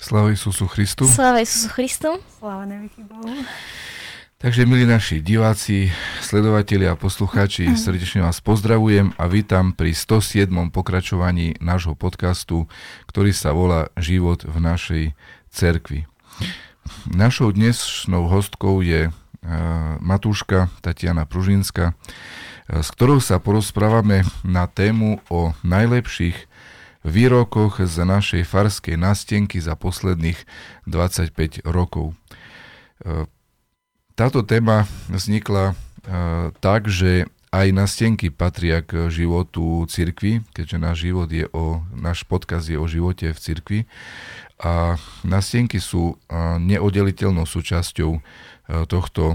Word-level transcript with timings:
Sláva 0.00 0.32
Isusu 0.32 0.64
Christu. 0.64 1.04
Sláva 1.04 1.44
Isusu 1.44 1.68
Christu. 1.68 2.16
Sláva 2.40 2.64
nevychy 2.64 3.04
Bohu. 3.04 3.28
Takže, 4.40 4.64
milí 4.64 4.88
naši 4.88 5.20
diváci, 5.20 5.92
sledovatelia 6.24 6.96
a 6.96 6.96
poslucháči, 6.96 7.68
mm. 7.68 7.76
srdečne 7.76 8.20
vás 8.24 8.40
pozdravujem 8.40 9.12
a 9.20 9.28
vítam 9.28 9.76
pri 9.76 9.92
107. 9.92 10.48
pokračovaní 10.72 11.60
nášho 11.60 11.92
podcastu, 11.92 12.64
ktorý 13.04 13.36
sa 13.36 13.52
volá 13.52 13.92
Život 14.00 14.48
v 14.48 14.56
našej 14.56 15.04
cerkvi. 15.52 16.08
Našou 17.12 17.52
dnešnou 17.52 18.32
hostkou 18.32 18.80
je 18.80 19.12
uh, 19.12 19.14
Matúška 20.00 20.72
Tatiana 20.80 21.28
Pružinská, 21.28 21.92
uh, 21.92 22.80
s 22.80 22.88
ktorou 22.88 23.20
sa 23.20 23.36
porozprávame 23.36 24.24
na 24.48 24.64
tému 24.64 25.20
o 25.28 25.52
najlepších 25.60 26.48
výrokoch 27.04 27.80
z 27.80 27.96
našej 28.04 28.42
farskej 28.44 28.96
nástenky 29.00 29.56
za 29.60 29.76
posledných 29.76 30.36
25 30.84 31.64
rokov. 31.64 32.12
E, 33.00 33.24
táto 34.12 34.44
téma 34.44 34.84
vznikla 35.08 35.72
e, 35.72 35.74
tak, 36.60 36.92
že 36.92 37.28
aj 37.50 37.66
nástenky 37.74 38.30
patria 38.30 38.78
k 38.78 39.10
životu 39.10 39.82
cirkvi, 39.90 40.46
keďže 40.54 40.76
náš 40.78 40.96
život 41.02 41.28
je 41.32 41.50
o, 41.50 41.82
náš 41.96 42.22
podkaz 42.22 42.70
je 42.70 42.78
o 42.78 42.86
živote 42.86 43.34
v 43.34 43.38
cirkvi 43.38 43.80
a 44.60 45.00
nástenky 45.26 45.80
sú 45.80 46.14
e, 46.14 46.36
neoddeliteľnou 46.60 47.48
súčasťou 47.48 48.22
tohto 48.86 49.34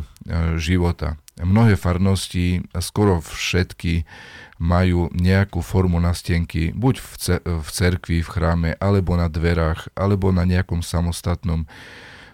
života. 0.55 1.19
Mnohé 1.43 1.75
farnosti, 1.75 2.63
skoro 2.79 3.19
všetky, 3.19 4.07
majú 4.55 5.11
nejakú 5.11 5.59
formu 5.59 5.99
nastienky, 5.99 6.71
buď 6.71 6.95
v, 6.99 7.11
ce- 7.19 7.43
v 7.43 7.67
cerkvi, 7.67 8.23
v 8.23 8.29
chráme, 8.29 8.69
alebo 8.79 9.19
na 9.19 9.27
dverách, 9.27 9.91
alebo 9.95 10.31
na 10.31 10.47
nejakom 10.47 10.79
samostatnom 10.79 11.67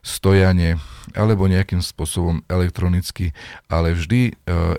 stojane, 0.02 0.82
alebo 1.14 1.46
nejakým 1.46 1.82
spôsobom 1.82 2.42
elektronicky, 2.50 3.38
ale 3.70 3.94
vždy 3.94 4.22
e, 4.30 4.32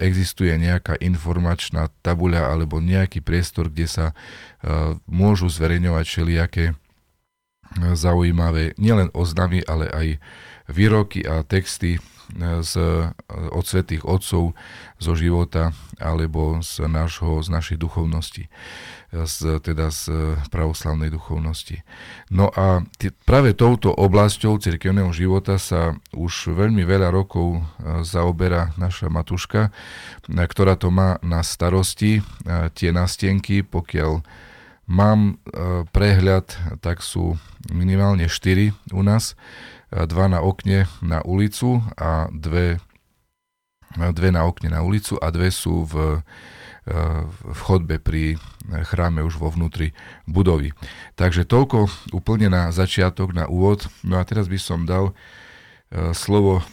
existuje 0.03 0.51
nejaká 0.59 0.99
informačná 0.99 1.95
tabuľa 2.03 2.51
alebo 2.51 2.83
nejaký 2.83 3.23
priestor, 3.23 3.71
kde 3.71 3.87
sa 3.87 4.07
e, 4.11 4.15
môžu 5.07 5.47
zverejňovať 5.47 6.05
všelijaké 6.11 6.65
e, 6.71 6.75
zaujímavé 7.95 8.75
nielen 8.83 9.15
oznamy, 9.15 9.63
ale 9.63 9.87
aj 9.95 10.07
výroky 10.71 11.25
a 11.27 11.43
texty 11.47 11.99
z, 12.39 12.75
od 13.53 13.65
svetých 13.65 14.09
otcov 14.09 14.57
zo 14.97 15.13
života 15.13 15.77
alebo 16.01 16.63
z, 16.65 16.89
našho, 16.89 17.45
z 17.45 17.49
našej 17.53 17.77
duchovnosti, 17.77 18.49
z, 19.13 19.39
teda 19.61 19.93
z 19.93 20.37
pravoslavnej 20.49 21.13
duchovnosti. 21.13 21.85
No 22.33 22.49
a 22.49 22.87
t- 22.97 23.13
práve 23.29 23.53
touto 23.53 23.93
oblasťou 23.93 24.57
cirkevného 24.57 25.13
života 25.13 25.61
sa 25.61 25.97
už 26.17 26.57
veľmi 26.57 26.83
veľa 26.89 27.13
rokov 27.13 27.61
e, 27.61 27.61
zaoberá 28.07 28.73
naša 28.81 29.13
matuška, 29.13 29.69
e, 29.69 29.71
ktorá 30.33 30.81
to 30.81 30.89
má 30.89 31.21
na 31.21 31.45
starosti, 31.45 32.21
e, 32.21 32.23
tie 32.73 32.91
nástienky, 32.95 33.61
pokiaľ 33.67 34.25
mám 34.93 35.39
prehľad, 35.95 36.53
tak 36.85 37.01
sú 37.01 37.39
minimálne 37.71 38.27
4 38.29 38.93
u 38.93 39.01
nás 39.01 39.39
dva 39.93 40.27
na 40.27 40.41
okne 40.41 40.89
na 41.05 41.21
ulicu 41.21 41.85
a 42.01 42.33
dve, 42.33 42.81
dve 43.93 44.29
na 44.33 44.49
okne 44.49 44.73
na 44.73 44.81
ulicu 44.81 45.21
a 45.21 45.29
dve 45.29 45.53
sú 45.53 45.85
v, 45.85 46.25
v 47.45 47.61
chodbe 47.61 48.01
pri 48.01 48.41
chráme 48.89 49.23
už 49.23 49.39
vo 49.39 49.53
vnútri 49.53 49.95
budovy. 50.25 50.73
Takže 51.15 51.45
toľko 51.45 51.91
úplne 52.17 52.49
na 52.49 52.73
začiatok, 52.73 53.37
na 53.37 53.47
úvod. 53.47 53.87
No 54.03 54.19
a 54.19 54.27
teraz 54.27 54.49
by 54.49 54.59
som 54.59 54.89
dal 54.89 55.13
e, 55.13 56.13
slovo 56.17 56.63
e, 56.63 56.65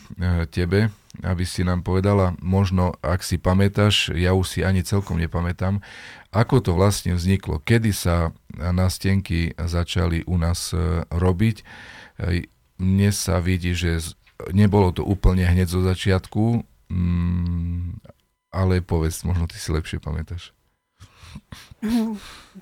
tebe, 0.50 0.94
aby 1.25 1.44
si 1.44 1.66
nám 1.66 1.81
povedala, 1.81 2.38
možno 2.40 2.96
ak 3.02 3.25
si 3.25 3.41
pamätáš, 3.41 4.13
ja 4.13 4.31
už 4.38 4.46
si 4.47 4.59
ani 4.62 4.85
celkom 4.85 5.18
nepamätám, 5.18 5.81
ako 6.29 6.62
to 6.62 6.72
vlastne 6.78 7.18
vzniklo, 7.18 7.58
kedy 7.66 7.90
sa 7.90 8.29
nástenky 8.53 9.58
začali 9.58 10.24
u 10.29 10.38
nás 10.38 10.72
e, 10.72 11.03
robiť 11.09 11.58
mne 12.79 13.12
sa 13.12 13.44
vidí, 13.44 13.75
že 13.75 14.16
nebolo 14.56 14.95
to 14.95 15.03
úplne 15.03 15.44
hneď 15.44 15.67
zo 15.67 15.84
začiatku, 15.84 16.63
mm, 16.88 18.00
ale 18.50 18.79
povedz, 18.79 19.28
možno 19.28 19.45
ty 19.45 19.59
si 19.59 19.69
lepšie 19.69 20.00
pamätáš. 20.00 20.56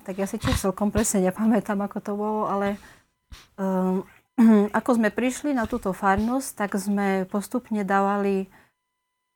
Tak 0.06 0.14
ja 0.14 0.30
si 0.30 0.38
tiež 0.38 0.54
celkom 0.54 0.94
presne 0.94 1.26
nepamätám, 1.26 1.82
ako 1.82 1.98
to 1.98 2.12
bolo, 2.14 2.46
ale 2.46 2.78
um, 3.58 4.06
ako 4.78 4.90
sme 4.94 5.10
prišli 5.10 5.50
na 5.50 5.66
túto 5.66 5.90
farnosť, 5.90 6.48
tak 6.54 6.78
sme 6.78 7.26
postupne 7.26 7.82
dávali 7.82 8.46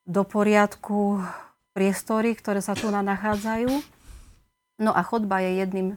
do 0.06 0.23
poriadku 0.23 1.19
priestory, 1.75 2.38
ktoré 2.38 2.62
sa 2.62 2.78
tu 2.78 2.94
nachádzajú. 2.94 3.70
No 4.78 4.94
a 4.94 5.02
chodba 5.02 5.43
je 5.43 5.67
jedným 5.67 5.88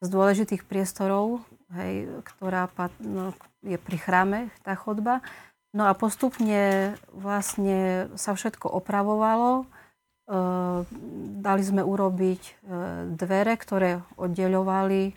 z 0.00 0.06
dôležitých 0.08 0.64
priestorov, 0.64 1.44
hej, 1.78 2.22
ktorá 2.26 2.66
no, 3.02 3.34
je 3.62 3.78
pri 3.78 3.96
chráme, 4.00 4.38
tá 4.66 4.74
chodba. 4.74 5.22
No 5.70 5.86
a 5.86 5.94
postupne 5.94 6.94
vlastne 7.14 8.10
sa 8.18 8.34
všetko 8.34 8.66
opravovalo. 8.66 9.62
E, 9.62 9.64
dali 11.38 11.62
sme 11.62 11.86
urobiť 11.86 12.42
e, 12.42 12.52
dvere, 13.14 13.54
ktoré 13.54 14.02
oddeľovali 14.18 15.02
e, 15.06 15.12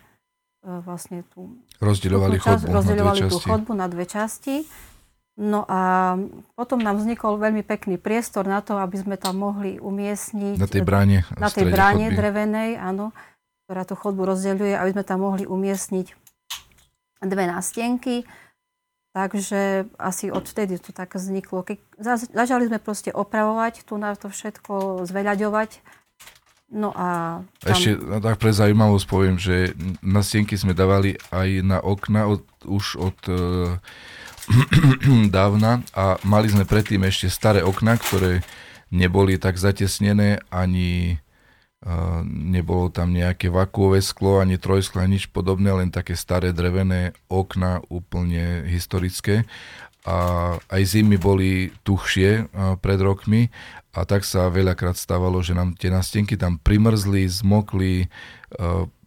vlastne 0.85 1.25
tú... 1.33 1.57
Rozdeľovali 1.81 2.37
tú 2.37 2.45
chodbu 2.45 2.69
rozdeľovali 2.69 3.19
na 3.19 3.25
dve 3.25 3.33
tú 3.33 3.37
časti. 3.41 3.49
chodbu 3.49 3.71
na 3.73 3.87
dve 3.89 4.05
časti. 4.05 4.57
No 5.33 5.65
a 5.65 6.13
potom 6.53 6.77
nám 6.77 7.01
vznikol 7.01 7.41
veľmi 7.41 7.65
pekný 7.65 7.97
priestor 7.97 8.45
na 8.45 8.61
to, 8.61 8.77
aby 8.77 9.01
sme 9.01 9.15
tam 9.17 9.41
mohli 9.41 9.81
umiestniť... 9.81 10.61
Na 10.61 10.69
tej 10.69 10.85
bráne. 10.85 11.25
Na 11.41 11.49
tej 11.49 11.65
bráne 11.73 12.13
chodby. 12.13 12.17
drevenej, 12.21 12.69
áno, 12.77 13.09
ktorá 13.65 13.81
tú 13.89 13.97
chodbu 13.97 14.29
rozdeľuje, 14.29 14.77
aby 14.77 14.89
sme 14.93 15.01
tam 15.01 15.25
mohli 15.25 15.49
umiestniť 15.49 16.22
dve 17.23 17.47
nástenky. 17.47 18.27
Takže 19.13 19.85
asi 20.01 20.33
odtedy 20.33 20.81
to 20.81 20.89
tak 20.89 21.13
vzniklo. 21.13 21.61
Keď 21.61 21.77
začali 22.33 22.65
sme 22.65 22.81
proste 22.81 23.13
opravovať, 23.13 23.85
tu 23.85 24.01
na 24.01 24.17
to 24.17 24.25
všetko 24.33 25.05
zveľaďovať. 25.05 25.85
No 26.73 26.89
a... 26.97 27.39
Tam... 27.61 27.69
Ešte 27.77 28.01
tak 28.01 28.41
pre 28.41 28.49
zaujímavosť 28.49 29.05
poviem, 29.05 29.37
že 29.37 29.77
na 30.01 30.25
stienky 30.25 30.57
sme 30.57 30.73
dávali 30.73 31.21
aj 31.29 31.49
na 31.61 31.77
okna 31.77 32.25
od, 32.25 32.41
už 32.65 32.97
od 32.97 33.17
dávna 35.37 35.85
a 35.93 36.17
mali 36.25 36.49
sme 36.49 36.65
predtým 36.65 37.05
ešte 37.05 37.29
staré 37.29 37.61
okna, 37.61 38.01
ktoré 38.01 38.41
neboli 38.89 39.37
tak 39.37 39.61
zatesnené, 39.61 40.41
ani 40.49 41.21
nebolo 42.27 42.87
tam 42.87 43.11
nejaké 43.11 43.51
vakuové 43.51 43.99
sklo, 43.99 44.39
ani 44.39 44.55
trojsklo, 44.55 45.03
ani 45.03 45.19
nič 45.19 45.27
podobné, 45.29 45.67
len 45.75 45.91
také 45.91 46.15
staré 46.15 46.55
drevené 46.55 47.11
okna, 47.27 47.83
úplne 47.91 48.63
historické. 48.71 49.43
A 50.03 50.59
aj 50.67 50.83
zimy 50.83 51.15
boli 51.15 51.71
tuchšie 51.87 52.51
uh, 52.51 52.75
pred 52.75 52.99
rokmi 52.99 53.47
a 53.95 54.03
tak 54.03 54.27
sa 54.27 54.51
veľakrát 54.51 54.99
stávalo, 54.99 55.39
že 55.39 55.55
nám 55.55 55.79
tie 55.79 55.87
nástenky 55.87 56.35
tam 56.35 56.59
primrzli, 56.59 57.23
zmokli, 57.23 58.11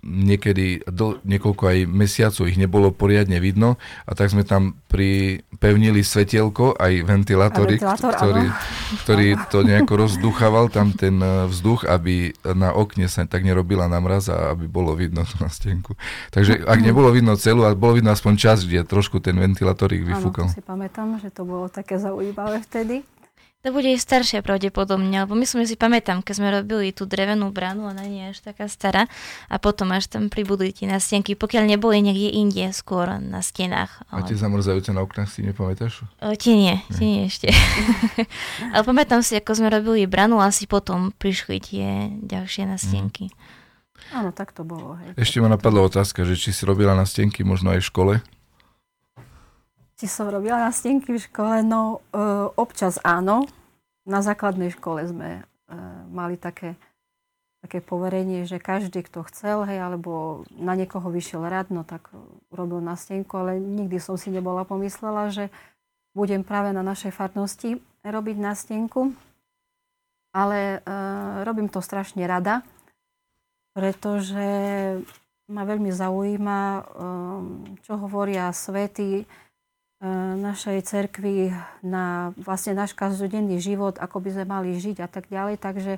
niekedy 0.07 0.87
do, 0.87 1.19
niekoľko 1.27 1.63
aj 1.67 1.79
mesiacov 1.91 2.47
ich 2.47 2.55
nebolo 2.55 2.95
poriadne 2.95 3.43
vidno 3.43 3.75
a 4.07 4.15
tak 4.15 4.31
sme 4.31 4.47
tam 4.47 4.79
pripevnili 4.87 6.01
svetielko, 6.01 6.79
aj 6.79 7.03
ventilátory, 7.03 7.77
ventilátor, 7.77 8.15
ktorý, 8.15 8.45
ktorý 9.03 9.29
to 9.51 9.59
nejako 9.67 10.07
rozduchával 10.07 10.71
tam 10.71 10.95
ten 10.95 11.19
e, 11.19 11.51
vzduch, 11.51 11.85
aby 11.85 12.33
na 12.55 12.71
okne 12.71 13.11
sa 13.11 13.27
tak 13.27 13.43
nerobila 13.43 13.91
namraz 13.91 14.31
a 14.31 14.55
aby 14.55 14.71
bolo 14.71 14.95
vidno 14.95 15.27
na 15.43 15.51
stenku. 15.51 15.99
Takže 16.31 16.63
ak 16.63 16.79
nebolo 16.81 17.11
vidno 17.11 17.35
celú, 17.35 17.67
ale 17.67 17.75
bolo 17.75 17.99
vidno 17.99 18.15
aspoň 18.15 18.35
čas, 18.39 18.63
kde 18.63 18.87
trošku 18.87 19.19
ten 19.19 19.35
ventilátorik 19.35 20.07
vyfúkal. 20.07 20.47
Áno, 20.47 20.55
si 20.55 20.63
pamätám, 20.63 21.19
že 21.19 21.35
to 21.35 21.43
bolo 21.43 21.67
také 21.67 21.99
zaujímavé 21.99 22.63
vtedy. 22.63 23.03
To 23.67 23.75
bude 23.75 23.91
aj 23.91 23.99
staršia 23.99 24.47
pravdepodobne, 24.47 25.27
lebo 25.27 25.35
myslím, 25.35 25.67
že 25.67 25.75
si 25.75 25.77
pamätám, 25.77 26.23
keď 26.23 26.35
sme 26.39 26.55
robili 26.55 26.95
tú 26.95 27.03
drevenú 27.03 27.51
bránu, 27.51 27.91
ona 27.91 28.07
nie 28.07 28.31
je 28.31 28.39
až 28.39 28.39
taká 28.47 28.71
stará 28.71 29.11
a 29.51 29.59
potom 29.59 29.91
až 29.91 30.07
tam 30.07 30.31
pribudli 30.31 30.71
tie 30.71 30.87
nástenky, 30.87 31.35
pokiaľ 31.35 31.75
neboli 31.75 31.99
niekde 31.99 32.31
inde 32.31 32.71
skôr 32.71 33.19
na 33.19 33.43
stenách. 33.43 34.07
Ale... 34.07 34.23
A 34.23 34.31
tie 34.31 34.39
zamrzajúce 34.39 34.95
na 34.95 35.03
oknách 35.03 35.27
si 35.27 35.43
nepamätáš? 35.43 36.07
O, 36.23 36.31
tie 36.39 36.55
nie, 36.55 36.79
tie 36.95 37.07
nie 37.11 37.23
ešte. 37.27 37.51
ale 38.79 38.87
pamätám 38.87 39.27
si, 39.27 39.35
ako 39.35 39.59
sme 39.59 39.67
robili 39.67 40.07
bránu 40.07 40.39
a 40.39 40.47
asi 40.47 40.71
potom 40.71 41.11
prišli 41.19 41.59
tie 41.59 42.15
ďalšie 42.23 42.71
nástenky. 42.71 43.35
Mm. 43.35 43.57
Áno, 44.15 44.31
tak 44.31 44.55
to 44.55 44.63
bolo. 44.63 44.95
Hej. 45.03 45.27
Ešte 45.27 45.43
ma 45.43 45.51
napadla 45.51 45.83
otázka, 45.83 46.23
že 46.23 46.39
či 46.39 46.55
si 46.55 46.63
robila 46.63 46.95
na 46.95 47.03
stenky 47.03 47.43
možno 47.43 47.75
aj 47.75 47.83
v 47.83 47.89
škole? 47.91 48.15
Či 49.97 50.13
som 50.13 50.29
robila 50.29 50.61
na 50.61 50.73
stenky 50.77 51.17
v 51.17 51.25
škole? 51.25 51.65
No, 51.65 52.05
e, 52.13 52.21
občas 52.53 53.01
áno. 53.01 53.49
Na 54.05 54.21
základnej 54.21 54.69
škole 54.69 55.09
sme 55.09 55.41
e, 55.41 55.43
mali 56.13 56.37
také, 56.37 56.77
také 57.65 57.81
poverenie, 57.81 58.45
že 58.45 58.61
každý, 58.61 59.01
kto 59.09 59.25
chcel, 59.33 59.65
hej, 59.65 59.81
alebo 59.81 60.45
na 60.53 60.77
niekoho 60.77 61.09
vyšiel 61.09 61.49
rad, 61.49 61.73
no 61.73 61.81
tak 61.81 62.13
robil 62.53 62.85
na 62.85 62.93
stenku, 62.93 63.41
ale 63.41 63.57
nikdy 63.57 63.97
som 63.97 64.21
si 64.21 64.29
nebola 64.29 64.69
pomyslela, 64.69 65.33
že 65.33 65.49
budem 66.13 66.45
práve 66.45 66.77
na 66.77 66.85
našej 66.85 67.17
farnosti 67.17 67.81
robiť 68.05 68.37
na. 68.37 68.53
Ale 70.37 70.59
e, 70.61 70.79
robím 71.41 71.73
to 71.73 71.81
strašne 71.81 72.21
rada, 72.29 72.61
pretože 73.73 74.45
ma 75.49 75.65
veľmi 75.65 75.89
zaujíma, 75.89 76.61
e, 76.61 76.81
čo 77.81 77.97
hovoria 77.97 78.53
svety, 78.53 79.25
našej 80.37 80.85
cerkvi 80.85 81.57
na 81.81 82.37
vlastne 82.37 82.77
náš 82.77 82.93
každodenný 82.93 83.57
život, 83.65 83.97
ako 83.97 84.21
by 84.21 84.29
sme 84.37 84.45
mali 84.45 84.71
žiť 84.77 85.01
a 85.01 85.09
tak 85.09 85.33
ďalej. 85.33 85.57
Takže 85.57 85.93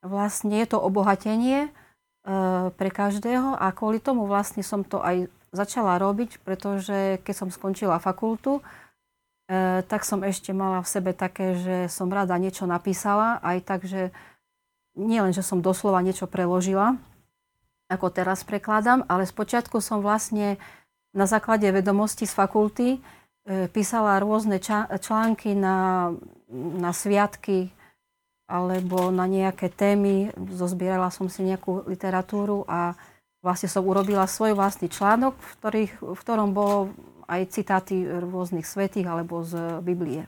vlastne 0.00 0.56
je 0.56 0.66
to 0.68 0.80
obohatenie 0.80 1.68
e, 1.68 1.70
pre 2.72 2.90
každého 2.90 3.60
a 3.60 3.68
kvôli 3.76 4.00
tomu 4.00 4.24
vlastne 4.24 4.64
som 4.64 4.80
to 4.80 5.04
aj 5.04 5.28
začala 5.52 6.00
robiť, 6.00 6.40
pretože 6.40 7.20
keď 7.20 7.34
som 7.36 7.48
skončila 7.52 8.00
fakultu, 8.00 8.64
e, 9.50 9.84
tak 9.84 10.08
som 10.08 10.24
ešte 10.24 10.56
mala 10.56 10.80
v 10.80 10.88
sebe 10.88 11.12
také, 11.12 11.60
že 11.60 11.76
som 11.92 12.08
rada 12.08 12.32
niečo 12.40 12.64
napísala, 12.64 13.36
aj 13.44 13.58
tak, 13.68 13.84
že 13.84 14.08
nie 14.96 15.20
len, 15.20 15.36
že 15.36 15.44
som 15.44 15.60
doslova 15.60 16.00
niečo 16.00 16.24
preložila, 16.24 16.96
ako 17.90 18.08
teraz 18.08 18.46
prekladám, 18.46 19.04
ale 19.10 19.26
spočiatku 19.26 19.82
som 19.82 20.00
vlastne 20.00 20.56
na 21.10 21.26
základe 21.26 21.66
vedomostí 21.70 22.26
z 22.26 22.34
fakulty 22.34 22.88
e, 22.96 22.98
písala 23.70 24.22
rôzne 24.22 24.62
články 25.00 25.58
na, 25.58 26.10
na 26.54 26.90
sviatky 26.94 27.70
alebo 28.50 29.14
na 29.14 29.30
nejaké 29.30 29.70
témy. 29.70 30.34
Zozbierala 30.50 31.14
som 31.14 31.30
si 31.30 31.46
nejakú 31.46 31.86
literatúru 31.86 32.66
a 32.66 32.98
vlastne 33.42 33.70
som 33.70 33.86
urobila 33.86 34.26
svoj 34.26 34.58
vlastný 34.58 34.90
článok, 34.90 35.38
v, 35.38 35.52
ktorých, 35.62 35.92
v 36.02 36.20
ktorom 36.20 36.50
bolo 36.50 36.90
aj 37.30 37.54
citáty 37.54 38.02
rôznych 38.02 38.66
svetých 38.66 39.06
alebo 39.06 39.46
z 39.46 39.78
Biblie. 39.86 40.26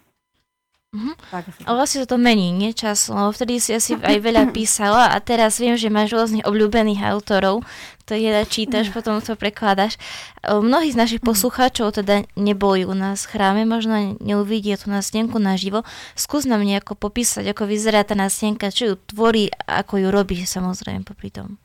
Mm-hmm. 0.92 1.64
Ale 1.64 1.76
vlastne 1.80 2.04
to 2.04 2.20
mení, 2.20 2.52
nie 2.52 2.76
čas, 2.76 3.08
lebo 3.08 3.32
vtedy 3.32 3.56
si 3.64 3.72
asi 3.72 3.96
aj 3.96 4.20
veľa 4.20 4.44
písala 4.56 5.08
a 5.08 5.16
teraz 5.24 5.56
viem, 5.56 5.72
že 5.72 5.88
máš 5.88 6.12
rôznych 6.12 6.44
obľúbených 6.44 7.00
autorov, 7.08 7.64
to 8.04 8.12
je 8.12 8.28
čítaš, 8.44 8.92
potom 8.92 9.16
to 9.24 9.32
prekladáš. 9.32 9.96
Mnohí 10.44 10.92
z 10.92 11.00
našich 11.00 11.24
mhm. 11.24 11.32
poslucháčov 11.32 11.96
teda 11.96 12.28
neboli 12.36 12.84
u 12.84 12.92
nás 12.92 13.24
v 13.24 13.32
chráme, 13.32 13.64
možno 13.64 14.20
neuvidia 14.20 14.76
tú 14.76 14.92
nástenku 14.92 15.40
naživo. 15.40 15.80
Skús 16.12 16.44
nám 16.44 16.60
nejako 16.60 16.92
popísať, 16.92 17.48
ako 17.56 17.72
vyzerá 17.72 18.04
tá 18.04 18.12
nástenka, 18.12 18.68
čo 18.68 18.92
ju 18.92 18.94
tvorí, 19.08 19.48
ako 19.64 19.96
ju 19.96 20.08
robíš 20.12 20.52
samozrejme 20.52 21.08
popri 21.08 21.32
tom. 21.32 21.56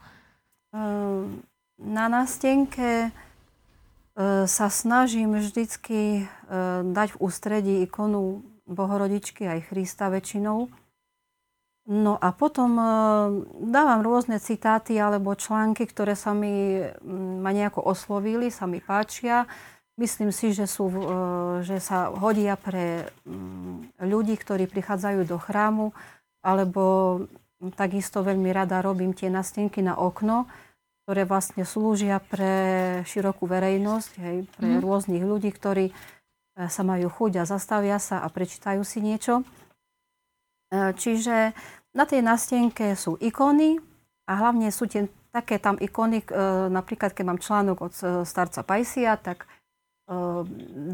Ehm, 0.71 1.43
na 1.75 2.07
nástenke 2.07 3.09
e, 3.09 3.09
sa 4.47 4.67
snažím 4.71 5.35
vždycky 5.35 6.23
e, 6.23 6.53
dať 6.95 7.11
v 7.11 7.19
ústredí 7.19 7.75
ikonu 7.83 8.39
Bohorodičky 8.67 9.47
aj 9.47 9.71
Krista 9.71 10.11
väčšinou. 10.11 10.67
No 11.87 12.19
a 12.19 12.35
potom 12.35 12.75
e, 12.75 12.85
dávam 13.71 14.03
rôzne 14.03 14.43
citáty 14.43 14.99
alebo 14.99 15.39
články, 15.39 15.87
ktoré 15.87 16.19
sa 16.19 16.35
mi 16.35 16.83
ma 17.39 17.55
nejako 17.55 17.79
oslovili, 17.79 18.51
sa 18.51 18.67
mi 18.67 18.83
páčia. 18.83 19.47
Myslím 19.95 20.35
si, 20.35 20.51
že, 20.51 20.67
sú, 20.67 20.91
e, 20.91 20.99
že 21.63 21.79
sa 21.79 22.11
hodia 22.11 22.59
pre 22.59 23.07
ľudí, 24.03 24.35
ktorí 24.35 24.67
prichádzajú 24.67 25.31
do 25.31 25.39
chrámu, 25.39 25.95
alebo 26.43 27.23
takisto 27.79 28.19
veľmi 28.19 28.51
rada 28.51 28.83
robím 28.83 29.15
tie 29.15 29.31
nastenky 29.31 29.79
na 29.79 29.95
okno, 29.95 30.45
ktoré 31.07 31.23
vlastne 31.23 31.63
slúžia 31.63 32.19
pre 32.19 32.51
širokú 33.07 33.47
verejnosť, 33.47 34.11
hej, 34.19 34.37
pre 34.59 34.75
mm. 34.75 34.83
rôznych 34.83 35.23
ľudí, 35.23 35.55
ktorí 35.55 35.95
sa 36.65 36.81
majú 36.81 37.13
chuť 37.13 37.45
a 37.45 37.49
zastavia 37.49 38.01
sa 38.01 38.25
a 38.25 38.27
prečítajú 38.33 38.81
si 38.81 39.05
niečo. 39.05 39.45
E, 40.73 40.91
čiže 40.97 41.53
na 41.93 42.03
tej 42.09 42.25
nástenke 42.25 42.97
sú 42.97 43.15
ikony 43.21 43.77
a 44.25 44.33
hlavne 44.41 44.73
sú 44.73 44.89
tie 44.89 45.05
také 45.29 45.61
tam 45.61 45.77
ikony, 45.77 46.25
e, 46.25 46.27
napríklad 46.73 47.13
keď 47.13 47.25
mám 47.29 47.39
článok 47.39 47.77
od 47.77 47.93
e, 48.01 48.05
starca 48.25 48.65
Pajsia, 48.65 49.15
tak 49.21 49.45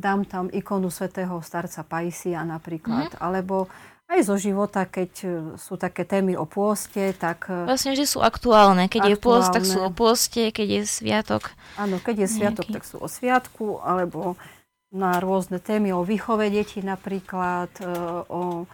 dám 0.02 0.26
tam 0.26 0.50
ikonu 0.50 0.90
svätého 0.90 1.38
starca 1.46 1.86
Pajsia 1.86 2.42
napríklad, 2.42 3.14
mm-hmm. 3.14 3.22
alebo 3.22 3.70
aj 4.10 4.26
zo 4.26 4.42
života, 4.42 4.90
keď 4.90 5.12
sú 5.54 5.78
také 5.78 6.02
témy 6.02 6.34
o 6.34 6.50
pôste, 6.50 7.14
tak... 7.22 7.46
Vlastne 7.46 7.94
že 7.94 8.10
sú 8.10 8.26
aktuálne. 8.26 8.90
Keď 8.90 9.06
aktuálne. 9.06 9.14
je 9.14 9.18
pôst, 9.22 9.50
tak 9.54 9.70
sú 9.70 9.86
o 9.86 9.94
pôste, 9.94 10.50
keď 10.50 10.82
je 10.82 10.82
sviatok. 10.90 11.54
Áno, 11.78 12.02
keď 12.02 12.26
je 12.26 12.28
sviatok, 12.34 12.66
nejaký. 12.66 12.74
tak 12.74 12.84
sú 12.90 12.98
o 12.98 13.06
sviatku, 13.06 13.86
alebo 13.86 14.34
na 14.94 15.18
rôzne 15.18 15.58
témy 15.58 15.90
o 15.92 16.06
výchove 16.06 16.54
detí 16.54 16.86
napríklad, 16.86 17.74
e, 17.82 17.90
o, 18.30 18.70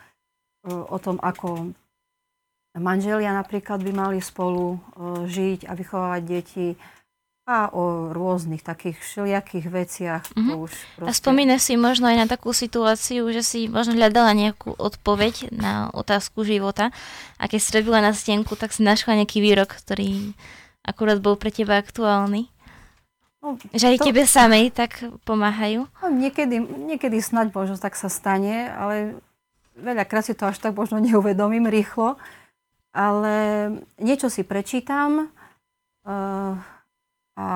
e, 0.68 0.72
o 0.72 0.98
tom, 1.00 1.16
ako 1.24 1.72
manželia 2.76 3.32
napríklad 3.32 3.80
by 3.80 3.92
mali 3.96 4.20
spolu 4.20 4.76
e, 4.76 4.80
žiť 5.32 5.72
a 5.72 5.74
vychovávať 5.74 6.22
deti 6.28 6.68
a 7.50 7.74
o 7.74 8.14
rôznych 8.14 8.62
takých 8.62 9.02
všelijakých 9.02 9.66
veciach. 9.74 10.24
Mm-hmm. 10.38 10.54
už 10.54 10.72
proste... 11.02 11.10
A 11.10 11.18
spomínaš 11.18 11.66
si 11.66 11.74
možno 11.82 12.06
aj 12.06 12.18
na 12.22 12.28
takú 12.30 12.54
situáciu, 12.54 13.26
že 13.34 13.42
si 13.42 13.66
možno 13.66 13.98
hľadala 13.98 14.38
nejakú 14.38 14.78
odpoveď 14.78 15.50
na 15.50 15.90
otázku 15.90 16.46
života 16.46 16.94
a 17.42 17.50
keď 17.50 17.60
si 17.64 17.70
robila 17.74 18.06
na 18.06 18.14
stenku, 18.14 18.54
tak 18.54 18.70
si 18.70 18.86
našla 18.86 19.18
nejaký 19.18 19.42
výrok, 19.42 19.82
ktorý 19.82 20.38
akurát 20.86 21.18
bol 21.18 21.42
pre 21.42 21.50
teba 21.50 21.82
aktuálny? 21.82 22.54
No, 23.40 23.56
že 23.72 23.96
aj 23.96 24.04
to... 24.04 24.06
tebe 24.12 24.28
samej 24.28 24.76
tak 24.76 25.00
pomáhajú? 25.24 25.88
No, 26.04 26.08
niekedy, 26.12 26.60
niekedy 26.60 27.24
snaď 27.24 27.56
možno 27.56 27.80
tak 27.80 27.96
sa 27.96 28.12
stane, 28.12 28.68
ale 28.68 29.16
veľakrát 29.80 30.28
si 30.28 30.36
to 30.36 30.52
až 30.52 30.60
tak 30.60 30.76
možno 30.76 31.00
neuvedomím 31.08 31.72
rýchlo. 31.72 32.20
Ale 32.90 33.36
niečo 34.02 34.34
si 34.34 34.42
prečítam 34.42 35.30
uh, 36.04 36.58
a 37.38 37.48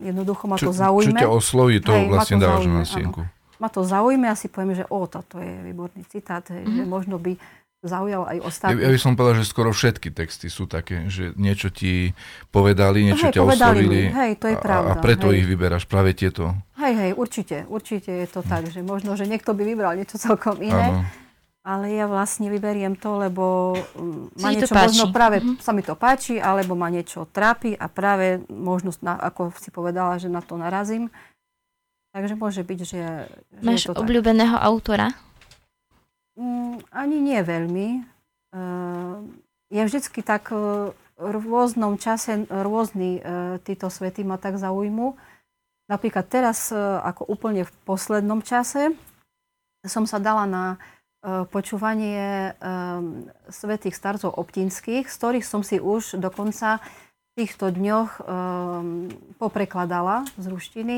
jednoducho 0.00 0.48
ma 0.48 0.56
to 0.56 0.72
zaujme. 0.72 1.20
Čo 1.20 1.28
ťa 1.28 1.30
osloví, 1.30 1.76
to 1.84 1.92
Hej, 1.92 2.06
vlastne 2.08 2.36
to 2.40 2.44
dávaš 2.48 2.66
na 2.66 2.84
sienku. 2.88 3.20
Ma 3.60 3.68
to 3.68 3.84
zaujme 3.84 4.24
a 4.24 4.34
si 4.34 4.48
poviem, 4.48 4.72
že 4.72 4.88
o, 4.88 5.04
toto 5.04 5.36
je 5.36 5.52
výborný 5.60 6.08
citát, 6.08 6.40
mm-hmm. 6.48 6.72
že 6.80 6.82
možno 6.88 7.20
by 7.20 7.36
zaujal 7.80 8.28
aj 8.28 8.38
ostatní. 8.44 8.84
Ja, 8.84 8.88
ja 8.88 8.90
by 8.92 9.00
som 9.00 9.12
povedal, 9.16 9.40
že 9.40 9.48
skoro 9.48 9.72
všetky 9.72 10.12
texty 10.12 10.52
sú 10.52 10.68
také, 10.68 11.08
že 11.08 11.32
niečo 11.40 11.72
ti 11.72 12.12
povedali, 12.52 13.08
niečo 13.08 13.32
hej, 13.32 13.40
ťa 13.40 13.42
oslovili. 13.42 14.12
Mi. 14.12 14.12
Hej, 14.12 14.32
to 14.36 14.46
je 14.52 14.56
pravda. 14.60 14.96
A, 14.96 15.00
a 15.00 15.02
preto 15.02 15.32
hej. 15.32 15.40
ich 15.40 15.46
vyberáš, 15.48 15.88
práve 15.88 16.12
tieto. 16.12 16.52
Hej, 16.76 16.94
hej, 16.96 17.12
určite, 17.16 17.64
určite 17.72 18.12
je 18.12 18.28
to 18.28 18.44
hm. 18.44 18.48
tak, 18.48 18.62
že 18.68 18.80
možno, 18.84 19.16
že 19.16 19.24
niekto 19.24 19.56
by 19.56 19.62
vybral 19.64 19.96
niečo 19.96 20.20
celkom 20.20 20.60
iné. 20.60 21.00
Ano. 21.00 21.08
Ale 21.60 21.92
ja 21.92 22.08
vlastne 22.08 22.48
vyberiem 22.48 22.96
to, 22.96 23.20
lebo 23.20 23.76
mm, 23.76 24.40
ma 24.40 24.48
niečo 24.48 24.72
možno 24.72 25.12
práve 25.12 25.44
mm-hmm. 25.44 25.60
sa 25.60 25.76
mi 25.76 25.84
to 25.84 25.92
páči, 25.92 26.40
alebo 26.40 26.72
ma 26.72 26.88
niečo 26.88 27.28
trápi 27.28 27.76
a 27.76 27.84
práve 27.84 28.40
možno, 28.48 28.96
ako 28.96 29.52
si 29.60 29.68
povedala, 29.68 30.16
že 30.16 30.32
na 30.32 30.40
to 30.40 30.56
narazím. 30.56 31.12
Takže 32.16 32.34
môže 32.40 32.64
byť, 32.64 32.80
že... 32.80 33.02
že 33.28 33.60
Máš 33.60 33.92
obľúbeného 33.92 34.56
tak. 34.56 34.66
autora? 34.72 35.12
Mm, 36.40 36.80
ani 36.88 37.20
nie 37.20 37.40
veľmi. 37.44 37.88
Uh, 38.56 39.20
ja 39.68 39.84
vždycky 39.84 40.24
tak 40.24 40.48
uh, 40.56 40.96
v 41.20 41.44
rôznom 41.44 42.00
čase 42.00 42.48
rôzny 42.48 43.20
uh, 43.20 43.60
títo 43.60 43.92
svety 43.92 44.24
ma 44.24 44.40
tak 44.40 44.56
zaujmu. 44.56 45.20
Napríklad 45.90 46.30
teraz, 46.30 46.70
ako 47.02 47.26
úplne 47.26 47.66
v 47.66 47.72
poslednom 47.82 48.46
čase, 48.46 48.94
som 49.82 50.06
sa 50.06 50.22
dala 50.22 50.46
na 50.46 50.78
počúvanie 51.50 52.54
svetých 53.50 53.98
starcov 53.98 54.38
optinských, 54.38 55.10
z 55.10 55.16
ktorých 55.18 55.42
som 55.42 55.66
si 55.66 55.82
už 55.82 56.14
dokonca 56.22 56.78
v 56.78 57.30
týchto 57.42 57.74
dňoch 57.74 58.22
poprekladala 59.42 60.30
z 60.38 60.46
ruštiny 60.46 60.96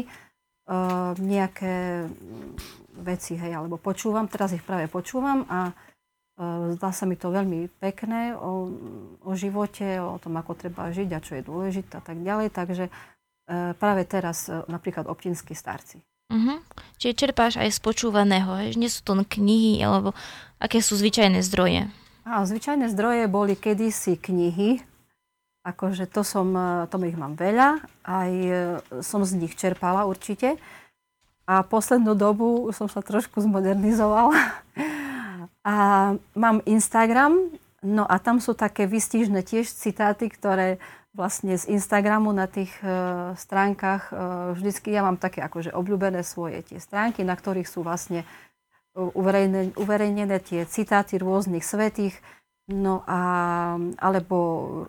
uh, 0.73 1.13
nejaké 1.21 2.09
veci, 3.05 3.37
hej, 3.37 3.53
alebo 3.53 3.77
počúvam, 3.77 4.25
teraz 4.25 4.57
ich 4.57 4.65
práve 4.65 4.89
počúvam 4.89 5.45
a 5.53 5.69
uh, 5.73 6.73
zdá 6.73 6.91
sa 6.97 7.05
mi 7.05 7.21
to 7.21 7.29
veľmi 7.29 7.69
pekné 7.77 8.33
o, 8.33 8.73
o 9.21 9.33
živote, 9.37 10.01
o 10.01 10.17
tom, 10.17 10.41
ako 10.41 10.57
treba 10.57 10.89
žiť 10.89 11.09
a 11.13 11.21
čo 11.21 11.37
je 11.37 11.45
dôležité 11.45 12.01
a 12.01 12.05
tak 12.05 12.17
ďalej. 12.21 12.49
Takže 12.53 12.85
uh, 12.89 13.77
práve 13.77 14.09
teraz 14.09 14.49
uh, 14.49 14.65
napríklad 14.73 15.05
optinskí 15.05 15.53
starci. 15.53 16.01
Uh-huh. 16.33 16.65
Čiže 16.97 17.19
čerpáš 17.29 17.61
aj 17.61 17.77
z 17.77 17.81
počúvaného, 17.85 18.57
hej? 18.65 18.81
nie 18.81 18.89
sú 18.89 19.05
to 19.05 19.13
knihy, 19.13 19.85
alebo 19.85 20.17
aké 20.57 20.81
sú 20.81 20.97
zvyčajné 20.97 21.45
zdroje? 21.45 21.93
A 22.25 22.47
zvyčajné 22.47 22.89
zdroje 22.89 23.29
boli 23.29 23.53
kedysi 23.53 24.17
knihy, 24.17 24.81
akože 25.63 26.11
to 26.11 26.27
som, 26.27 26.53
to 26.91 26.97
ich 27.07 27.15
mám 27.15 27.39
veľa, 27.39 27.83
aj 28.03 28.33
som 29.03 29.23
z 29.23 29.39
nich 29.39 29.55
čerpala 29.55 30.07
určite. 30.11 30.59
A 31.47 31.63
poslednú 31.67 32.15
dobu 32.15 32.71
som 32.71 32.87
sa 32.87 33.03
trošku 33.03 33.43
zmodernizovala. 33.43 34.35
A 35.63 35.75
mám 36.35 36.59
Instagram, 36.67 37.39
no 37.87 38.03
a 38.03 38.19
tam 38.19 38.43
sú 38.43 38.51
také 38.51 38.91
vystižné 38.91 39.47
tiež 39.47 39.71
citáty, 39.71 40.27
ktoré 40.27 40.83
vlastne 41.15 41.55
z 41.55 41.71
Instagramu 41.79 42.35
na 42.35 42.51
tých 42.51 42.75
uh, 42.83 43.31
stránkach 43.39 44.11
uh, 44.11 44.19
vždycky 44.59 44.91
ja 44.91 45.07
mám 45.07 45.23
také 45.23 45.39
akože 45.39 45.71
obľúbené 45.71 46.27
svoje 46.27 46.67
tie 46.67 46.83
stránky, 46.83 47.23
na 47.23 47.39
ktorých 47.39 47.69
sú 47.71 47.87
vlastne 47.87 48.27
uverejnené, 48.97 49.73
uverejnené 49.77 50.37
tie 50.43 50.67
citáty 50.67 51.17
rôznych 51.21 51.65
svetých, 51.65 52.17
no 52.73 53.05
a 53.05 53.21
alebo 54.01 54.37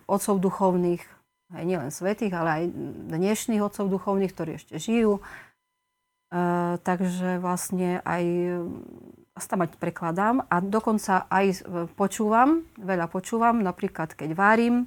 otcov 0.08 0.40
duchovných, 0.40 1.04
aj 1.52 1.64
nielen 1.68 1.92
svetých, 1.92 2.32
ale 2.32 2.48
aj 2.50 2.64
dnešných 3.12 3.62
otcov 3.62 3.92
duchovných, 3.92 4.32
ktorí 4.32 4.50
ešte 4.56 4.80
žijú. 4.80 5.20
Uh, 6.34 6.82
takže 6.82 7.38
vlastne 7.38 8.02
aj 8.02 8.24
tam 9.42 9.66
aj 9.66 9.74
prekladám 9.82 10.46
a 10.46 10.62
dokonca 10.62 11.26
aj 11.26 11.46
e, 11.50 11.56
počúvam, 11.98 12.62
veľa 12.78 13.10
počúvam, 13.10 13.58
napríklad 13.58 14.14
keď 14.14 14.30
varím. 14.38 14.86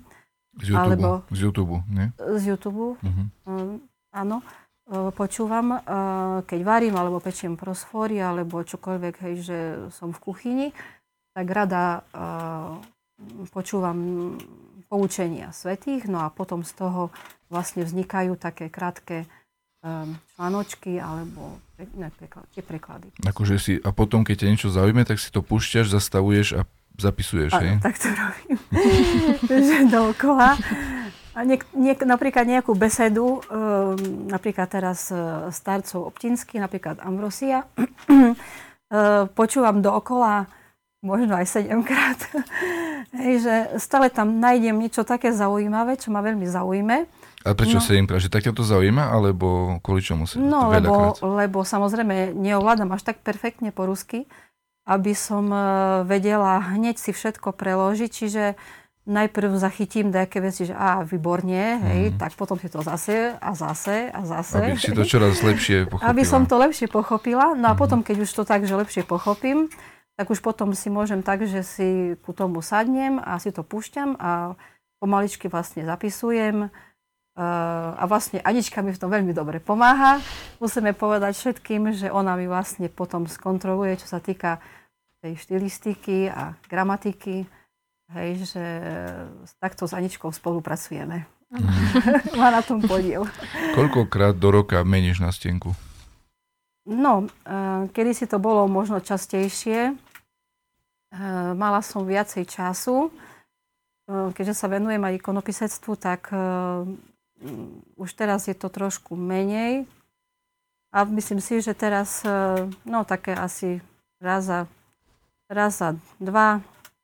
Z 0.55 0.73
YouTube, 0.73 0.81
alebo, 0.81 1.09
z 1.29 1.39
YouTube, 1.43 1.75
nie? 1.91 2.07
Z 2.17 2.43
YouTube, 2.49 2.97
uh-huh. 2.97 3.27
uh, 3.45 3.77
áno. 4.09 4.41
Uh, 4.87 5.13
počúvam, 5.13 5.77
uh, 5.77 6.41
keď 6.49 6.59
varím, 6.65 6.95
alebo 6.97 7.21
pečiem 7.21 7.53
prosfóry, 7.53 8.17
alebo 8.17 8.65
čokoľvek, 8.65 9.15
hej, 9.21 9.35
že 9.45 9.57
som 9.93 10.09
v 10.09 10.23
kuchyni, 10.23 10.67
tak 11.37 11.53
rada 11.53 12.01
uh, 12.17 12.81
počúvam 13.53 14.33
poučenia 14.89 15.53
svetých, 15.53 16.09
no 16.09 16.25
a 16.25 16.33
potom 16.33 16.65
z 16.65 16.73
toho 16.73 17.13
vlastne 17.53 17.85
vznikajú 17.85 18.33
také 18.41 18.73
krátke 18.73 19.29
um, 19.85 20.17
článočky 20.33 20.97
alebo 20.97 21.61
ne, 21.77 22.09
preklad, 22.09 22.49
tie 22.57 22.65
preklady. 22.65 23.13
Akože 23.21 23.61
si, 23.61 23.77
a 23.77 23.93
potom, 23.93 24.25
keď 24.25 24.35
ťa 24.41 24.49
niečo 24.49 24.69
zaujíme, 24.73 25.05
tak 25.05 25.21
si 25.21 25.29
to 25.29 25.45
púšťaš, 25.45 25.93
zastavuješ 25.93 26.57
a 26.57 26.65
zapisuješ, 26.97 27.51
hej? 27.61 27.77
tak 27.85 28.01
to 28.01 28.09
robím. 28.09 28.57
dookola. 29.93 30.57
A 31.37 31.45
niek, 31.45 31.69
niek, 31.77 32.01
napríklad 32.01 32.49
nejakú 32.49 32.73
besedu, 32.73 33.45
um, 33.45 33.93
napríklad 34.25 34.73
teraz 34.73 35.13
starcov 35.53 36.09
Optinsky, 36.09 36.57
napríklad 36.57 36.97
Ambrosia, 37.05 37.69
počúvam 39.37 39.85
dookola 39.85 40.56
možno 41.01 41.37
aj 41.37 41.45
sedemkrát. 41.45 42.19
Hej, 43.21 43.47
že 43.47 43.55
stále 43.79 44.11
tam 44.11 44.37
nájdem 44.41 44.75
niečo 44.77 45.07
také 45.07 45.31
zaujímavé, 45.31 45.95
čo 45.95 46.11
ma 46.11 46.19
veľmi 46.19 46.43
zaujíme. 46.43 46.95
A 47.47 47.55
prečo 47.55 47.79
no. 47.79 47.85
7 47.85 48.03
krát? 48.03 48.19
Že 48.19 48.33
tak 48.33 48.43
to 48.51 48.63
zaujíma, 48.65 49.07
alebo 49.07 49.79
kvôli 49.79 50.03
čomu 50.03 50.27
sa 50.27 50.35
No, 50.41 50.67
lebo, 50.67 51.15
lebo 51.23 51.63
samozrejme 51.63 52.35
neovládam 52.35 52.91
až 52.91 53.07
tak 53.07 53.23
perfektne 53.23 53.71
po 53.71 53.87
rusky, 53.87 54.27
aby 54.83 55.15
som 55.15 55.47
e, 55.47 55.59
vedela 56.03 56.59
hneď 56.75 56.99
si 56.99 57.15
všetko 57.15 57.55
preložiť, 57.55 58.11
čiže 58.11 58.43
najprv 59.07 59.55
zachytím 59.55 60.11
nejaké 60.11 60.43
veci, 60.43 60.67
že 60.67 60.75
á, 60.75 60.99
výborne, 61.07 61.79
hej, 61.79 62.01
mm. 62.11 62.19
tak 62.19 62.35
potom 62.35 62.59
si 62.59 62.67
to 62.67 62.83
zase 62.83 63.31
a 63.39 63.51
zase 63.55 64.11
a 64.11 64.21
zase. 64.27 64.75
Aby 64.75 64.83
si 64.83 64.91
to 64.91 65.07
čoraz 65.07 65.39
lepšie 65.39 65.87
pochopila. 65.87 66.11
Aby 66.11 66.23
som 66.27 66.43
to 66.43 66.59
lepšie 66.59 66.91
pochopila, 66.91 67.55
no 67.55 67.71
a 67.71 67.73
mm. 67.73 67.79
potom, 67.79 68.03
keď 68.03 68.27
už 68.27 68.29
to 68.35 68.43
tak, 68.43 68.67
že 68.67 68.75
lepšie 68.75 69.07
pochopím, 69.07 69.71
tak 70.17 70.33
už 70.33 70.41
potom 70.41 70.73
si 70.73 70.89
môžem 70.89 71.21
tak, 71.21 71.45
že 71.45 71.61
si 71.61 72.17
ku 72.25 72.33
tomu 72.33 72.65
sadnem 72.65 73.21
a 73.21 73.37
si 73.37 73.53
to 73.53 73.61
púšťam 73.61 74.17
a 74.17 74.57
pomaličky 74.97 75.45
vlastne 75.45 75.85
zapisujem, 75.85 76.73
a 77.37 78.03
vlastne 78.09 78.41
Anička 78.41 78.81
mi 78.81 78.89
v 78.89 78.97
tom 78.97 79.13
veľmi 79.13 79.29
dobre 79.29 79.61
pomáha. 79.61 80.17
Musíme 80.57 80.97
povedať 80.97 81.37
všetkým, 81.37 81.93
že 81.93 82.09
ona 82.09 82.33
mi 82.33 82.49
vlastne 82.49 82.89
potom 82.89 83.29
skontroluje, 83.29 84.01
čo 84.01 84.09
sa 84.09 84.17
týka 84.17 84.57
tej 85.21 85.37
štilistiky 85.37 86.33
a 86.33 86.57
gramatiky. 86.65 87.45
Hej, 88.17 88.29
že 88.49 88.63
takto 89.61 89.85
s 89.85 89.93
Aničkou 89.93 90.33
spolupracujeme. 90.33 91.29
Mm. 91.53 91.61
Má 92.41 92.49
na 92.49 92.65
tom 92.65 92.81
podiel. 92.81 93.29
Koľkokrát 93.77 94.33
do 94.33 94.49
roka 94.49 94.81
meníš 94.81 95.21
na 95.21 95.29
stenku? 95.29 95.77
No, 96.89 97.29
kedy 97.93 98.17
si 98.17 98.25
to 98.25 98.41
bolo 98.41 98.65
možno 98.65 98.97
častejšie. 98.97 99.93
Mala 101.55 101.79
som 101.85 102.03
viacej 102.03 102.43
času. 102.47 103.11
Keďže 104.07 104.55
sa 104.55 104.71
venujem 104.71 105.03
aj 105.03 105.19
ikonopisectvu, 105.19 105.93
tak 105.99 106.31
Mm, 107.37 107.85
už 108.01 108.17
teraz 108.17 108.49
je 108.49 108.57
to 108.57 108.65
trošku 108.69 109.13
menej. 109.13 109.85
A 110.89 111.05
myslím 111.05 111.37
si, 111.37 111.61
že 111.61 111.77
teraz, 111.77 112.25
no 112.87 113.05
také 113.05 113.37
asi 113.37 113.83
raz 114.17 114.49
za, 114.49 114.59
raz 115.45 115.77
za 115.77 115.93
dva, 116.17 116.63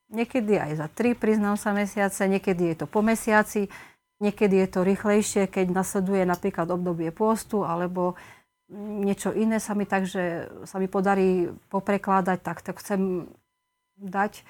niekedy 0.10 0.57
aj 0.57 0.72
za 0.79 0.88
tri, 0.89 1.13
priznám 1.13 1.60
sa, 1.60 1.75
mesiace, 1.75 2.25
niekedy 2.25 2.74
je 2.74 2.75
to 2.81 2.86
po 2.89 3.05
mesiaci, 3.05 3.69
niekedy 4.24 4.65
je 4.65 4.67
to 4.72 4.88
rýchlejšie, 4.88 5.51
keď 5.51 5.69
nasleduje 5.69 6.25
napríklad 6.25 6.72
obdobie 6.74 7.13
pôstu, 7.13 7.67
alebo 7.67 8.17
niečo 8.74 9.36
iné 9.36 9.62
sa 9.62 9.77
mi 9.77 9.86
tak, 9.86 10.10
že 10.10 10.50
sa 10.65 10.81
mi 10.81 10.89
podarí 10.89 11.51
poprekladať, 11.69 12.39
tak 12.39 12.65
to 12.65 12.72
chcem 12.79 13.29
dať 14.03 14.43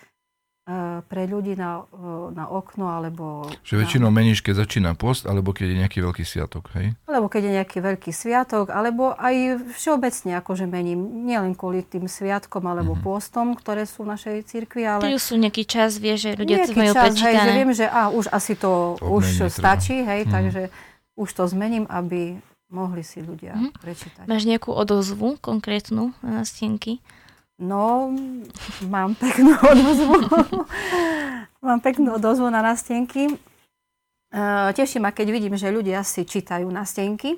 E, 0.64 1.04
pre 1.12 1.28
ľudí 1.28 1.60
na, 1.60 1.84
e, 1.92 2.32
na 2.32 2.48
okno, 2.48 2.88
alebo... 2.88 3.44
Že 3.68 3.84
väčšinou 3.84 4.08
na... 4.08 4.16
meníš, 4.16 4.40
keď 4.40 4.64
začína 4.64 4.96
post, 4.96 5.28
alebo 5.28 5.52
keď 5.52 5.76
je 5.76 5.78
nejaký 5.84 6.00
veľký 6.00 6.24
sviatok, 6.24 6.72
hej? 6.80 6.96
Alebo 7.04 7.28
keď 7.28 7.42
je 7.44 7.54
nejaký 7.60 7.78
veľký 7.84 8.12
sviatok, 8.16 8.72
alebo 8.72 9.12
aj 9.12 9.60
všeobecne 9.76 10.40
akože 10.40 10.64
mením, 10.64 11.28
nielen 11.28 11.60
kvôli 11.60 11.84
tým 11.84 12.08
sviatkom 12.08 12.64
alebo 12.64 12.96
mm-hmm. 12.96 13.04
postom, 13.12 13.60
ktoré 13.60 13.84
sú 13.84 14.08
v 14.08 14.16
našej 14.16 14.48
cirkvi, 14.48 14.88
ale... 14.88 15.12
Keď 15.12 15.20
sú 15.20 15.36
nejaký 15.36 15.68
čas, 15.68 16.00
vie, 16.00 16.16
že 16.16 16.40
ľudia 16.40 16.64
to 16.64 16.80
majú 16.80 16.96
čas, 16.96 17.12
hej, 17.20 17.36
že 17.36 17.52
viem, 17.52 17.72
že 17.76 17.86
á, 17.92 18.08
už 18.08 18.32
asi 18.32 18.56
to 18.56 18.96
Obmeniť 19.04 19.20
už 19.20 19.28
treba. 19.36 19.52
stačí, 19.52 20.00
hej, 20.00 20.24
mm-hmm. 20.24 20.32
takže 20.32 20.62
už 21.20 21.28
to 21.28 21.44
zmením, 21.52 21.92
aby 21.92 22.40
mohli 22.72 23.04
si 23.04 23.20
ľudia 23.20 23.52
mm-hmm. 23.52 23.84
prečítať. 23.84 24.26
Máš 24.32 24.48
nejakú 24.48 24.72
odozvu 24.72 25.36
konkrétnu 25.44 26.16
na 26.24 26.40
nástenky? 26.40 27.04
No, 27.62 28.10
mám 28.90 29.14
peknú 29.14 29.54
odozvu. 29.72 30.16
mám 31.62 31.80
peknú 31.80 32.18
odozvu 32.18 32.50
na 32.50 32.66
nástenky. 32.66 33.38
Uh, 34.34 34.74
teší 34.74 34.98
ma, 34.98 35.14
keď 35.14 35.28
vidím, 35.30 35.54
že 35.54 35.70
ľudia 35.70 36.02
si 36.02 36.26
čítajú 36.26 36.66
nástenky. 36.66 37.38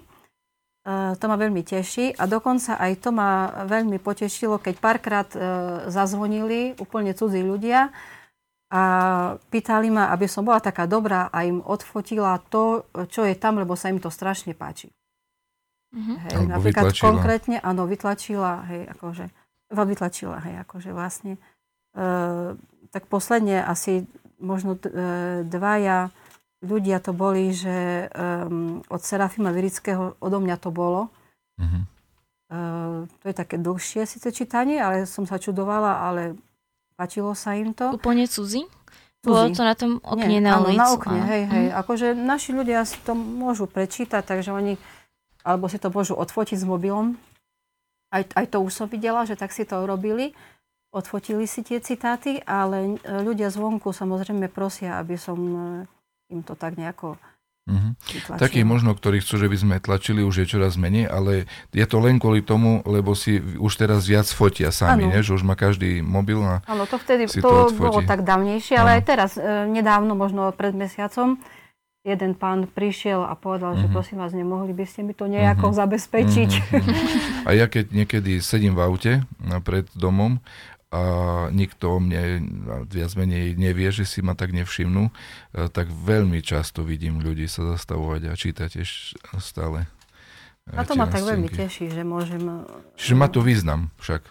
Uh, 0.86 1.17
to 1.19 1.27
ma 1.27 1.36
veľmi 1.36 1.65
teší 1.65 2.15
a 2.15 2.24
dokonca 2.29 2.79
aj 2.79 2.91
to 3.03 3.10
ma 3.12 3.65
veľmi 3.67 4.00
potešilo, 4.00 4.62
keď 4.62 4.75
párkrát 4.79 5.29
uh, 5.36 5.89
zazvonili 5.91 6.77
úplne 6.79 7.12
cudzí 7.12 7.43
ľudia 7.43 7.91
a 8.72 8.81
pýtali 9.51 9.91
ma, 9.93 10.10
aby 10.13 10.25
som 10.25 10.45
bola 10.45 10.63
taká 10.63 10.89
dobrá 10.89 11.29
a 11.29 11.45
im 11.45 11.62
odfotila 11.62 12.39
to, 12.50 12.88
čo 13.12 13.27
je 13.27 13.36
tam, 13.38 13.62
lebo 13.62 13.77
sa 13.77 13.91
im 13.91 14.01
to 14.01 14.10
strašne 14.10 14.55
páči. 14.57 14.89
Mm-hmm. 15.95 16.17
Hej, 16.27 16.34
napríklad 16.50 16.86
vytlačila. 16.91 17.05
konkrétne, 17.07 17.57
áno, 17.62 17.88
vytlačila, 17.88 18.67
hej, 18.67 18.84
akože, 18.98 19.25
vytlačila, 19.84 20.39
hej, 20.48 20.63
akože 20.63 20.96
vlastne. 20.96 21.36
E, 21.91 22.55
tak 22.96 23.12
posledne 23.12 23.60
asi 23.60 24.08
možno 24.39 24.79
e, 24.79 25.44
dvaja 25.44 26.15
ľudia 26.63 27.03
to 27.03 27.12
boli, 27.12 27.51
že 27.51 28.08
e, 28.08 28.32
od 28.88 29.01
Serafima 29.03 29.51
Virického 29.51 30.15
odo 30.24 30.39
mňa 30.39 30.55
to 30.62 30.72
bolo. 30.72 31.12
Mm-hmm. 31.60 31.84
E, 31.84 32.60
to 33.10 33.25
je 33.27 33.36
také 33.36 33.60
dlhšie 33.60 34.08
síce 34.08 34.32
čítanie, 34.32 34.79
ale 34.79 35.03
som 35.03 35.27
sa 35.27 35.36
čudovala, 35.36 36.08
ale 36.08 36.39
Páčilo 36.96 37.36
sa 37.36 37.60
im 37.60 37.75
to. 37.75 37.91
Úplne 37.91 38.24
cudzí? 38.24 38.63
Bolo 39.20 39.51
to 39.51 39.67
na 39.67 39.75
tom 39.75 40.00
okne 40.00 40.32
Nie, 40.32 40.39
na 40.39 40.63
ulicu? 40.63 40.79
na 40.79 40.88
okne, 40.96 41.20
hej, 41.27 41.44
hej. 41.50 41.65
Mm. 41.74 41.75
Akože 41.82 42.08
naši 42.15 42.55
ľudia 42.55 42.88
si 42.88 42.96
to 43.03 43.12
môžu 43.17 43.67
prečítať, 43.67 44.24
takže 44.24 44.53
oni, 44.53 44.79
alebo 45.44 45.67
si 45.67 45.75
to 45.82 45.91
môžu 45.91 46.15
odfotiť 46.15 46.55
s 46.55 46.63
mobilom. 46.63 47.20
Aj, 48.15 48.24
aj 48.24 48.45
to 48.48 48.63
už 48.63 48.72
som 48.72 48.88
videla, 48.88 49.27
že 49.27 49.36
tak 49.36 49.51
si 49.51 49.67
to 49.67 49.84
robili. 49.84 50.31
Odfotili 50.95 51.43
si 51.43 51.60
tie 51.60 51.84
citáty, 51.84 52.39
ale 52.48 52.95
ľudia 53.03 53.51
zvonku 53.51 53.91
samozrejme 53.91 54.48
prosia, 54.48 54.95
aby 55.03 55.19
som 55.19 55.39
eh, 55.84 56.31
im 56.31 56.39
to 56.39 56.55
tak 56.55 56.79
nejako 56.79 57.19
Mm-hmm. 57.65 58.38
Taký 58.38 58.62
možno, 58.62 58.93
ktorí 58.93 59.25
chcú, 59.25 59.41
že 59.41 59.50
by 59.50 59.57
sme 59.57 59.75
tlačili, 59.81 60.22
už 60.22 60.45
je 60.45 60.53
čoraz 60.53 60.77
menej, 60.77 61.10
ale 61.10 61.50
je 61.74 61.86
to 61.89 61.98
len 61.98 62.22
kvôli 62.22 62.45
tomu, 62.45 62.86
lebo 62.86 63.17
si 63.17 63.41
už 63.41 63.74
teraz 63.81 64.05
viac 64.05 64.29
fotia 64.29 64.69
sami, 64.69 65.10
ne? 65.10 65.25
že 65.25 65.34
už 65.34 65.41
má 65.41 65.57
každý 65.57 66.05
mobil 66.05 66.38
a 66.45 66.62
Áno, 66.69 66.86
to 66.86 67.01
vtedy 67.01 67.25
to, 67.25 67.41
to 67.41 67.74
bolo 67.74 68.05
tak 68.05 68.22
dávnejšie, 68.22 68.77
ale 68.77 69.01
aj 69.01 69.03
teraz, 69.10 69.31
e, 69.34 69.65
nedávno, 69.65 70.13
možno 70.13 70.53
pred 70.53 70.77
mesiacom, 70.77 71.41
jeden 72.05 72.38
pán 72.38 72.69
prišiel 72.69 73.25
a 73.25 73.33
povedal, 73.33 73.74
mm-hmm. 73.74 73.81
že 73.81 73.88
mhm. 73.89 73.95
prosím 73.97 74.17
vás, 74.21 74.31
nemohli 74.31 74.71
by 74.77 74.85
ste 74.85 75.01
mi 75.01 75.17
to 75.17 75.25
nejako 75.25 75.74
mm-hmm. 75.74 75.81
zabezpečiť. 75.81 76.51
Mm-hmm. 76.53 77.47
A 77.47 77.57
ja 77.57 77.65
keď 77.65 77.85
niekedy 77.91 78.38
sedím 78.45 78.77
v 78.77 78.85
aute 78.85 79.13
pred 79.65 79.89
domom 79.97 80.38
a 80.93 81.01
nikto 81.50 81.97
o 81.97 82.00
mne 82.00 82.45
viac 82.88 83.12
menej 83.17 83.57
nevie, 83.57 83.89
že 83.89 84.05
si 84.05 84.21
ma 84.21 84.38
tak 84.38 84.53
nevšimnú, 84.53 85.09
e, 85.09 85.12
tak 85.67 85.89
veľmi 85.91 86.39
často 86.39 86.85
vidím 86.85 87.19
ľudí 87.19 87.50
sa 87.50 87.75
zastavovať 87.75 88.31
a 88.31 88.33
čítať 88.38 88.79
tiež 88.79 89.17
stále. 89.41 89.89
E, 90.69 90.77
a 90.77 90.85
to 90.88 90.95
ma 90.95 91.09
tak 91.09 91.25
veľmi 91.25 91.51
teší, 91.51 91.91
že 91.91 92.05
môžem... 92.05 92.63
Čiže 92.95 93.15
má 93.17 93.27
to 93.27 93.43
význam 93.43 93.91
však. 94.00 94.24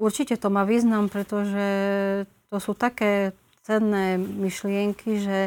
Určite 0.00 0.40
to 0.40 0.48
má 0.48 0.64
význam, 0.64 1.12
pretože 1.12 1.68
to 2.48 2.56
sú 2.56 2.72
také 2.72 3.36
cenné 3.62 4.16
myšlienky, 4.18 5.22
že 5.22 5.38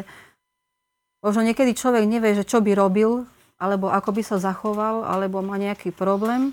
možno 1.24 1.40
niekedy 1.40 1.72
človek 1.72 2.04
nevie, 2.04 2.36
že 2.36 2.44
čo 2.44 2.60
by 2.60 2.76
robil, 2.76 3.24
alebo 3.56 3.88
ako 3.88 4.12
by 4.12 4.22
sa 4.22 4.36
zachoval, 4.36 5.08
alebo 5.08 5.40
má 5.40 5.56
nejaký 5.56 5.88
problém 5.88 6.52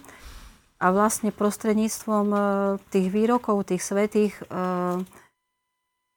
a 0.79 0.89
vlastne 0.95 1.35
prostredníctvom 1.35 2.25
e, 2.31 2.39
tých 2.89 3.11
výrokov, 3.11 3.67
tých 3.67 3.83
svetých, 3.83 4.33
e, 4.47 4.55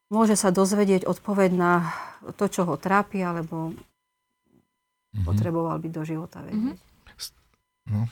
môže 0.08 0.38
sa 0.38 0.54
dozvedieť 0.54 1.02
odpoveď 1.04 1.50
na 1.52 1.90
to, 2.38 2.46
čo 2.46 2.62
ho 2.64 2.78
trápi, 2.78 3.20
alebo 3.20 3.74
mm-hmm. 3.74 5.26
potreboval 5.26 5.76
by 5.82 5.88
do 5.90 6.02
života 6.06 6.40
vedieť. 6.46 6.78
Mm-hmm. 6.78 7.92
No. 7.92 8.08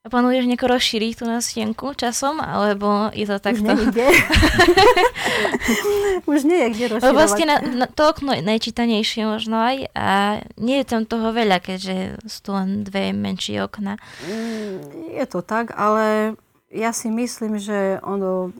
A 0.00 0.08
plánuješ 0.08 0.48
nejako 0.48 0.80
rozšíriť 0.80 1.12
tú 1.12 1.28
nástenku 1.28 1.92
časom, 1.92 2.40
alebo 2.40 3.12
je 3.12 3.28
to 3.28 3.36
takto? 3.36 3.68
Už 3.68 3.92
nie 3.92 4.08
Už 6.32 6.40
nie 6.48 6.56
je 6.56 6.68
kde 6.72 6.84
rozširovať. 6.96 7.04
Lebo 7.04 7.20
vlastne 7.20 7.44
na, 7.44 7.56
na, 7.60 7.84
to 7.84 8.08
okno 8.08 8.32
je 8.32 8.40
najčítanejšie 8.40 9.28
možno 9.28 9.60
aj 9.60 9.92
a 9.92 10.40
nie 10.56 10.80
je 10.80 10.88
tam 10.88 11.04
toho 11.04 11.36
veľa, 11.36 11.60
keďže 11.60 12.16
sú 12.24 12.38
tu 12.40 12.50
len 12.56 12.80
dve 12.80 13.12
menšie 13.12 13.60
okna. 13.60 14.00
Mm, 14.24 15.20
je 15.20 15.24
to 15.28 15.44
tak, 15.44 15.76
ale 15.76 16.32
ja 16.72 16.96
si 16.96 17.12
myslím, 17.12 17.60
že 17.60 18.00
ono 18.00 18.56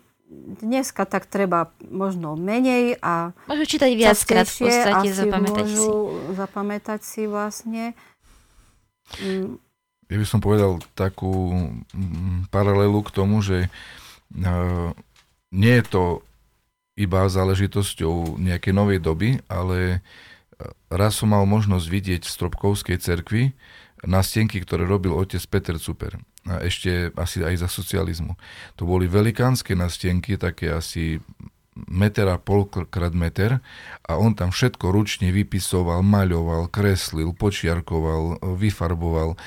dneska 0.60 1.08
tak 1.08 1.24
treba 1.24 1.72
možno 1.88 2.36
menej 2.36 3.00
a 3.00 3.32
Môžu 3.48 3.64
čítať 3.64 3.96
viackrát 3.96 4.44
v 4.44 4.68
podstate, 4.68 5.08
zapamätať 5.08 5.66
si. 5.72 5.88
zapamätať 6.36 7.00
si 7.00 7.22
vlastne. 7.24 7.96
Mm, 9.24 9.56
ja 10.10 10.16
by 10.18 10.26
som 10.26 10.42
povedal 10.42 10.82
takú 10.98 11.54
mm, 11.94 12.50
paralelu 12.50 12.98
k 13.06 13.14
tomu, 13.14 13.38
že 13.40 13.70
nie 15.50 15.74
je 15.78 15.84
to 15.86 16.04
iba 16.98 17.26
záležitosťou 17.26 18.38
nejakej 18.38 18.72
novej 18.74 18.98
doby, 19.00 19.40
ale 19.46 20.02
raz 20.90 21.18
som 21.18 21.32
mal 21.32 21.46
možnosť 21.46 21.86
vidieť 21.86 22.22
v 22.26 22.34
Stropkovskej 22.34 22.98
cerkvi 23.00 23.54
nástenky, 24.04 24.60
ktoré 24.60 24.84
robil 24.84 25.12
otec 25.12 25.40
Peter 25.48 25.76
Super. 25.80 26.20
A 26.48 26.64
ešte 26.64 27.12
asi 27.20 27.44
aj 27.44 27.64
za 27.64 27.68
socializmu. 27.68 28.32
To 28.80 28.88
boli 28.88 29.04
velikánske 29.04 29.76
nástenky, 29.76 30.40
také 30.40 30.72
asi 30.72 31.20
meter 31.74 32.26
a 32.26 32.36
pol 32.36 32.66
krát 32.66 33.14
meter 33.14 33.62
a 34.02 34.18
on 34.18 34.34
tam 34.34 34.50
všetko 34.50 34.90
ručne 34.90 35.30
vypisoval, 35.30 36.02
maľoval, 36.02 36.66
kreslil, 36.66 37.30
počiarkoval, 37.30 38.42
vyfarboval, 38.58 39.34
e, 39.34 39.38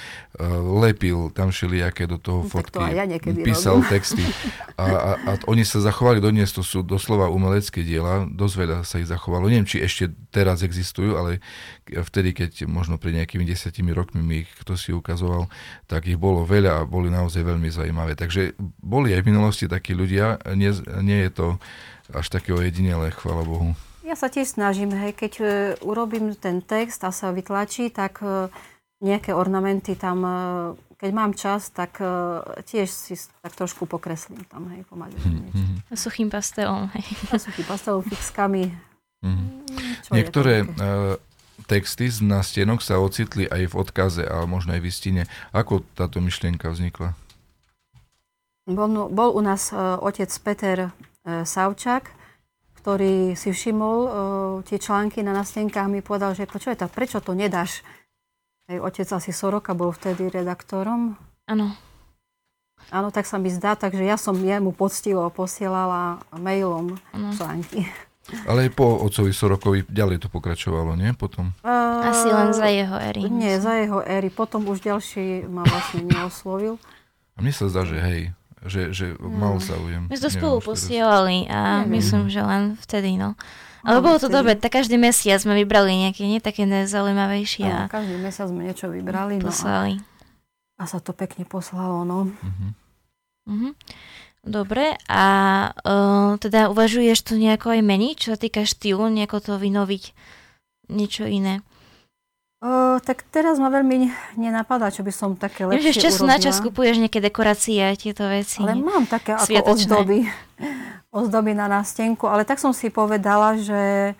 lepil 0.80 1.28
tam 1.36 1.52
všelijaké 1.52 2.08
do 2.08 2.16
toho 2.16 2.48
fotky, 2.48 2.80
to 2.80 2.88
ja 2.96 3.04
písal 3.44 3.84
robím. 3.84 3.92
texty 3.92 4.24
a, 4.82 4.86
a, 4.88 5.12
a 5.20 5.32
oni 5.52 5.68
sa 5.68 5.84
zachovali 5.84 6.24
donies, 6.24 6.56
to 6.56 6.64
sú 6.64 6.80
doslova 6.80 7.28
umelecké 7.28 7.84
diela, 7.84 8.24
dosť 8.32 8.56
veľa 8.56 8.78
sa 8.88 9.04
ich 9.04 9.12
zachovalo. 9.12 9.52
Neviem, 9.52 9.68
či 9.68 9.84
ešte 9.84 10.08
teraz 10.32 10.64
existujú, 10.64 11.20
ale 11.20 11.44
vtedy, 11.92 12.32
keď 12.32 12.72
možno 12.72 12.96
pred 12.96 13.20
nejakými 13.20 13.44
desiatimi 13.44 13.92
rokmi 13.92 14.24
mi 14.24 14.36
ich 14.48 14.50
kto 14.64 14.80
si 14.80 14.96
ukazoval, 14.96 15.52
tak 15.92 16.08
ich 16.08 16.16
bolo 16.16 16.48
veľa 16.48 16.84
a 16.84 16.88
boli 16.88 17.12
naozaj 17.12 17.44
veľmi 17.44 17.68
zaujímavé. 17.68 18.16
Takže 18.16 18.56
boli 18.80 19.12
aj 19.12 19.22
v 19.22 19.30
minulosti 19.30 19.66
takí 19.68 19.92
ľudia, 19.92 20.40
nie, 20.56 20.72
nie 21.04 21.28
je 21.28 21.32
to 21.36 21.48
až 22.12 22.28
také 22.28 22.52
ojedinele, 22.52 23.14
chvála 23.16 23.48
Bohu. 23.48 23.72
Ja 24.04 24.20
sa 24.20 24.28
tiež 24.28 24.60
snažím, 24.60 24.92
hej, 24.92 25.16
keď 25.16 25.34
uh, 25.40 25.48
urobím 25.88 26.36
ten 26.36 26.60
text 26.60 27.00
a 27.08 27.16
sa 27.16 27.32
vytlačí, 27.32 27.88
tak 27.88 28.20
uh, 28.20 28.52
nejaké 29.00 29.32
ornamenty 29.32 29.96
tam, 29.96 30.18
uh, 30.24 30.36
keď 31.00 31.12
mám 31.16 31.32
čas, 31.32 31.72
tak 31.72 32.04
uh, 32.04 32.44
tiež 32.68 32.92
si 32.92 33.16
tak 33.16 33.56
trošku 33.56 33.88
pokreslím 33.88 34.44
tam, 34.52 34.68
hej, 34.76 34.84
pomalujem 34.92 35.24
mm-hmm. 35.24 35.44
niečo. 35.48 35.66
A 35.88 35.96
suchým 35.96 36.28
pastelom, 36.28 36.92
hej. 36.92 37.08
A 37.32 37.40
suchým 37.40 37.64
pastelom, 37.64 38.04
fixkami. 38.04 38.76
Mm-hmm. 39.24 39.48
Niektoré 40.12 40.68
uh, 40.68 41.16
texty 41.64 42.12
z 42.12 42.20
nástienok 42.28 42.84
sa 42.84 43.00
ocitli 43.00 43.48
aj 43.48 43.72
v 43.72 43.74
odkaze, 43.80 44.28
ale 44.28 44.44
možno 44.52 44.76
aj 44.76 44.84
v 44.84 44.90
istine. 44.92 45.22
Ako 45.56 45.80
táto 45.96 46.20
myšlienka 46.20 46.68
vznikla? 46.68 47.16
Bol, 48.68 48.88
no, 48.92 49.08
bol 49.08 49.32
u 49.32 49.40
nás 49.40 49.72
uh, 49.72 49.96
otec 50.04 50.28
Peter 50.44 50.92
Savčak, 51.24 52.12
ktorý 52.84 53.32
si 53.40 53.56
všimol 53.56 53.98
uh, 54.04 54.12
tie 54.68 54.76
články 54.76 55.24
na 55.24 55.32
nástenkách, 55.32 55.88
mi 55.88 56.04
povedal, 56.04 56.36
že 56.36 56.44
počuje, 56.44 56.76
tak 56.76 56.92
prečo 56.92 57.24
to 57.24 57.32
nedáš? 57.32 57.80
Hej, 58.68 58.84
otec 58.84 59.08
asi 59.08 59.32
Soroka 59.32 59.72
bol 59.72 59.96
vtedy 59.96 60.28
redaktorom. 60.28 61.16
Áno. 61.48 61.72
Áno, 62.92 63.08
tak 63.16 63.24
sa 63.24 63.40
mi 63.40 63.48
zdá, 63.48 63.80
takže 63.80 64.04
ja 64.04 64.20
som 64.20 64.36
jemu 64.36 64.76
poctivo 64.76 65.24
posielala 65.32 66.20
mailom 66.36 67.00
ano. 67.16 67.32
články. 67.32 67.88
Ale 68.48 68.68
aj 68.68 68.72
po 68.76 69.04
otcovi 69.04 69.32
Sorokovi 69.36 69.80
ďalej 69.88 70.24
to 70.24 70.28
pokračovalo, 70.32 70.96
nie? 70.96 71.12
Potom? 71.16 71.56
Uh, 71.64 72.08
Asi 72.08 72.28
len 72.32 72.52
za 72.56 72.68
jeho 72.68 72.96
éry. 73.00 73.28
Nie, 73.28 73.60
za 73.64 73.80
jeho 73.80 74.00
éry. 74.04 74.32
Potom 74.32 74.64
už 74.68 74.84
ďalší 74.84 75.48
ma 75.48 75.64
vlastne 75.68 76.08
neoslovil. 76.08 76.80
A 77.36 77.44
mne 77.44 77.52
sa 77.56 77.68
zdá, 77.68 77.84
že 77.84 78.00
hej, 78.00 78.36
že, 78.66 78.96
že 78.96 79.06
mm. 79.16 79.34
mal 79.34 79.56
záujem. 79.60 80.08
My 80.08 80.16
sme 80.16 80.26
to 80.28 80.32
spolu 80.32 80.58
posielali 80.64 81.48
a 81.52 81.84
Neviem. 81.84 82.00
myslím, 82.00 82.24
že 82.32 82.42
len 82.44 82.76
vtedy, 82.80 83.16
no. 83.16 83.36
Ale 83.84 84.00
bolo 84.00 84.16
to 84.16 84.32
dobre, 84.32 84.56
tak 84.56 84.80
každý 84.80 84.96
mesiac 84.96 85.44
sme 85.44 85.60
vybrali 85.60 86.08
nejaké, 86.08 86.24
nie 86.24 86.40
také 86.40 86.64
nezaujímavejšie. 86.64 87.68
A 87.68 87.92
každý 87.92 88.16
mesiac 88.16 88.48
sme 88.48 88.64
niečo 88.64 88.88
vybrali. 88.88 89.44
Poslali. 89.44 90.00
No 90.00 90.80
a, 90.80 90.88
a 90.88 90.90
sa 90.90 91.04
to 91.04 91.12
pekne 91.12 91.44
poslalo, 91.44 92.08
no. 92.08 92.32
Uh-huh. 92.32 92.72
Uh-huh. 93.52 93.72
Dobre, 94.44 94.96
a 95.12 95.26
uh, 95.72 96.40
teda 96.40 96.72
uvažuješ 96.72 97.28
to 97.28 97.36
nejako 97.36 97.76
aj 97.76 97.82
meniť, 97.84 98.16
čo 98.16 98.28
sa 98.36 98.40
týka 98.40 98.64
štýlu, 98.64 99.12
nejako 99.12 99.40
to 99.40 99.54
vynoviť, 99.60 100.16
niečo 100.88 101.28
iné? 101.28 101.60
O, 102.64 102.96
tak 103.04 103.28
teraz 103.28 103.60
ma 103.60 103.68
veľmi 103.68 104.08
nenapadá, 104.40 104.88
čo 104.88 105.04
by 105.04 105.12
som 105.12 105.36
také 105.36 105.68
lepšie 105.68 105.84
Viem, 105.84 105.88
že 105.92 106.00
času 106.00 106.24
na 106.24 106.40
čas 106.40 106.64
kupuješ 106.64 106.96
nejaké 106.96 107.20
dekorácie 107.20 107.84
a 107.84 107.92
tieto 107.92 108.24
veci. 108.24 108.64
Ale 108.64 108.80
mám 108.80 109.04
také 109.04 109.36
ako 109.36 109.76
ozdoby, 109.76 110.24
ozdoby 111.12 111.52
na 111.52 111.68
nástenku, 111.68 112.24
ale 112.24 112.48
tak 112.48 112.64
som 112.64 112.72
si 112.72 112.88
povedala, 112.88 113.60
že 113.60 114.16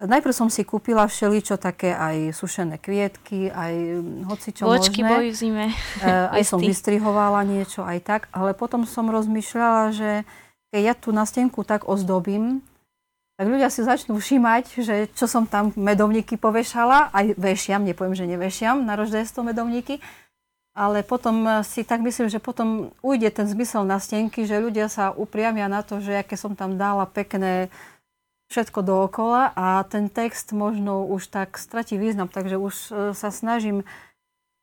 najprv 0.00 0.32
som 0.32 0.48
si 0.48 0.64
kúpila 0.64 1.04
všeličo 1.04 1.60
také 1.60 1.92
aj 1.92 2.32
sušené 2.32 2.80
kvietky, 2.80 3.52
aj 3.52 3.74
hocičo 4.24 4.64
Vočky 4.64 5.04
možné. 5.04 5.28
v 5.28 5.36
zime. 5.36 5.66
E, 6.00 6.08
aj 6.32 6.42
som 6.48 6.56
vystrihovala 6.56 7.44
niečo, 7.44 7.84
aj 7.84 7.98
tak, 8.00 8.22
ale 8.32 8.56
potom 8.56 8.88
som 8.88 9.12
rozmýšľala, 9.12 9.92
že 9.92 10.10
keď 10.72 10.80
ja 10.80 10.94
tú 10.96 11.12
nástenku 11.12 11.60
tak 11.60 11.84
ozdobím, 11.84 12.64
tak 13.36 13.46
ľudia 13.52 13.68
si 13.68 13.84
začnú 13.84 14.16
všímať, 14.16 14.64
že 14.80 14.94
čo 15.12 15.28
som 15.28 15.44
tam 15.44 15.68
medovníky 15.76 16.40
povešala, 16.40 17.12
aj 17.12 17.36
vešiam, 17.36 17.84
nepoviem, 17.84 18.16
že 18.16 18.24
nevešiam 18.24 18.80
na 18.80 18.96
roždejstvo 18.96 19.44
medovníky, 19.44 20.00
ale 20.76 21.04
potom 21.04 21.64
si 21.64 21.84
tak 21.84 22.00
myslím, 22.00 22.28
že 22.32 22.40
potom 22.40 22.92
ujde 23.00 23.28
ten 23.32 23.48
zmysel 23.48 23.84
na 23.84 24.00
stenky, 24.00 24.48
že 24.48 24.60
ľudia 24.60 24.88
sa 24.88 25.12
upriamia 25.12 25.68
na 25.68 25.84
to, 25.84 26.00
že 26.00 26.20
aké 26.20 26.36
som 26.36 26.56
tam 26.56 26.80
dala 26.80 27.04
pekné 27.04 27.68
všetko 28.48 28.80
dookola 28.84 29.52
a 29.52 29.82
ten 29.88 30.08
text 30.08 30.52
možno 30.56 31.04
už 31.04 31.28
tak 31.28 31.58
stratí 31.58 31.98
význam, 31.98 32.30
takže 32.30 32.56
už 32.56 32.74
e, 32.74 32.90
sa 33.12 33.34
snažím 33.34 33.82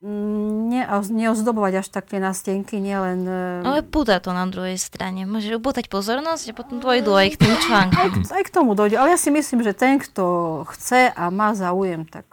neozdobovať 0.03 1.79
až 1.79 1.87
tak 1.87 2.11
tie 2.11 2.19
nástenky, 2.19 2.83
nielen... 2.83 3.23
E, 3.23 3.63
Ale 3.63 3.79
púda 3.87 4.19
to 4.19 4.35
na 4.35 4.43
druhej 4.43 4.75
strane. 4.75 5.23
Môžeš 5.23 5.63
upútať 5.63 5.87
pozornosť 5.87 6.51
a 6.51 6.57
potom 6.57 6.83
dôjdu 6.83 7.15
aj 7.15 7.39
k 7.39 7.39
tým 7.39 7.55
článkom. 7.63 8.11
Aj, 8.27 8.35
aj 8.35 8.43
k 8.43 8.51
tomu 8.51 8.75
dojde. 8.75 8.99
Ale 8.99 9.15
ja 9.15 9.19
si 9.19 9.31
myslím, 9.31 9.63
že 9.63 9.71
ten, 9.71 10.03
kto 10.03 10.67
chce 10.75 11.07
a 11.07 11.23
má 11.31 11.55
záujem, 11.55 12.03
tak 12.03 12.27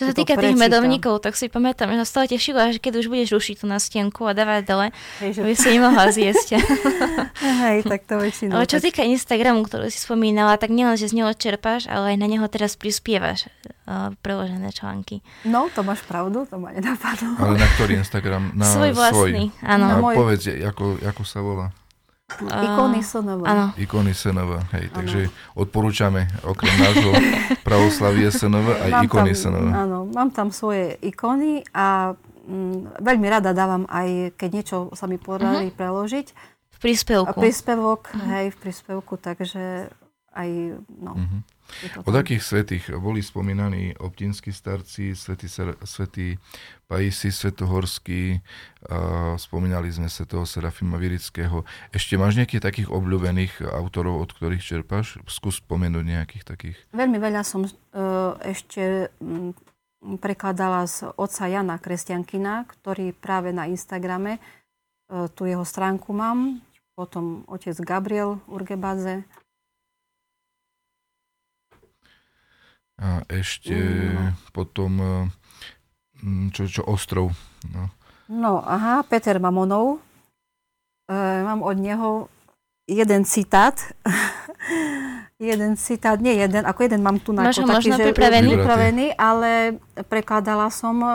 čo 0.00 0.08
sa 0.08 0.16
týka 0.16 0.32
tých 0.40 0.56
medovníkov, 0.56 1.20
tak 1.20 1.36
si 1.36 1.52
pamätám, 1.52 1.92
že 1.92 2.00
sa 2.00 2.06
stále 2.08 2.32
tešila, 2.32 2.72
že 2.72 2.80
keď 2.80 3.04
už 3.04 3.12
budeš 3.12 3.36
rušiť 3.36 3.60
tú 3.60 3.66
nástenku 3.68 4.24
a 4.24 4.32
dávať 4.32 4.62
dole, 4.64 4.86
Hej, 5.20 5.36
že... 5.36 5.40
by 5.44 5.52
si 5.52 5.68
nemohla 5.76 6.08
zjesť. 6.08 6.56
Hej, 7.68 7.84
tak 7.84 8.08
to 8.08 8.16
väčšinou. 8.16 8.56
Ale 8.56 8.64
čo 8.64 8.80
tak... 8.80 8.88
týka 8.88 9.02
Instagramu, 9.04 9.60
ktorú 9.68 9.92
si 9.92 10.00
spomínala, 10.00 10.56
tak 10.56 10.72
nielen, 10.72 10.96
že 10.96 11.12
z 11.12 11.20
neho 11.20 11.28
čerpáš, 11.36 11.84
ale 11.84 12.16
aj 12.16 12.16
na 12.16 12.32
neho 12.32 12.48
teraz 12.48 12.80
prispievaš 12.80 13.52
uh, 13.84 14.16
preložené 14.24 14.72
články. 14.72 15.20
No, 15.44 15.68
to 15.68 15.84
máš 15.84 16.00
pravdu, 16.08 16.48
to 16.48 16.56
ma 16.56 16.72
nenapadlo. 16.72 17.36
Ale 17.36 17.60
na 17.60 17.68
ktorý 17.76 18.00
Instagram? 18.00 18.56
Na 18.56 18.64
svoj 18.64 18.96
vlastný, 18.96 19.52
svoj. 19.52 19.68
áno. 19.68 20.00
A 20.00 20.16
povedz, 20.16 20.48
ako, 20.48 20.96
ako 21.04 21.22
sa 21.28 21.44
volá? 21.44 21.76
Ikony 22.38 23.00
SNV. 23.02 23.40
Áno. 23.44 23.66
Ikony 23.76 24.12
hej. 24.14 24.84
Ano. 24.88 24.96
Takže 24.96 25.20
odporúčame 25.58 26.30
okrem 26.46 26.74
nášho 26.78 27.10
pravoslavie 27.66 28.30
SNV 28.30 28.66
aj 28.86 28.90
mám 28.90 29.04
ikony 29.04 29.32
tam, 29.34 29.40
SNV. 29.40 29.66
Áno, 29.74 29.98
mám 30.08 30.30
tam 30.30 30.48
svoje 30.54 30.96
ikony 31.02 31.66
a 31.74 32.14
mm, 32.46 33.02
veľmi 33.02 33.26
rada 33.28 33.50
dávam 33.52 33.84
aj, 33.90 34.38
keď 34.38 34.50
niečo 34.50 34.76
sa 34.96 35.04
mi 35.10 35.18
podarí 35.20 35.70
uh-huh. 35.70 35.78
preložiť. 35.78 36.26
V 36.70 36.78
príspevku. 36.80 37.36
A 37.36 37.36
príspevok, 37.36 38.10
uh-huh. 38.10 38.28
hej, 38.34 38.46
v 38.54 38.56
príspevku, 38.56 39.14
takže 39.20 39.92
aj, 40.32 40.48
no. 41.02 41.12
Uh-huh. 41.18 41.40
Od 42.04 42.14
akých 42.14 42.42
svetých 42.42 42.84
boli 42.96 43.22
spomínaní 43.22 43.96
optinskí 43.96 44.52
starci, 44.52 45.16
svätý, 45.16 45.46
svätý 45.84 46.36
Paisi, 46.90 47.30
Svetohorský, 47.30 48.42
uh, 48.42 49.38
spomínali 49.38 49.86
sme 49.94 50.10
sa 50.10 50.26
toho 50.26 50.42
Serafima 50.42 50.98
Virického. 50.98 51.62
Ešte 51.94 52.18
máš 52.18 52.34
nejakých 52.34 52.66
takých 52.66 52.88
obľúbených 52.90 53.62
autorov, 53.62 54.26
od 54.26 54.30
ktorých 54.34 54.58
čerpáš? 54.58 55.22
Skús 55.30 55.62
spomenúť 55.62 56.02
nejakých 56.02 56.44
takých. 56.44 56.78
Veľmi 56.90 57.22
veľa 57.22 57.46
som 57.46 57.62
uh, 57.62 58.34
ešte 58.42 59.14
um, 59.22 59.54
prekladala 60.18 60.82
z 60.90 61.14
otca 61.14 61.46
Jana 61.46 61.78
Kresťankina, 61.78 62.66
ktorý 62.66 63.14
práve 63.14 63.54
na 63.54 63.70
Instagrame, 63.70 64.42
uh, 64.42 65.30
tu 65.30 65.46
jeho 65.46 65.62
stránku 65.62 66.10
mám, 66.10 66.58
potom 66.98 67.46
otec 67.46 67.78
Gabriel 67.86 68.42
Urgebadze, 68.50 69.22
A 73.00 73.24
ešte 73.32 73.72
mm. 73.72 74.52
potom, 74.52 74.92
e, 75.00 75.12
čo, 76.52 76.68
čo 76.68 76.82
ostrov. 76.84 77.32
No. 77.72 77.88
no, 78.28 78.60
aha, 78.60 79.00
Peter 79.08 79.40
Mamonov. 79.40 80.04
E, 81.08 81.14
mám 81.16 81.64
od 81.64 81.76
neho 81.80 82.28
jeden 82.84 83.24
citát. 83.24 83.80
jeden 85.40 85.80
citát, 85.80 86.20
nie 86.20 86.36
jeden, 86.36 86.68
ako 86.68 86.84
jeden 86.84 87.00
mám 87.00 87.16
tu 87.16 87.32
na 87.32 87.48
Máš 87.48 87.64
taký, 87.64 87.96
že 87.96 88.12
pripravený? 88.12 88.52
pripravený, 88.60 89.06
ale 89.16 89.80
prekladala 90.04 90.68
som 90.68 91.00
e, 91.00 91.10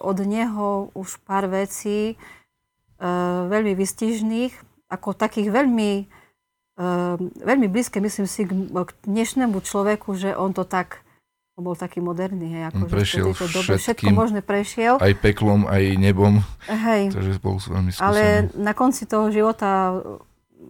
od 0.00 0.18
neho 0.24 0.88
už 0.96 1.20
pár 1.28 1.52
vecí 1.52 2.16
e, 2.96 3.06
veľmi 3.52 3.76
vystižných, 3.76 4.56
ako 4.88 5.12
takých 5.12 5.52
veľmi, 5.52 6.08
e, 6.80 6.84
veľmi 7.20 7.68
blízke, 7.68 8.00
myslím 8.00 8.24
si, 8.24 8.48
k, 8.48 8.52
k 8.72 8.90
dnešnému 9.04 9.60
človeku, 9.60 10.16
že 10.16 10.32
on 10.32 10.56
to 10.56 10.64
tak 10.64 11.04
on 11.56 11.64
bol 11.64 11.72
taký 11.72 12.04
moderný, 12.04 12.52
hej, 12.52 12.62
ako 12.68 12.84
prešiel 12.84 13.32
že 13.32 13.48
dobe, 13.48 13.80
všetko 13.80 14.12
možné 14.12 14.40
prešiel. 14.44 15.00
Aj 15.00 15.12
peklom, 15.16 15.64
aj 15.64 15.96
nebom. 15.96 16.44
Hej. 16.68 17.16
Takže 17.16 17.40
bol 17.40 17.56
veľmi 17.56 17.96
skúsený. 17.96 18.04
Ale 18.04 18.52
na 18.60 18.76
konci 18.76 19.08
toho 19.08 19.32
života 19.32 19.96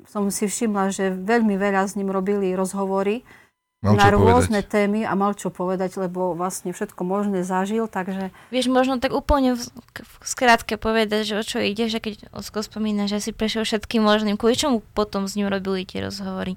som 0.07 0.31
si 0.31 0.47
všimla, 0.47 0.95
že 0.95 1.11
veľmi 1.11 1.59
veľa 1.59 1.91
s 1.91 1.99
ním 1.99 2.15
robili 2.15 2.55
rozhovory 2.55 3.27
mal 3.85 3.93
na 3.97 4.09
rôzne 4.09 4.65
povedať. 4.65 4.73
témy 4.73 5.01
a 5.05 5.13
mal 5.13 5.37
čo 5.37 5.53
povedať, 5.53 6.01
lebo 6.01 6.33
vlastne 6.33 6.73
všetko 6.73 7.03
možné 7.05 7.45
zažil, 7.45 7.87
takže... 7.87 8.33
Vieš, 8.49 8.73
možno 8.73 8.97
tak 8.97 9.13
úplne 9.13 9.55
v, 9.55 9.63
v 10.01 10.27
skrátke 10.27 10.81
povedať, 10.81 11.29
že 11.29 11.35
o 11.37 11.45
čo 11.45 11.61
ide, 11.61 11.93
že 11.93 12.01
keď 12.01 12.33
Osko 12.33 12.65
spomína, 12.65 13.05
že 13.05 13.21
si 13.21 13.31
prešiel 13.37 13.69
všetkým 13.69 14.01
možným, 14.01 14.41
kvôli 14.41 14.57
čomu 14.57 14.81
potom 14.97 15.29
s 15.29 15.37
ním 15.37 15.53
robili 15.53 15.85
tie 15.85 16.01
rozhovory? 16.01 16.57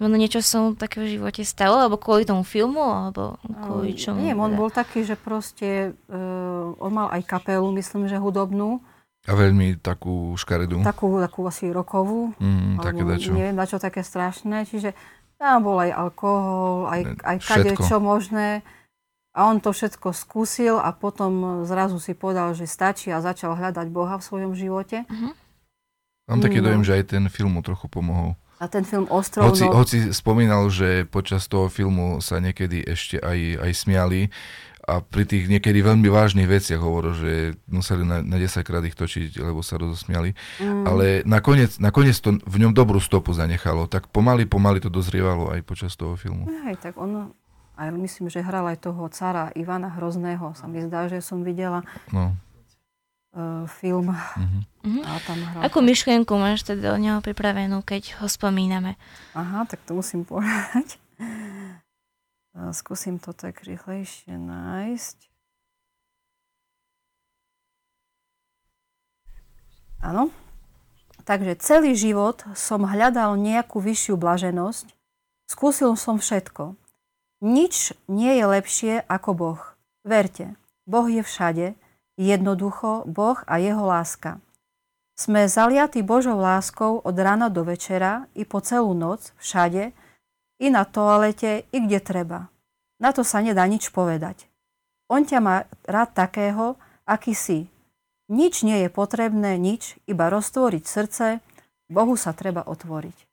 Možno 0.00 0.16
niečo 0.16 0.40
sa 0.40 0.64
mu 0.64 0.72
také 0.76 1.04
v 1.04 1.20
živote 1.20 1.44
stalo, 1.44 1.76
alebo 1.80 2.00
kvôli 2.00 2.24
tomu 2.24 2.40
filmu, 2.40 2.80
alebo 2.80 3.36
kvôli 3.44 3.92
čomu? 3.96 4.20
Nie, 4.24 4.32
on 4.32 4.56
bol 4.56 4.72
taký, 4.72 5.04
že 5.04 5.16
proste, 5.16 5.92
uh, 6.08 6.72
on 6.80 6.92
mal 6.92 7.08
aj 7.12 7.24
kapelu, 7.28 7.68
myslím, 7.76 8.08
že 8.08 8.16
hudobnú. 8.16 8.80
A 9.28 9.36
veľmi 9.36 9.76
takú 9.84 10.32
škaredú. 10.32 10.80
Takú, 10.80 11.20
takú 11.20 11.44
asi 11.44 11.68
rokovú. 11.68 12.32
Mm, 12.40 12.80
také 12.80 13.04
dačo. 13.04 13.36
Neviem, 13.36 13.52
dačo 13.52 13.76
také 13.76 14.00
strašné. 14.00 14.64
Čiže 14.64 14.96
tam 15.40 15.64
bol 15.64 15.80
aj 15.80 15.90
alkohol, 15.96 16.92
aj, 16.92 17.00
aj 17.24 17.36
kade 17.40 17.72
čo 17.80 17.96
možné. 17.96 18.60
A 19.32 19.48
on 19.48 19.62
to 19.62 19.72
všetko 19.72 20.12
skúsil 20.12 20.76
a 20.76 20.92
potom 20.92 21.64
zrazu 21.64 21.96
si 21.96 22.12
povedal, 22.12 22.52
že 22.52 22.68
stačí 22.68 23.08
a 23.08 23.24
začal 23.24 23.56
hľadať 23.56 23.88
Boha 23.88 24.20
v 24.20 24.26
svojom 24.26 24.52
živote. 24.52 25.08
Uh-huh. 25.08 25.32
Mám 26.28 26.44
taký 26.44 26.60
no. 26.60 26.68
dojem, 26.68 26.82
že 26.84 26.92
aj 27.00 27.04
ten 27.16 27.24
film 27.32 27.56
mu 27.56 27.62
trochu 27.64 27.88
pomohol. 27.88 28.36
A 28.60 28.68
ten 28.68 28.84
film 28.84 29.08
Ostrov... 29.08 29.48
Hoci, 29.48 29.64
no... 29.64 29.72
hoci 29.72 30.12
spomínal, 30.12 30.68
že 30.68 31.08
počas 31.08 31.48
toho 31.48 31.72
filmu 31.72 32.20
sa 32.20 32.36
niekedy 32.42 32.84
ešte 32.84 33.16
aj, 33.16 33.64
aj 33.64 33.72
smiali 33.72 34.28
a 34.90 34.98
pri 34.98 35.22
tých 35.22 35.46
niekedy 35.46 35.78
veľmi 35.86 36.10
vážnych 36.10 36.50
veciach 36.50 36.82
hovoril, 36.82 37.14
že 37.14 37.32
museli 37.70 38.02
na, 38.02 38.26
na 38.26 38.36
10 38.42 38.66
krát 38.66 38.82
ich 38.82 38.98
točiť, 38.98 39.38
lebo 39.38 39.62
sa 39.62 39.78
rozosmiali. 39.78 40.34
Mm. 40.58 40.84
Ale 40.90 41.04
nakoniec, 41.22 41.78
nakoniec 41.78 42.18
to 42.18 42.42
v 42.42 42.56
ňom 42.58 42.74
dobrú 42.74 42.98
stopu 42.98 43.30
zanechalo. 43.30 43.86
Tak 43.86 44.10
pomaly, 44.10 44.50
pomaly 44.50 44.82
to 44.82 44.90
dozrievalo 44.90 45.54
aj 45.54 45.62
počas 45.62 45.94
toho 45.94 46.18
filmu. 46.18 46.50
Aj 46.66 46.74
tak 46.74 46.98
on, 46.98 47.30
aj 47.78 47.94
myslím, 47.94 48.26
že 48.26 48.42
hral 48.42 48.66
aj 48.66 48.82
toho 48.82 49.06
cara 49.14 49.54
Ivana 49.54 49.94
Hrozného. 49.94 50.58
Sa 50.58 50.66
mi 50.66 50.82
zdá, 50.82 51.06
že 51.06 51.22
som 51.22 51.46
videla. 51.46 51.86
No 52.10 52.34
uh, 53.34 53.66
film. 53.66 54.10
Uh-huh. 54.10 55.02
A 55.06 55.18
tam 55.22 55.38
hral. 55.38 55.62
Akú 55.62 55.78
myšlienku 55.84 56.32
máš 56.34 56.66
teda 56.66 56.96
od 56.96 57.00
neho 57.00 57.18
pripravenú, 57.22 57.82
keď 57.84 58.18
ho 58.22 58.26
spomíname? 58.26 58.98
Aha, 59.36 59.66
tak 59.68 59.82
to 59.86 59.94
musím 59.94 60.26
povedať. 60.26 60.98
Skúsim 62.76 63.16
to 63.16 63.32
tak 63.32 63.64
rýchlejšie 63.64 64.36
nájsť. 64.36 65.16
Áno. 70.04 70.28
Takže 71.24 71.60
celý 71.60 71.92
život 71.96 72.44
som 72.56 72.84
hľadal 72.84 73.36
nejakú 73.40 73.80
vyššiu 73.80 74.16
blaženosť. 74.20 74.92
Skúsil 75.48 75.92
som 75.96 76.20
všetko. 76.20 76.76
Nič 77.40 77.96
nie 78.08 78.36
je 78.36 78.44
lepšie 78.44 78.92
ako 79.08 79.30
Boh. 79.32 79.62
Verte, 80.04 80.56
Boh 80.84 81.08
je 81.08 81.24
všade 81.24 81.66
Jednoducho 82.20 83.08
Boh 83.08 83.40
a 83.48 83.56
jeho 83.56 83.80
láska. 83.88 84.44
Sme 85.16 85.48
zaliatí 85.48 86.04
Božou 86.04 86.36
láskou 86.36 87.00
od 87.00 87.16
rána 87.16 87.48
do 87.48 87.64
večera 87.64 88.28
i 88.36 88.44
po 88.44 88.60
celú 88.60 88.92
noc, 88.92 89.32
všade, 89.40 89.96
i 90.60 90.68
na 90.68 90.84
toalete, 90.84 91.64
i 91.72 91.78
kde 91.80 91.98
treba. 92.04 92.52
Na 93.00 93.16
to 93.16 93.24
sa 93.24 93.40
nedá 93.40 93.64
nič 93.64 93.88
povedať. 93.88 94.44
On 95.08 95.24
ťa 95.24 95.38
má 95.40 95.64
rád 95.88 96.12
takého, 96.12 96.76
aký 97.08 97.32
si. 97.32 97.66
Nič 98.30 98.62
nie 98.62 98.86
je 98.86 98.90
potrebné, 98.92 99.58
nič, 99.58 99.98
iba 100.06 100.30
roztvoriť 100.30 100.84
srdce, 100.86 101.26
Bohu 101.90 102.14
sa 102.14 102.30
treba 102.30 102.62
otvoriť. 102.62 103.26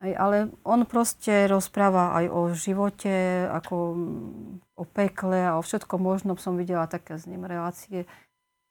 Aj, 0.00 0.12
ale 0.16 0.36
on 0.64 0.88
proste 0.88 1.46
rozpráva 1.46 2.16
aj 2.18 2.24
o 2.32 2.40
živote, 2.56 3.46
ako 3.52 3.76
o 4.74 4.84
pekle 4.88 5.44
a 5.44 5.60
o 5.60 5.62
všetkom 5.62 6.00
možnom. 6.00 6.40
Som 6.40 6.56
videla 6.56 6.88
také 6.88 7.20
s 7.20 7.28
ním 7.28 7.44
relácie 7.44 8.08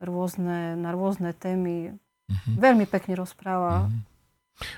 rôzne, 0.01 0.73
na 0.73 0.89
rôzne 0.89 1.37
témy. 1.37 1.93
Uh-huh. 1.93 2.55
Veľmi 2.57 2.89
pekne 2.89 3.13
rozpráva. 3.13 3.87
Uh-huh. 3.87 4.08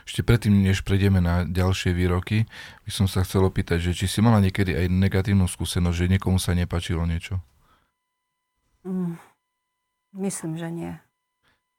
Ešte 0.05 0.21
predtým, 0.21 0.53
než 0.61 0.85
prejdeme 0.85 1.19
na 1.19 1.43
ďalšie 1.43 1.93
výroky, 1.93 2.45
by 2.85 2.91
som 2.93 3.05
sa 3.09 3.25
chcel 3.25 3.45
opýtať, 3.45 3.81
že 3.81 3.91
či 3.97 4.05
si 4.05 4.19
mala 4.21 4.37
niekedy 4.41 4.77
aj 4.77 4.85
negatívnu 4.89 5.49
skúsenosť, 5.49 5.97
že 5.97 6.11
niekomu 6.17 6.37
sa 6.37 6.53
nepačilo 6.53 7.05
niečo? 7.05 7.41
Mm, 8.85 9.17
myslím, 10.17 10.53
že 10.57 10.67
nie. 10.69 10.93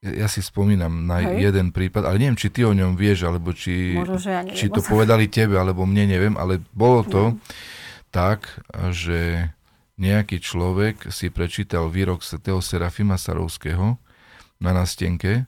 Ja, 0.03 0.27
ja 0.27 0.29
si 0.31 0.43
spomínam 0.43 1.07
na 1.07 1.23
Hej. 1.23 1.51
jeden 1.51 1.71
prípad, 1.71 2.11
ale 2.11 2.19
neviem, 2.19 2.39
či 2.39 2.51
ty 2.51 2.67
o 2.67 2.75
ňom 2.75 2.99
vieš, 2.99 3.23
alebo 3.27 3.55
či, 3.55 3.95
Možno, 3.95 4.19
že 4.19 4.31
ja 4.35 4.43
neviem, 4.43 4.59
či 4.59 4.67
to 4.67 4.83
povedali 4.83 5.31
tebe, 5.31 5.55
alebo 5.55 5.87
mne, 5.87 6.11
neviem, 6.11 6.35
ale 6.35 6.59
bolo 6.75 7.07
to 7.07 7.23
neviem. 7.39 8.11
tak, 8.11 8.51
že 8.91 9.51
nejaký 10.03 10.43
človek 10.43 11.15
si 11.15 11.31
prečítal 11.31 11.87
výrok 11.87 12.27
svätého 12.27 12.59
Serafima 12.59 13.15
Sarovského 13.15 13.95
na 14.59 14.71
nástenke 14.75 15.47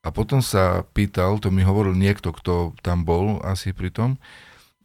a 0.00 0.08
potom 0.08 0.40
sa 0.40 0.84
pýtal, 0.96 1.36
to 1.40 1.52
mi 1.52 1.60
hovoril 1.60 1.92
niekto, 1.92 2.32
kto 2.32 2.72
tam 2.80 3.04
bol 3.04 3.40
asi 3.44 3.76
pri 3.76 3.92
tom, 3.92 4.16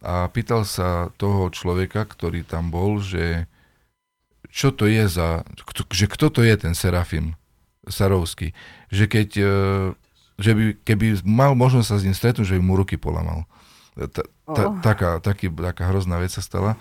a 0.04 0.28
pýtal 0.28 0.68
sa 0.68 1.08
toho 1.16 1.48
človeka, 1.48 2.04
ktorý 2.04 2.44
tam 2.44 2.68
bol, 2.68 3.00
že 3.00 3.48
čo 4.52 4.70
to 4.70 4.84
je 4.86 5.08
za, 5.08 5.42
že 5.90 6.06
kto 6.06 6.28
to 6.28 6.40
je 6.44 6.54
ten 6.56 6.76
Serafim 6.76 7.34
Sarovský, 7.88 8.52
že 8.92 9.08
keď, 9.08 9.28
e, 9.40 9.52
že 10.36 10.50
by, 10.52 10.64
keby 10.84 11.24
mal 11.24 11.56
možnosť 11.56 11.88
sa 11.88 11.96
s 11.96 12.04
ním 12.04 12.16
stretnúť, 12.16 12.46
že 12.46 12.56
by 12.60 12.62
mu 12.62 12.74
ruky 12.76 13.00
polamal. 13.00 13.48
Ta, 13.96 14.22
ta, 14.52 14.62
oh. 14.68 14.76
taká, 14.84 15.18
taký, 15.24 15.48
taká 15.48 15.88
hrozná 15.88 16.20
vec 16.20 16.28
sa 16.28 16.44
stala. 16.44 16.76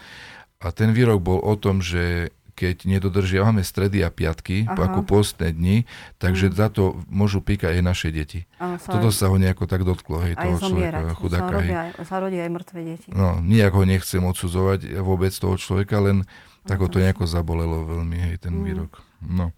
A 0.59 0.75
ten 0.75 0.91
výrok 0.91 1.23
bol 1.23 1.39
o 1.39 1.53
tom, 1.55 1.79
že 1.79 2.35
keď 2.55 2.87
nedodržiavame 2.87 3.61
stredy 3.61 3.99
a 4.01 4.09
piatky, 4.09 4.63
Aha. 4.63 4.87
ako 4.87 5.03
postné 5.03 5.51
dni, 5.51 5.83
takže 6.17 6.49
mm. 6.49 6.53
za 6.55 6.67
to 6.71 7.03
môžu 7.11 7.43
píkať 7.43 7.75
aj 7.75 7.83
naše 7.83 8.09
deti. 8.15 8.47
Sa 8.55 8.95
Toto 8.95 9.11
sa 9.11 9.27
ho 9.27 9.35
nejako 9.35 9.67
tak 9.67 9.83
dotklo, 9.83 10.23
hej, 10.23 10.39
toho 10.39 10.57
človeka, 10.57 11.13
chudáka. 11.19 11.51
Sa, 11.51 11.51
robia, 11.51 11.79
hej. 11.83 11.91
sa 12.07 12.15
rodia 12.23 12.41
aj 12.47 12.51
mŕtve 12.55 12.79
deti. 12.87 13.07
No, 13.11 13.43
nijak 13.43 13.75
ho 13.75 13.83
nechcem 13.83 14.23
odsudzovať 14.23 15.03
vôbec 15.03 15.35
toho 15.35 15.59
človeka, 15.59 15.99
len 15.99 16.23
tak 16.63 16.79
ho 16.79 16.87
to 16.87 17.03
nejako 17.03 17.27
zabolelo 17.27 17.83
veľmi, 17.85 18.17
hej, 18.31 18.35
ten 18.39 18.55
mm. 18.55 18.63
výrok. 18.63 19.03
No. 19.19 19.51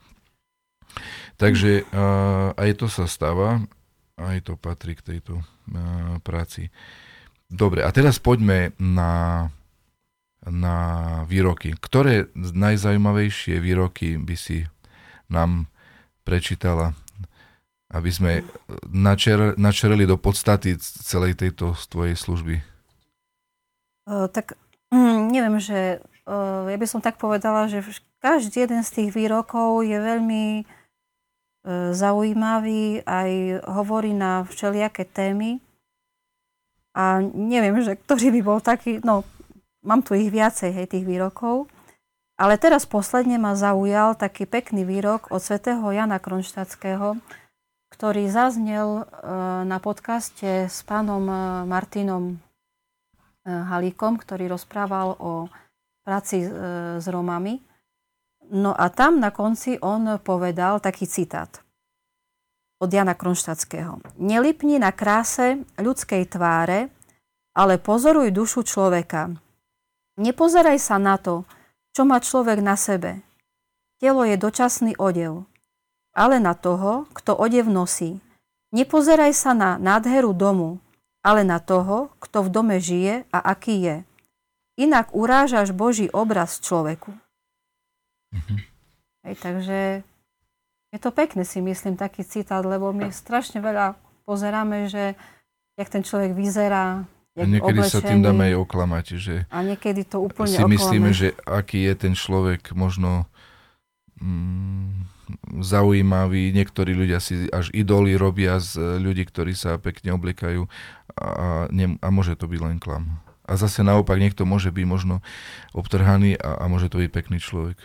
Takže 1.37 1.85
uh, 1.93 2.57
aj 2.57 2.81
to 2.81 2.89
sa 2.89 3.05
stáva, 3.05 3.61
aj 4.17 4.49
to 4.49 4.57
patrí 4.57 4.97
k 4.97 5.05
tejto 5.15 5.37
uh, 5.37 6.17
práci. 6.25 6.73
Dobre, 7.47 7.85
a 7.85 7.89
teraz 7.93 8.17
poďme 8.19 8.75
na, 8.75 9.47
na 10.47 10.77
výroky. 11.27 11.75
Ktoré 11.77 12.31
najzaujímavejšie 12.35 13.59
výroky 13.59 14.17
by 14.17 14.35
si 14.35 14.67
nám 15.27 15.67
prečítala, 16.23 16.95
aby 17.91 18.09
sme 18.11 18.31
načer, 18.91 19.55
načereli 19.55 20.03
do 20.07 20.19
podstaty 20.19 20.75
celej 20.79 21.39
tejto 21.39 21.75
tvojej 21.87 22.15
služby? 22.15 22.55
Uh, 24.07 24.27
tak 24.31 24.55
um, 24.91 25.27
neviem, 25.27 25.59
že 25.59 25.99
uh, 26.27 26.67
ja 26.67 26.77
by 26.79 26.87
som 26.87 26.99
tak 27.03 27.19
povedala, 27.19 27.67
že 27.67 27.83
každý 28.23 28.67
jeden 28.67 28.81
z 28.83 28.89
tých 28.91 29.09
výrokov 29.13 29.83
je 29.83 29.99
veľmi 29.99 30.67
zaujímavý, 31.91 33.03
aj 33.03 33.61
hovorí 33.67 34.15
na 34.15 34.47
všelijaké 34.47 35.03
témy. 35.03 35.59
A 36.95 37.19
neviem, 37.21 37.83
že 37.83 37.99
ktorý 37.99 38.39
by 38.39 38.41
bol 38.41 38.59
taký, 38.63 39.03
no 39.03 39.27
mám 39.87 40.03
tu 40.03 40.13
ich 40.19 40.27
viacej, 40.27 40.75
hej, 40.75 40.91
tých 40.91 41.07
výrokov. 41.07 41.71
Ale 42.37 42.59
teraz 42.61 42.85
posledne 42.85 43.41
ma 43.41 43.57
zaujal 43.57 44.13
taký 44.13 44.45
pekný 44.45 44.85
výrok 44.85 45.33
od 45.33 45.41
svätého 45.41 45.81
Jana 45.89 46.21
Kronštátského, 46.21 47.17
ktorý 47.89 48.29
zaznel 48.29 49.01
e, 49.01 49.03
na 49.65 49.81
podcaste 49.81 50.69
s 50.69 50.85
pánom 50.85 51.25
e, 51.25 51.33
Martinom 51.65 52.23
e, 52.29 52.33
Halíkom, 53.49 54.21
ktorý 54.21 54.53
rozprával 54.53 55.17
o 55.17 55.49
práci 56.05 56.45
s 57.01 57.03
Romami. 57.09 57.59
No 58.53 58.71
a 58.71 58.87
tam 58.87 59.19
na 59.19 59.33
konci 59.33 59.75
on 59.83 60.21
povedal 60.23 60.79
taký 60.79 61.03
citát 61.03 61.51
od 62.79 62.87
Jana 62.87 63.17
Kronštadského. 63.17 63.99
Nelipni 64.21 64.79
na 64.79 64.93
kráse 64.93 65.67
ľudskej 65.75 66.31
tváre, 66.31 66.93
ale 67.57 67.81
pozoruj 67.81 68.29
dušu 68.31 68.63
človeka. 68.63 69.35
Nepozeraj 70.17 70.81
sa 70.81 70.97
na 70.97 71.21
to, 71.21 71.45
čo 71.93 72.01
má 72.01 72.17
človek 72.17 72.57
na 72.57 72.73
sebe. 72.73 73.21
Telo 74.01 74.25
je 74.25 74.37
dočasný 74.37 74.97
odev, 74.97 75.45
ale 76.13 76.41
na 76.41 76.57
toho, 76.57 77.05
kto 77.13 77.37
odev 77.37 77.69
nosí. 77.69 78.17
Nepozeraj 78.73 79.33
sa 79.33 79.53
na 79.53 79.77
nádheru 79.77 80.33
domu, 80.33 80.81
ale 81.21 81.45
na 81.45 81.61
toho, 81.61 82.09
kto 82.17 82.45
v 82.45 82.49
dome 82.49 82.77
žije 82.81 83.29
a 83.29 83.37
aký 83.53 83.75
je. 83.81 83.97
Inak 84.77 85.13
urážaš 85.13 85.73
Boží 85.73 86.09
obraz 86.13 86.61
človeku. 86.61 87.13
Mm-hmm. 88.33 88.59
Hej, 89.25 89.35
takže 89.41 89.79
je 90.93 90.99
to 91.01 91.09
pekné 91.09 91.43
si 91.45 91.59
myslím 91.61 91.97
taký 91.97 92.21
citát, 92.21 92.61
lebo 92.61 92.93
my 92.93 93.09
strašne 93.09 93.61
veľa 93.61 93.97
pozeráme, 94.25 94.87
že 94.87 95.17
jak 95.77 95.89
ten 95.89 96.05
človek 96.05 96.37
vyzerá, 96.37 97.05
a 97.37 97.45
niekedy 97.45 97.79
oblečený. 97.79 97.93
sa 97.93 97.99
tým 98.01 98.21
dáme 98.25 98.49
aj 98.49 98.55
oklamať, 98.65 99.05
že 99.21 99.35
a 99.53 99.59
niekedy 99.61 100.01
to 100.03 100.17
úplne 100.25 100.57
si 100.57 100.63
myslíme, 100.65 101.09
že 101.13 101.37
aký 101.45 101.85
je 101.85 101.93
ten 101.93 102.13
človek 102.17 102.73
možno 102.73 103.29
mm, 104.17 105.07
zaujímavý. 105.61 106.51
Niektorí 106.55 106.97
ľudia 106.97 107.21
si 107.21 107.45
až 107.51 107.69
idoly 107.75 108.17
robia 108.17 108.57
z 108.57 108.97
ľudí, 108.97 109.27
ktorí 109.27 109.53
sa 109.53 109.77
pekne 109.77 110.15
obliekajú 110.15 110.65
a, 111.17 111.67
ne, 111.69 112.01
a 112.01 112.07
môže 112.09 112.33
to 112.39 112.49
byť 112.49 112.59
len 112.61 112.77
klam. 112.81 113.21
A 113.47 113.55
zase 113.55 113.79
naopak 113.79 114.19
niekto 114.19 114.43
môže 114.43 114.73
byť 114.75 114.85
možno 114.89 115.23
obtrhaný 115.71 116.35
a, 116.35 116.59
a 116.59 116.63
môže 116.67 116.91
to 116.91 116.99
byť 116.99 117.09
pekný 117.11 117.39
človek. 117.39 117.79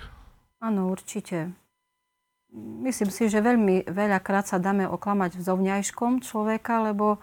Áno, 0.62 0.90
určite. 0.90 1.54
Myslím 2.52 3.08
si, 3.08 3.32
že 3.32 3.40
veľmi 3.40 3.88
veľakrát 3.88 4.44
sa 4.44 4.60
dáme 4.60 4.84
oklamať 4.84 5.40
v 5.40 5.42
zovňajškom 5.48 6.20
človeka, 6.20 6.84
lebo 6.84 7.16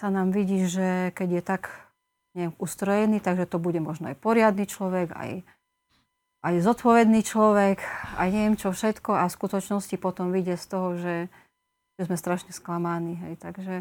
sa 0.00 0.08
nám 0.08 0.32
vidí, 0.32 0.64
že 0.64 1.12
keď 1.12 1.28
je 1.28 1.42
tak 1.44 1.62
neviem, 2.32 2.56
ustrojený, 2.56 3.20
takže 3.20 3.44
to 3.44 3.60
bude 3.60 3.76
možno 3.84 4.08
aj 4.08 4.16
poriadny 4.16 4.64
človek, 4.64 5.12
aj, 5.12 5.44
aj 6.40 6.54
zodpovedný 6.64 7.20
človek, 7.20 7.84
aj 8.16 8.28
neviem 8.32 8.56
čo 8.56 8.72
všetko 8.72 9.12
a 9.12 9.28
v 9.28 9.36
skutočnosti 9.36 9.96
potom 10.00 10.32
vyjde 10.32 10.56
z 10.56 10.66
toho, 10.72 10.88
že, 10.96 11.16
že 12.00 12.02
sme 12.08 12.16
strašne 12.16 12.56
sklamaní. 12.56 13.20
Hej. 13.28 13.44
Takže 13.44 13.74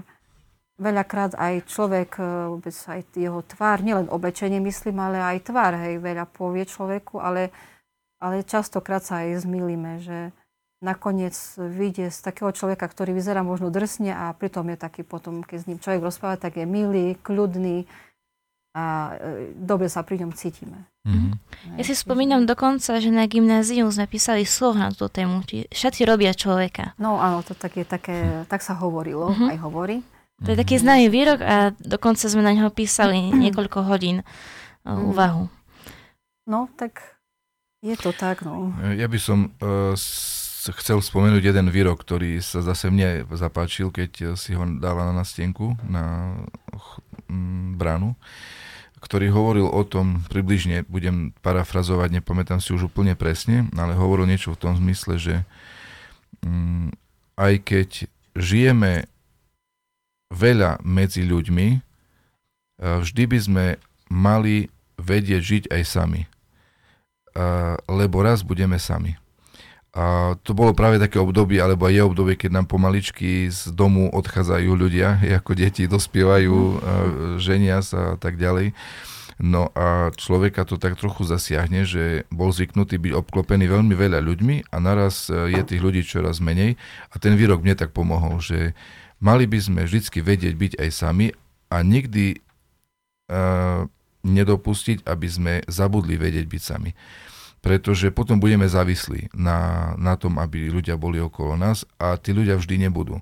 veľakrát 0.76 1.40
aj 1.40 1.72
človek, 1.72 2.20
e, 2.20 2.52
vôbec 2.52 2.76
aj 2.76 3.02
jeho 3.16 3.40
tvár, 3.48 3.80
nielen 3.80 4.12
oblečenie 4.12 4.60
myslím, 4.60 5.00
ale 5.00 5.24
aj 5.24 5.48
tvár, 5.48 5.80
hej, 5.80 6.04
veľa 6.04 6.28
povie 6.28 6.68
človeku, 6.68 7.24
ale 7.24 7.56
ale 8.20 8.44
častokrát 8.44 9.00
sa 9.00 9.24
aj 9.24 9.48
zmýlime, 9.48 10.04
že 10.04 10.36
nakoniec 10.80 11.36
vyjde 11.60 12.08
z 12.08 12.20
takého 12.24 12.52
človeka, 12.56 12.88
ktorý 12.88 13.12
vyzerá 13.12 13.44
možno 13.44 13.68
drsne 13.68 14.16
a 14.16 14.32
pritom 14.32 14.64
je 14.72 14.78
taký 14.80 15.04
potom, 15.04 15.44
keď 15.44 15.58
s 15.60 15.68
ním 15.68 15.80
človek 15.80 16.02
rozpráva, 16.02 16.40
tak 16.40 16.56
je 16.56 16.64
milý, 16.64 17.20
kľudný 17.20 17.84
a 18.72 19.18
e, 19.20 19.52
dobre 19.60 19.92
sa 19.92 20.08
pri 20.08 20.24
ňom 20.24 20.32
cítime. 20.32 20.88
Mm-hmm. 21.04 21.76
Ja 21.76 21.84
si 21.84 21.96
spomínam 21.98 22.48
dokonca, 22.48 22.96
že 23.02 23.12
na 23.12 23.28
gymnáziu 23.28 23.90
sme 23.92 24.08
písali 24.08 24.48
sloh 24.48 24.78
na 24.78 24.94
túto 24.94 25.12
tému, 25.12 25.44
či 25.44 25.68
všetci 25.68 26.08
robia 26.08 26.32
človeka. 26.32 26.96
No 26.96 27.20
áno, 27.20 27.44
to 27.44 27.58
tak, 27.58 27.76
je 27.76 27.84
také, 27.84 28.48
tak 28.48 28.64
sa 28.64 28.78
hovorilo, 28.80 29.36
mm-hmm. 29.36 29.52
aj 29.52 29.58
hovorí. 29.60 29.98
To 30.48 30.56
je 30.56 30.58
taký 30.60 30.80
známy 30.80 31.12
výrok 31.12 31.44
a 31.44 31.76
dokonca 31.84 32.24
sme 32.32 32.40
na 32.40 32.56
neho 32.56 32.72
písali 32.72 33.20
niekoľko 33.44 33.84
hodín 33.84 34.24
mm. 34.88 35.12
úvahu. 35.12 35.52
No, 36.48 36.72
tak 36.80 37.20
je 37.84 38.00
to 38.00 38.16
tak, 38.16 38.48
no. 38.48 38.72
Ja 38.96 39.12
by 39.12 39.20
som 39.20 39.52
uh, 39.60 39.94
chcel 40.60 41.00
spomenúť 41.00 41.54
jeden 41.54 41.72
výrok, 41.72 42.04
ktorý 42.04 42.44
sa 42.44 42.60
zase 42.60 42.92
mne 42.92 43.24
zapáčil, 43.32 43.94
keď 43.94 44.36
si 44.36 44.52
ho 44.58 44.64
dala 44.80 45.10
na 45.10 45.24
nastienku, 45.24 45.80
na 45.88 46.36
mm, 47.32 47.80
bránu, 47.80 48.20
ktorý 49.00 49.32
hovoril 49.32 49.68
o 49.72 49.84
tom, 49.88 50.28
približne 50.28 50.84
budem 50.92 51.32
parafrazovať, 51.40 52.20
nepamätám 52.20 52.60
si 52.60 52.76
už 52.76 52.92
úplne 52.92 53.16
presne, 53.16 53.72
ale 53.80 53.96
hovoril 53.96 54.28
niečo 54.28 54.52
v 54.52 54.60
tom 54.60 54.76
zmysle, 54.76 55.16
že 55.16 55.36
um, 56.44 56.92
aj 57.40 57.64
keď 57.64 57.90
žijeme 58.36 59.08
veľa 60.30 60.84
medzi 60.84 61.24
ľuďmi, 61.24 61.68
vždy 62.80 63.24
by 63.28 63.40
sme 63.40 63.66
mali 64.12 64.68
vedieť 65.00 65.42
žiť 65.42 65.64
aj 65.72 65.84
sami 65.88 66.22
lebo 67.88 68.22
raz 68.24 68.42
budeme 68.42 68.80
sami. 68.80 69.18
A 69.90 70.38
to 70.46 70.54
bolo 70.54 70.78
práve 70.78 71.02
také 71.02 71.18
obdobie, 71.18 71.58
alebo 71.58 71.90
je 71.90 72.06
obdobie, 72.06 72.38
keď 72.38 72.62
nám 72.62 72.68
pomaličky 72.70 73.50
z 73.50 73.74
domu 73.74 74.06
odchádzajú 74.14 74.70
ľudia, 74.70 75.18
ako 75.42 75.58
deti 75.58 75.90
dospievajú, 75.90 76.56
mm. 76.56 76.80
ženia 77.42 77.82
sa 77.82 78.14
a 78.14 78.18
tak 78.18 78.38
ďalej. 78.38 78.78
No 79.40 79.72
a 79.72 80.12
človeka 80.20 80.68
to 80.68 80.76
tak 80.76 81.00
trochu 81.00 81.24
zasiahne, 81.24 81.88
že 81.88 82.28
bol 82.28 82.52
zvyknutý 82.52 83.00
byť 83.00 83.14
obklopený 83.24 83.72
veľmi 83.72 83.96
veľa 83.96 84.20
ľuďmi 84.20 84.68
a 84.68 84.76
naraz 84.84 85.32
e, 85.32 85.56
je 85.56 85.64
tých 85.64 85.80
ľudí 85.80 86.04
čoraz 86.04 86.44
menej. 86.44 86.76
A 87.08 87.24
ten 87.24 87.40
výrok 87.40 87.64
mne 87.64 87.80
tak 87.80 87.96
pomohol, 87.96 88.44
že 88.44 88.76
mali 89.24 89.48
by 89.48 89.60
sme 89.64 89.88
vždy 89.88 90.20
vedieť 90.20 90.54
byť 90.60 90.74
aj 90.84 90.90
sami 90.92 91.32
a 91.72 91.86
nikdy 91.86 92.42
uh, 93.30 93.86
nedopustiť, 94.26 95.06
aby 95.06 95.28
sme 95.30 95.54
zabudli 95.70 96.18
vedieť 96.18 96.46
byť 96.50 96.62
sami. 96.62 96.92
Pretože 97.60 98.08
potom 98.16 98.40
budeme 98.40 98.64
závislí 98.66 99.36
na, 99.36 99.92
na 100.00 100.16
tom, 100.16 100.40
aby 100.40 100.72
ľudia 100.72 100.96
boli 100.96 101.20
okolo 101.20 101.60
nás 101.60 101.84
a 102.00 102.16
tí 102.16 102.32
ľudia 102.32 102.56
vždy 102.56 102.88
nebudú. 102.88 103.20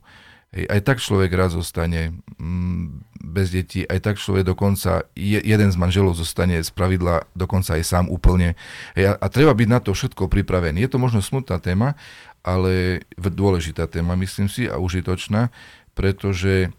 Hej, 0.56 0.64
aj 0.72 0.82
tak 0.88 0.98
človek 1.04 1.32
raz 1.36 1.52
zostane 1.52 2.16
mm, 2.40 3.04
bez 3.20 3.52
detí, 3.52 3.84
aj 3.84 4.00
tak 4.00 4.16
človek 4.16 4.48
dokonca, 4.48 5.04
je, 5.12 5.44
jeden 5.44 5.70
z 5.70 5.76
manželov 5.76 6.16
zostane 6.16 6.64
z 6.64 6.72
pravidla 6.72 7.28
dokonca 7.36 7.76
aj 7.76 7.84
sám 7.84 8.06
úplne. 8.08 8.56
Hej, 8.96 9.12
a, 9.12 9.14
a 9.20 9.28
treba 9.28 9.52
byť 9.52 9.68
na 9.68 9.80
to 9.84 9.92
všetko 9.92 10.32
pripravený. 10.32 10.88
Je 10.88 10.92
to 10.96 11.04
možno 11.04 11.20
smutná 11.20 11.60
téma, 11.60 12.00
ale 12.48 13.04
dôležitá 13.20 13.92
téma, 13.92 14.16
myslím 14.16 14.48
si, 14.48 14.72
a 14.72 14.80
užitočná, 14.80 15.52
pretože 15.92 16.72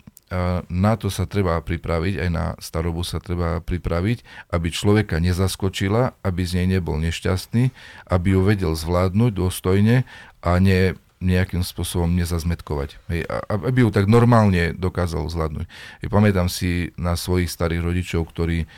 na 0.69 0.93
to 1.01 1.09
sa 1.09 1.25
treba 1.25 1.57
pripraviť, 1.65 2.15
aj 2.21 2.31
na 2.31 2.47
starobu 2.61 3.01
sa 3.01 3.17
treba 3.19 3.65
pripraviť, 3.65 4.51
aby 4.53 4.69
človeka 4.69 5.17
nezaskočila, 5.21 6.17
aby 6.21 6.43
z 6.45 6.63
nej 6.63 6.79
nebol 6.79 7.01
nešťastný, 7.01 7.73
aby 8.13 8.37
ju 8.37 8.41
vedel 8.45 8.73
zvládnuť 8.77 9.33
dôstojne 9.33 10.05
a 10.45 10.51
ne, 10.61 10.95
nejakým 11.19 11.67
spôsobom 11.67 12.15
nezazmetkovať. 12.15 13.01
Hej, 13.11 13.27
aby 13.49 13.83
ju 13.83 13.91
tak 13.91 14.07
normálne 14.07 14.77
dokázal 14.77 15.27
zvládnuť. 15.27 15.67
Hej, 16.05 16.09
pamätám 16.13 16.47
si 16.47 16.95
na 16.95 17.19
svojich 17.19 17.51
starých 17.51 17.83
rodičov, 17.83 18.29
ktorí 18.31 18.71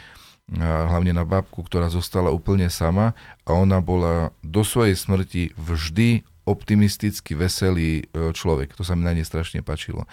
hlavne 0.59 1.15
na 1.15 1.23
babku, 1.23 1.63
ktorá 1.63 1.87
zostala 1.87 2.35
úplne 2.35 2.67
sama 2.67 3.15
a 3.47 3.55
ona 3.55 3.79
bola 3.79 4.35
do 4.43 4.67
svojej 4.67 4.99
smrti 4.99 5.55
vždy 5.55 6.27
optimisticky 6.43 7.39
veselý 7.39 8.11
e, 8.11 8.35
človek. 8.35 8.75
To 8.75 8.83
sa 8.83 8.99
mi 8.99 9.07
na 9.07 9.15
nej 9.15 9.23
strašne 9.23 9.63
páčilo. 9.63 10.11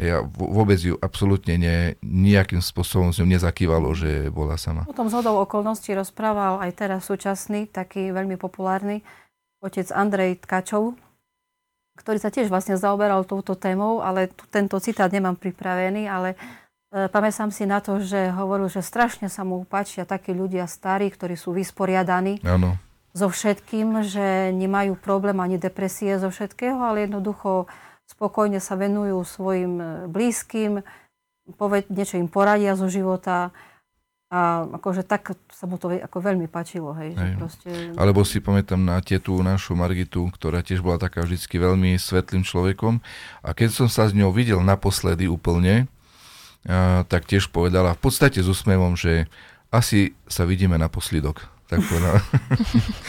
Ja 0.00 0.24
vôbec 0.24 0.80
ju 0.80 0.96
absolútne 1.04 1.60
ne, 1.60 1.76
nejakým 2.00 2.64
spôsobom 2.64 3.12
s 3.12 3.20
ňou 3.20 3.28
nezakývalo, 3.28 3.92
že 3.92 4.32
bola 4.32 4.56
sama. 4.56 4.88
O 4.88 4.96
tom 4.96 5.12
zhodou 5.12 5.36
okolností 5.44 5.92
rozprával 5.92 6.64
aj 6.64 6.70
teraz 6.72 7.04
súčasný, 7.04 7.68
taký 7.68 8.08
veľmi 8.08 8.40
populárny 8.40 9.04
otec 9.60 9.92
Andrej 9.92 10.40
Tkačov, 10.48 10.96
ktorý 12.00 12.18
sa 12.18 12.32
tiež 12.32 12.48
vlastne 12.48 12.80
zaoberal 12.80 13.28
touto 13.28 13.52
témou, 13.52 14.00
ale 14.00 14.32
tu, 14.32 14.48
tento 14.48 14.80
citát 14.80 15.12
nemám 15.12 15.36
pripravený, 15.36 16.08
ale 16.08 16.34
e, 16.34 17.06
pamätám 17.12 17.52
si 17.52 17.68
na 17.68 17.84
to, 17.84 18.00
že 18.00 18.32
hovoril, 18.32 18.72
že 18.72 18.80
strašne 18.80 19.28
sa 19.28 19.44
mu 19.44 19.62
páčia 19.68 20.08
takí 20.08 20.32
ľudia 20.32 20.64
starí, 20.64 21.12
ktorí 21.12 21.36
sú 21.36 21.52
vysporiadaní 21.52 22.40
ano. 22.48 22.80
so 23.12 23.28
všetkým, 23.28 24.08
že 24.08 24.56
nemajú 24.56 24.96
problém 24.98 25.36
ani 25.36 25.60
depresie 25.60 26.16
zo 26.16 26.32
všetkého, 26.32 26.80
ale 26.80 27.04
jednoducho 27.04 27.68
spokojne 28.10 28.58
sa 28.58 28.74
venujú 28.74 29.22
svojim 29.22 29.74
e, 29.78 29.86
blízkym, 30.10 30.82
poved, 31.58 31.90
niečo 31.90 32.18
im 32.18 32.30
poradia 32.30 32.78
zo 32.78 32.86
života, 32.86 33.50
a 34.32 34.64
akože 34.64 35.04
tak 35.04 35.36
sa 35.52 35.68
mu 35.68 35.76
to 35.76 35.92
ako 35.92 36.24
veľmi 36.24 36.48
páčilo, 36.48 36.96
hej. 36.96 37.12
Že 37.12 37.26
proste... 37.36 37.68
Alebo 38.00 38.24
si 38.24 38.40
pamätám 38.40 38.80
na 38.80 38.96
tietu 39.04 39.36
našu 39.44 39.76
Margitu, 39.76 40.24
ktorá 40.32 40.64
tiež 40.64 40.80
bola 40.80 40.96
taká 40.96 41.20
vždycky 41.20 41.60
veľmi 41.60 42.00
svetlým 42.00 42.40
človekom. 42.40 43.04
A 43.44 43.52
keď 43.52 43.76
som 43.76 43.92
sa 43.92 44.08
s 44.08 44.16
ňou 44.16 44.32
videl 44.32 44.64
naposledy 44.64 45.28
úplne, 45.28 45.84
a, 46.64 47.04
tak 47.12 47.28
tiež 47.28 47.52
povedala 47.52 47.92
v 47.92 48.08
podstate 48.08 48.40
s 48.40 48.48
úsmevom, 48.48 48.96
že 48.96 49.28
asi 49.68 50.16
sa 50.24 50.48
vidíme 50.48 50.80
na 50.80 50.88
poslidok 50.88 51.51
tak 51.72 51.80
povedal. 51.88 52.14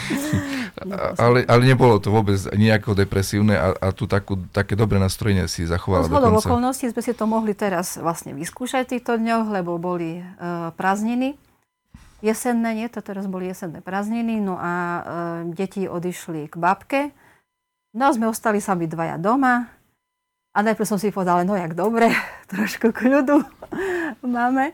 ale, 1.24 1.38
ale 1.44 1.62
nebolo 1.68 2.00
to 2.00 2.08
vôbec 2.08 2.40
nejako 2.56 2.96
depresívne 2.96 3.54
a, 3.54 3.76
a 3.76 3.88
tu 3.92 4.08
takú, 4.08 4.40
také 4.50 4.72
dobré 4.72 4.96
nastrojenie 4.96 5.44
si 5.44 5.68
zachovala 5.68 6.08
no, 6.08 6.16
dokonca. 6.16 6.48
okolností 6.48 6.88
sme 6.88 7.02
si 7.04 7.12
to 7.12 7.28
mohli 7.28 7.52
teraz 7.52 8.00
vlastne 8.00 8.32
vyskúšať 8.32 8.88
v 8.88 8.92
týchto 8.98 9.20
dňoch, 9.20 9.46
lebo 9.52 9.76
boli 9.76 10.24
uh, 10.24 10.72
prázdniny. 10.74 11.36
Jesenné, 12.24 12.72
nie, 12.72 12.88
to 12.88 13.04
teraz 13.04 13.28
boli 13.28 13.52
jesenné 13.52 13.84
prázdniny, 13.84 14.40
no 14.40 14.56
a 14.56 14.72
uh, 14.72 15.02
deti 15.52 15.84
odišli 15.84 16.48
k 16.48 16.56
babke. 16.56 17.12
No 17.92 18.08
a 18.08 18.14
sme 18.16 18.26
ostali 18.32 18.64
sami 18.64 18.88
dvaja 18.88 19.20
doma. 19.20 19.68
A 20.54 20.62
najprv 20.62 20.86
som 20.86 20.98
si 21.02 21.10
povedala, 21.10 21.42
no 21.42 21.58
jak 21.58 21.74
dobre, 21.74 22.08
trošku 22.52 22.90
kľudu 22.90 23.44
máme. 24.24 24.72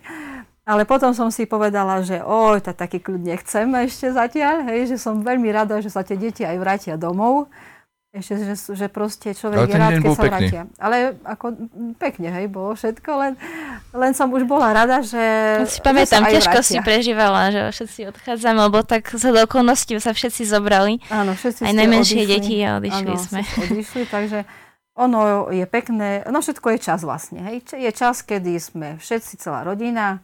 Ale 0.69 0.85
potom 0.85 1.11
som 1.17 1.33
si 1.33 1.49
povedala, 1.49 2.05
že 2.05 2.21
oj, 2.21 2.61
tak 2.61 2.77
taký 2.79 3.01
kľud 3.01 3.23
nechcem 3.25 3.67
ešte 3.81 4.13
zatiaľ, 4.13 4.69
hej, 4.71 4.93
že 4.93 4.97
som 5.01 5.25
veľmi 5.25 5.49
rada, 5.51 5.81
že 5.81 5.89
sa 5.91 6.05
tie 6.05 6.15
deti 6.15 6.45
aj 6.45 6.57
vrátia 6.61 6.95
domov. 7.01 7.49
Ešte, 8.11 8.35
že, 8.43 8.55
že 8.75 8.87
proste 8.91 9.31
človek 9.31 9.71
je 9.71 9.79
rád, 9.79 10.03
keď 10.03 10.11
sa 10.11 10.23
pekný. 10.27 10.31
vrátia. 10.35 10.63
Ale 10.83 11.15
ako 11.23 11.47
pekne, 11.95 12.29
hej, 12.35 12.51
bolo 12.51 12.75
všetko, 12.75 13.07
len, 13.23 13.33
len 13.95 14.13
som 14.19 14.27
už 14.35 14.51
bola 14.51 14.75
rada, 14.75 14.99
že 14.99 15.23
Si 15.71 15.79
pamätám, 15.79 16.27
ťažko 16.27 16.59
si 16.59 16.83
prežívala, 16.83 17.55
že 17.55 17.61
všetci 17.71 18.11
odchádzame, 18.11 18.67
lebo 18.67 18.83
tak 18.83 19.07
za 19.15 19.31
do 19.31 19.47
okolností 19.47 19.95
sa 20.03 20.11
všetci 20.11 20.43
zobrali. 20.43 20.99
Áno, 21.07 21.39
všetci 21.39 21.63
Aj 21.63 21.71
najmenšie 21.71 22.27
odišli. 22.27 22.33
deti 22.35 22.57
a 22.67 22.83
odišli 22.83 23.11
Áno, 23.15 23.23
sme. 23.23 23.41
odišli, 23.47 24.03
takže 24.11 24.39
ono 24.99 25.47
je 25.55 25.65
pekné, 25.71 26.27
no 26.27 26.43
všetko 26.43 26.67
je 26.75 26.79
čas 26.83 27.07
vlastne, 27.07 27.47
hej. 27.47 27.63
Je 27.79 27.91
čas, 27.95 28.27
kedy 28.27 28.59
sme 28.59 28.89
všetci, 28.99 29.39
celá 29.39 29.63
rodina, 29.63 30.19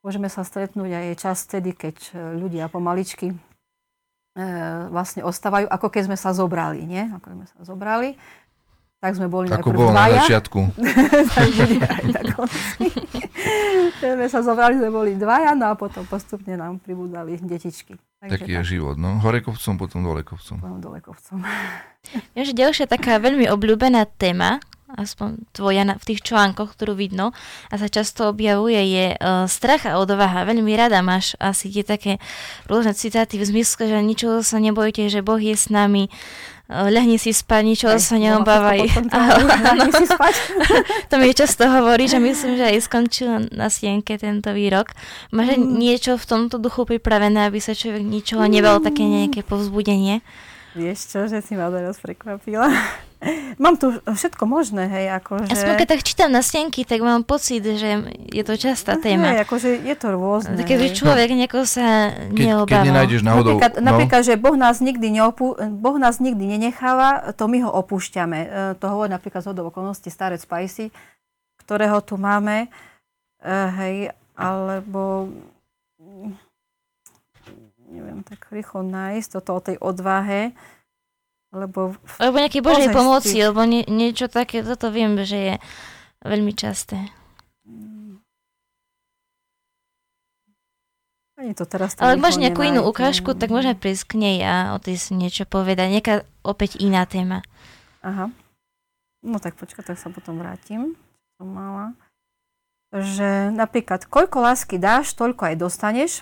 Môžeme 0.00 0.32
sa 0.32 0.40
stretnúť 0.40 0.96
aj 0.96 1.06
čas 1.20 1.44
vtedy, 1.44 1.76
keď 1.76 1.96
e, 2.12 2.40
ľudia 2.40 2.72
pomaličky 2.72 3.32
e, 3.32 3.36
vlastne 4.88 5.20
ostávajú, 5.20 5.68
ako 5.68 5.86
keď 5.92 6.02
sme 6.08 6.16
sa 6.16 6.32
zobrali, 6.32 6.88
nie? 6.88 7.04
Ako 7.20 7.36
sme 7.36 7.44
sa 7.44 7.58
zobrali. 7.68 8.16
Tak 9.00 9.16
sme 9.16 9.32
boli 9.32 9.48
Ako 9.48 9.72
bolo 9.72 9.96
dvaja. 9.96 10.12
na 10.12 10.20
začiatku. 10.24 10.60
sme 14.00 14.28
sa 14.28 14.40
zobrali, 14.44 14.76
sme 14.76 14.92
boli 14.92 15.16
dvaja, 15.16 15.56
no 15.56 15.72
a 15.72 15.74
potom 15.76 16.04
postupne 16.04 16.56
nám 16.56 16.80
pribúdali 16.84 17.40
detičky. 17.40 17.96
Takže 18.20 18.32
Taký 18.36 18.52
tak. 18.52 18.60
je 18.60 18.76
život, 18.76 19.00
no. 19.00 19.16
Hore 19.24 19.40
kopcom, 19.40 19.80
potom 19.80 20.04
dole 20.04 20.20
kopcom. 20.20 20.60
Potom 20.60 20.80
dole 20.84 21.00
kopcom. 21.00 21.40
Ježe 22.36 22.52
ďalšia 22.52 22.84
taká 22.84 23.16
veľmi 23.16 23.48
obľúbená 23.48 24.04
téma, 24.20 24.60
aspoň 24.96 25.44
tvoja 25.52 25.82
v 25.86 26.04
tých 26.04 26.20
článkoch, 26.22 26.76
ktorú 26.76 26.94
vidno 26.94 27.32
a 27.70 27.74
sa 27.80 27.88
často 27.90 28.30
objavuje, 28.30 28.78
je 28.78 29.06
uh, 29.16 29.46
strach 29.50 29.86
a 29.86 29.98
odvaha. 29.98 30.46
Veľmi 30.46 30.72
rada 30.76 31.00
máš 31.00 31.34
asi 31.40 31.70
tie 31.70 31.82
také 31.86 32.12
rôzne 32.66 32.94
citáty 32.94 33.40
v 33.40 33.48
zmysle, 33.48 33.88
že 33.90 33.98
ničoho 34.00 34.44
sa 34.44 34.60
nebojte, 34.60 35.08
že 35.08 35.24
Boh 35.24 35.40
je 35.40 35.56
s 35.56 35.72
nami, 35.72 36.12
uh, 36.70 36.88
ľahni 36.88 37.18
si 37.18 37.34
spať, 37.34 37.62
ničoho 37.66 37.96
sa 37.98 38.16
neobávaj. 38.16 38.86
to 41.10 41.14
mi 41.18 41.34
často 41.34 41.66
hovorí, 41.66 42.06
že 42.06 42.22
myslím, 42.22 42.56
že 42.56 42.70
aj 42.70 42.78
skončil 42.86 43.50
na 43.50 43.66
sienke 43.66 44.14
tento 44.16 44.54
výrok. 44.54 44.94
Máš 45.34 45.58
mm. 45.58 45.66
niečo 45.76 46.12
v 46.14 46.24
tomto 46.24 46.62
duchu 46.62 46.86
pripravené, 46.86 47.50
aby 47.50 47.58
sa 47.58 47.74
človek 47.74 48.06
ničoho 48.06 48.46
nebal, 48.46 48.78
také 48.78 49.02
nejaké 49.02 49.42
povzbudenie? 49.42 50.22
Vieš 50.78 50.98
čo, 51.10 51.20
že 51.26 51.42
si 51.42 51.58
ma 51.58 51.66
teraz 51.66 51.98
prekvapila. 51.98 52.70
Mám 53.60 53.76
tu 53.76 53.92
všetko 54.00 54.48
možné, 54.48 54.88
hej, 54.88 55.12
akože... 55.20 55.52
Ja 55.52 55.76
keď 55.76 55.88
tak 55.92 56.00
čítam 56.08 56.32
na 56.32 56.40
stenky, 56.40 56.88
tak 56.88 57.04
mám 57.04 57.20
pocit, 57.20 57.60
že 57.60 58.16
je 58.32 58.40
to 58.40 58.56
častá 58.56 58.96
téma. 58.96 59.36
Hej, 59.36 59.44
akože 59.44 59.68
je 59.84 59.96
to 60.00 60.08
rôzne. 60.16 60.56
Keby 60.56 60.96
človek 60.96 61.28
no. 61.28 61.36
nejako 61.44 61.68
sa 61.68 62.16
neobával. 62.32 62.64
Keď, 62.64 62.80
keď 62.80 62.88
nenájdeš 62.88 63.20
náhodou... 63.20 63.60
Napríklad, 63.60 63.72
no. 63.76 63.84
napríklad, 63.84 64.22
že 64.24 64.34
boh 64.40 64.56
nás, 64.56 64.80
nikdy 64.80 65.12
neopú, 65.12 65.52
boh 65.52 65.96
nás 66.00 66.16
nikdy 66.16 66.48
nenecháva, 66.48 67.36
to 67.36 67.44
my 67.44 67.60
ho 67.60 67.68
opúšťame. 67.68 68.38
E, 68.40 68.48
to 68.80 68.88
hovorí 68.88 69.12
napríklad 69.12 69.44
z 69.44 69.52
okolností 69.52 70.08
starec 70.08 70.40
Pajsi, 70.48 70.88
ktorého 71.60 72.00
tu 72.00 72.16
máme, 72.16 72.72
e, 73.44 73.48
hej, 73.52 74.16
alebo 74.32 75.28
neviem 77.90 78.24
tak 78.24 78.48
rýchlo 78.48 78.80
nájsť 78.80 79.28
toto 79.36 79.50
o 79.52 79.60
tej 79.60 79.76
odvahe, 79.76 80.56
lebo, 81.50 81.98
lebo 82.22 82.36
nejaké 82.38 82.62
Božej 82.62 82.94
pomoci, 82.94 83.42
lebo 83.42 83.66
nie, 83.66 83.82
niečo 83.90 84.30
také, 84.30 84.62
toto 84.62 84.94
viem, 84.94 85.18
že 85.26 85.38
je 85.38 85.54
veľmi 86.22 86.54
časté. 86.54 87.10
Ani 91.40 91.56
to 91.56 91.64
teraz 91.64 91.96
to 91.96 92.04
Ale 92.04 92.20
ak 92.20 92.22
máš 92.22 92.36
nejakú 92.36 92.60
inú 92.60 92.84
ukážku, 92.84 93.32
tak 93.32 93.48
môžeme 93.48 93.72
prísť 93.72 94.12
k 94.12 94.14
nej 94.20 94.36
a 94.44 94.76
o 94.76 94.78
tej 94.78 95.00
si 95.00 95.16
niečo 95.16 95.48
povedať. 95.48 95.88
Nejaká 95.88 96.14
opäť 96.44 96.76
iná 96.76 97.08
téma. 97.08 97.40
Aha. 98.04 98.28
No 99.24 99.36
tak 99.40 99.56
počkaj, 99.56 99.88
tak 99.88 99.96
sa 99.96 100.12
potom 100.12 100.36
vrátim. 100.36 101.00
Som 101.40 101.56
mala. 101.56 101.96
Že 102.92 103.56
napríklad, 103.56 104.04
koľko 104.04 104.44
lásky 104.44 104.76
dáš, 104.76 105.16
toľko 105.16 105.48
aj 105.48 105.56
dostaneš. 105.56 106.12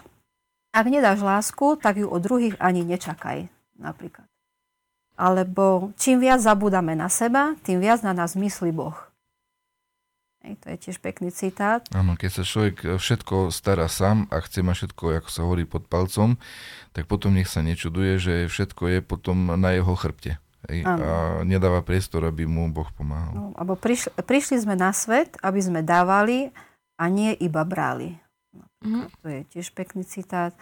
Ak 0.71 0.87
nedáš 0.87 1.19
lásku, 1.19 1.75
tak 1.83 1.99
ju 1.99 2.07
od 2.07 2.23
druhých 2.23 2.55
ani 2.63 2.87
nečakaj. 2.87 3.51
Napríklad. 3.75 4.28
Alebo 5.19 5.91
čím 5.99 6.23
viac 6.23 6.39
zabúdame 6.39 6.95
na 6.95 7.11
seba, 7.11 7.59
tým 7.67 7.83
viac 7.83 8.07
na 8.07 8.15
nás 8.15 8.39
myslí 8.39 8.71
Boh. 8.71 8.95
Hej, 10.47 10.63
to 10.63 10.67
je 10.71 10.77
tiež 10.79 11.03
pekný 11.03 11.35
citát. 11.35 11.83
Áno, 11.91 12.15
keď 12.15 12.31
sa 12.41 12.45
človek 12.47 12.97
všetko 13.03 13.51
stará 13.51 13.91
sám 13.91 14.31
a 14.31 14.39
chce 14.39 14.63
mať 14.63 14.77
všetko, 14.87 15.03
ako 15.19 15.29
sa 15.29 15.41
hovorí, 15.43 15.67
pod 15.67 15.91
palcom, 15.91 16.39
tak 16.95 17.11
potom 17.11 17.35
nech 17.35 17.51
sa 17.51 17.67
nečuduje, 17.67 18.23
že 18.23 18.35
všetko 18.47 18.83
je 18.87 18.99
potom 19.03 19.59
na 19.59 19.75
jeho 19.75 19.99
chrbte. 19.99 20.39
Hej, 20.71 20.87
a 20.87 21.43
nedáva 21.43 21.83
priestor, 21.83 22.27
aby 22.27 22.47
mu 22.47 22.71
Boh 22.71 22.87
pomáhal. 22.95 23.35
No, 23.35 23.45
alebo 23.59 23.75
prišli, 23.75 24.15
prišli 24.23 24.63
sme 24.63 24.79
na 24.79 24.95
svet, 24.95 25.35
aby 25.43 25.59
sme 25.59 25.83
dávali 25.83 26.55
a 26.99 27.11
nie 27.11 27.35
iba 27.35 27.67
brali. 27.67 28.19
Mm. 28.83 29.11
To 29.23 29.27
je 29.27 29.41
tiež 29.55 29.75
pekný 29.75 30.07
citát. 30.07 30.55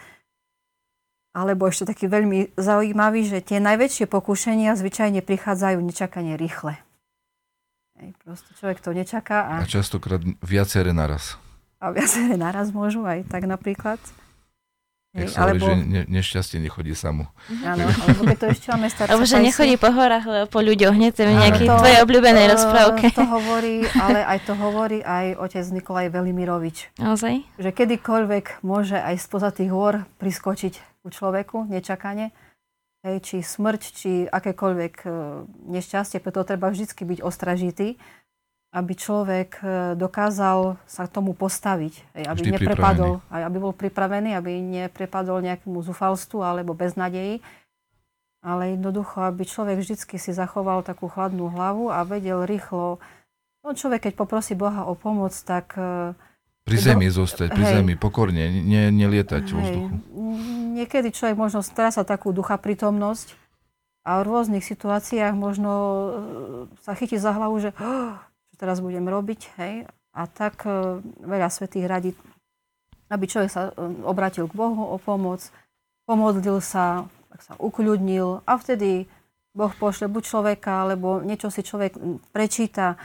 Alebo 1.37 1.69
ešte 1.69 1.93
taký 1.93 2.09
veľmi 2.09 2.57
zaujímavý, 2.57 3.29
že 3.29 3.45
tie 3.45 3.61
najväčšie 3.61 4.09
pokušenia 4.09 4.73
zvyčajne 4.73 5.21
prichádzajú 5.21 5.77
nečakane 5.85 6.33
rýchle. 6.33 6.81
Hej, 8.01 8.17
proste 8.25 8.49
človek 8.57 8.81
to 8.81 8.89
nečaká. 8.89 9.45
A, 9.45 9.53
a 9.61 9.69
častokrát 9.69 10.17
viaceré 10.41 10.97
naraz. 10.97 11.37
A 11.77 11.93
viaceré 11.93 12.41
naraz 12.41 12.73
môžu 12.73 13.05
aj 13.05 13.29
tak 13.29 13.45
napríklad. 13.45 14.01
Hej, 15.13 15.33
sa 15.33 15.49
alebo... 15.49 15.65
že 15.65 15.73
ne, 15.77 16.01
nešťastie 16.09 16.57
nechodí 16.57 16.97
samo. 16.97 17.29
Áno, 17.65 17.85
alebo 17.85 18.21
keď 18.33 18.37
to 18.37 18.47
ešte 18.53 18.67
máme 18.73 18.89
staré. 18.89 19.09
Alebo 19.13 19.25
že 19.25 19.37
nechodí 19.37 19.75
po 19.77 19.89
horách, 19.93 20.25
ale 20.25 20.41
po 20.49 20.61
ľuďoch. 20.61 20.93
Hneď 20.93 21.11
to 21.17 21.21
nejaké 21.25 21.65
tvoje 21.69 21.97
obľúbené 22.01 22.43
uh, 22.45 22.49
rozprávke. 22.53 23.13
To 23.13 23.25
hovorí, 23.29 23.85
ale 23.93 24.25
aj 24.25 24.39
to 24.45 24.53
hovorí 24.57 24.99
aj 25.05 25.37
otec 25.37 25.65
Nikolaj 25.69 26.09
Velimirovič. 26.13 26.97
Naozaj? 26.97 27.45
Že 27.61 27.69
kedykoľvek 27.77 28.65
môže 28.65 28.97
aj 28.97 29.21
spoza 29.21 29.49
tých 29.53 29.69
hôr 29.69 30.05
priskočiť 30.21 30.96
ku 31.07 31.09
človeku 31.15 31.71
nečakane. 31.71 32.35
Hej, 33.07 33.23
či 33.23 33.35
smrť, 33.39 33.81
či 33.95 34.11
akékoľvek 34.27 34.95
e, 35.07 35.09
nešťastie, 35.71 36.19
preto 36.19 36.43
treba 36.43 36.67
vždy 36.67 36.91
byť 36.91 37.19
ostražitý 37.23 37.95
aby 38.75 38.93
človek 38.93 39.63
e, 39.63 39.67
dokázal 39.95 40.75
sa 40.83 41.07
tomu 41.07 41.31
postaviť, 41.31 41.93
aby 42.27 42.41
Vždy 42.43 42.51
neprepadol, 42.59 43.23
aj 43.31 43.41
aby 43.47 43.57
bol 43.63 43.71
pripravený, 43.71 44.35
aby 44.35 44.59
neprepadol 44.59 45.39
nejakému 45.39 45.79
zúfalstvu 45.79 46.43
alebo 46.43 46.75
beznadeji, 46.75 47.39
ale 48.43 48.75
jednoducho, 48.75 49.23
aby 49.23 49.47
človek 49.47 49.79
vždy 49.79 50.19
si 50.19 50.31
zachoval 50.35 50.83
takú 50.83 51.07
chladnú 51.07 51.47
hlavu 51.47 51.89
a 51.89 52.03
vedel 52.03 52.43
rýchlo, 52.43 52.99
no 53.63 53.71
človek 53.71 54.11
keď 54.11 54.13
poprosí 54.19 54.53
Boha 54.53 54.83
o 54.83 54.93
pomoc, 54.93 55.31
tak... 55.47 55.73
E, 55.79 56.13
pri 56.67 56.77
zemi 56.77 57.07
do... 57.07 57.23
zostať, 57.23 57.55
pri 57.55 57.63
hej, 57.63 57.73
zemi, 57.79 57.93
pokorne, 57.95 58.51
ne, 58.51 58.91
nelietať 58.91 59.43
v 59.47 59.55
vzduchu. 59.55 59.95
Niekedy 60.75 61.15
človek 61.15 61.39
možno 61.39 61.63
stráca 61.63 62.03
takú 62.03 62.35
ducha 62.35 62.59
prítomnosť 62.59 63.33
a 64.03 64.19
v 64.19 64.27
rôznych 64.27 64.67
situáciách 64.67 65.33
možno 65.33 65.71
e, 65.71 66.09
sa 66.83 66.91
chytí 66.93 67.15
za 67.15 67.31
hlavu, 67.31 67.63
že 67.63 67.71
oh, 67.79 68.19
teraz 68.59 68.83
budem 68.83 69.07
robiť, 69.07 69.41
hej. 69.57 69.87
A 70.11 70.21
tak 70.27 70.67
e, 70.67 70.99
veľa 71.23 71.47
svetých 71.47 71.87
radí, 71.87 72.11
aby 73.07 73.25
človek 73.25 73.49
sa 73.49 73.71
e, 73.71 73.87
obratil 74.03 74.45
k 74.51 74.53
Bohu 74.53 74.91
o 74.91 74.99
pomoc, 74.99 75.47
pomodlil 76.03 76.59
sa, 76.59 77.07
tak 77.31 77.41
sa 77.43 77.53
ukľudnil 77.59 78.43
a 78.43 78.51
vtedy 78.59 79.07
Boh 79.57 79.73
pošle 79.73 80.05
buď 80.05 80.23
človeka, 80.23 80.85
alebo 80.85 81.19
niečo 81.25 81.49
si 81.49 81.65
človek 81.65 81.97
prečíta 82.29 83.01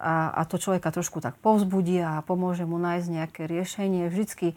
a, 0.00 0.32
a 0.32 0.42
to 0.48 0.56
človeka 0.56 0.88
trošku 0.88 1.20
tak 1.20 1.36
povzbudí 1.44 2.00
a 2.00 2.24
pomôže 2.24 2.64
mu 2.64 2.80
nájsť 2.80 3.08
nejaké 3.12 3.42
riešenie. 3.44 4.08
Vždycky, 4.08 4.56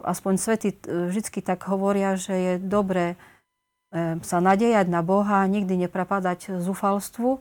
aspoň 0.00 0.32
svety 0.40 0.68
vždycky 0.88 1.44
tak 1.44 1.68
hovoria, 1.68 2.16
že 2.16 2.34
je 2.34 2.52
dobre 2.56 3.20
sa 3.96 4.42
nadejať 4.42 4.92
na 4.92 5.00
Boha, 5.00 5.46
nikdy 5.48 5.86
neprapadať 5.86 6.58
zúfalstvu, 6.60 7.40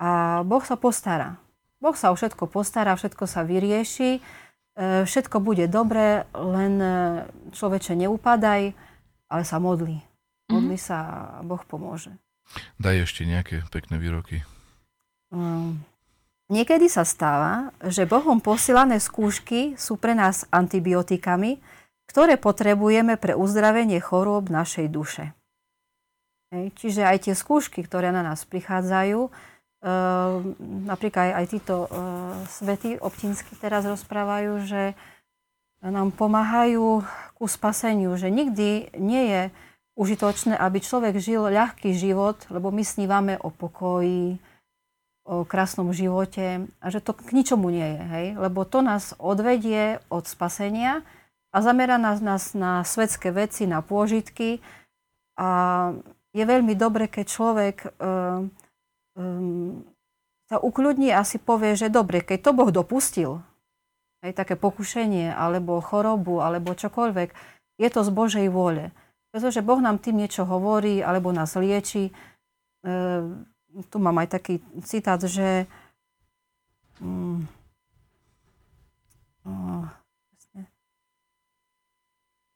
a 0.00 0.40
Boh 0.48 0.64
sa 0.64 0.80
postará. 0.80 1.36
Boh 1.76 1.92
sa 1.92 2.08
o 2.08 2.16
všetko 2.16 2.48
postará, 2.48 2.96
všetko 2.96 3.28
sa 3.28 3.44
vyrieši, 3.44 4.16
e, 4.16 4.20
všetko 5.04 5.44
bude 5.44 5.68
dobré, 5.68 6.24
len 6.32 6.74
e, 6.80 6.96
človeče 7.52 8.00
neupadaj, 8.00 8.72
ale 9.28 9.42
sa 9.44 9.60
modli. 9.60 10.00
Modli 10.48 10.80
mm-hmm. 10.80 10.88
sa 10.88 10.98
a 11.36 11.40
Boh 11.44 11.60
pomôže. 11.68 12.16
Daj 12.80 13.04
ešte 13.04 13.28
nejaké 13.28 13.62
pekné 13.68 14.00
výroky. 14.00 14.42
Um, 15.30 15.84
niekedy 16.50 16.90
sa 16.90 17.06
stáva, 17.06 17.70
že 17.86 18.04
Bohom 18.10 18.42
posielané 18.42 18.98
skúšky 18.98 19.78
sú 19.78 19.96
pre 19.96 20.12
nás 20.18 20.44
antibiotikami, 20.50 21.62
ktoré 22.10 22.36
potrebujeme 22.36 23.14
pre 23.16 23.38
uzdravenie 23.38 24.02
chorôb 24.02 24.50
našej 24.50 24.86
duše. 24.90 25.24
Hej, 26.50 26.74
čiže 26.74 27.06
aj 27.06 27.30
tie 27.30 27.34
skúšky, 27.38 27.86
ktoré 27.86 28.10
na 28.10 28.26
nás 28.26 28.42
prichádzajú, 28.42 29.30
Ehm, 29.80 30.60
napríklad 30.84 31.32
aj, 31.32 31.34
aj 31.40 31.46
títo 31.48 31.76
uh, 31.88 32.36
svety 32.52 33.00
občinsky 33.00 33.56
teraz 33.56 33.88
rozprávajú, 33.88 34.68
že 34.68 34.92
nám 35.80 36.12
pomáhajú 36.12 37.00
ku 37.40 37.46
spaseniu, 37.48 38.12
že 38.20 38.28
nikdy 38.28 38.92
nie 39.00 39.24
je 39.32 39.42
užitočné, 39.96 40.52
aby 40.60 40.84
človek 40.84 41.16
žil 41.16 41.48
ľahký 41.48 41.96
život, 41.96 42.36
lebo 42.52 42.68
my 42.68 42.84
snívame 42.84 43.40
o 43.40 43.48
pokoji, 43.48 44.36
o 45.24 45.44
krásnom 45.44 45.92
živote 45.92 46.66
a 46.80 46.86
že 46.88 47.04
to 47.04 47.12
k 47.12 47.36
ničomu 47.36 47.68
nie 47.70 47.98
je, 47.98 48.02
hej? 48.02 48.26
lebo 48.40 48.64
to 48.64 48.80
nás 48.80 49.12
odvedie 49.20 50.00
od 50.08 50.24
spasenia 50.26 51.04
a 51.52 51.56
zamera 51.60 52.00
nás, 52.00 52.22
nás 52.24 52.56
na 52.56 52.82
svetské 52.82 53.30
veci, 53.30 53.68
na 53.68 53.84
pôžitky 53.84 54.62
a 55.36 55.48
je 56.30 56.44
veľmi 56.46 56.78
dobre, 56.78 57.10
keď 57.10 57.26
človek 57.26 57.76
uh, 57.98 58.46
um, 59.18 59.82
sa 60.50 60.56
ukľudní 60.58 61.14
a 61.14 61.22
si 61.26 61.38
povie, 61.38 61.74
že 61.74 61.90
dobre, 61.90 62.22
keď 62.22 62.38
to 62.42 62.50
Boh 62.54 62.70
dopustil, 62.74 63.42
aj 64.20 64.36
také 64.36 64.54
pokušenie, 64.58 65.32
alebo 65.32 65.80
chorobu, 65.80 66.44
alebo 66.44 66.76
čokoľvek, 66.76 67.28
je 67.80 67.88
to 67.88 68.00
z 68.04 68.10
Božej 68.12 68.46
vôle. 68.52 68.92
Pretože 69.32 69.64
Boh 69.64 69.80
nám 69.80 70.02
tým 70.02 70.20
niečo 70.20 70.44
hovorí, 70.44 71.00
alebo 71.00 71.32
nás 71.32 71.56
lieči. 71.56 72.10
E, 72.10 72.12
tu 73.90 73.96
mám 74.02 74.18
aj 74.18 74.28
taký 74.40 74.54
citát, 74.82 75.22
že 75.22 75.64
um, 76.98 77.46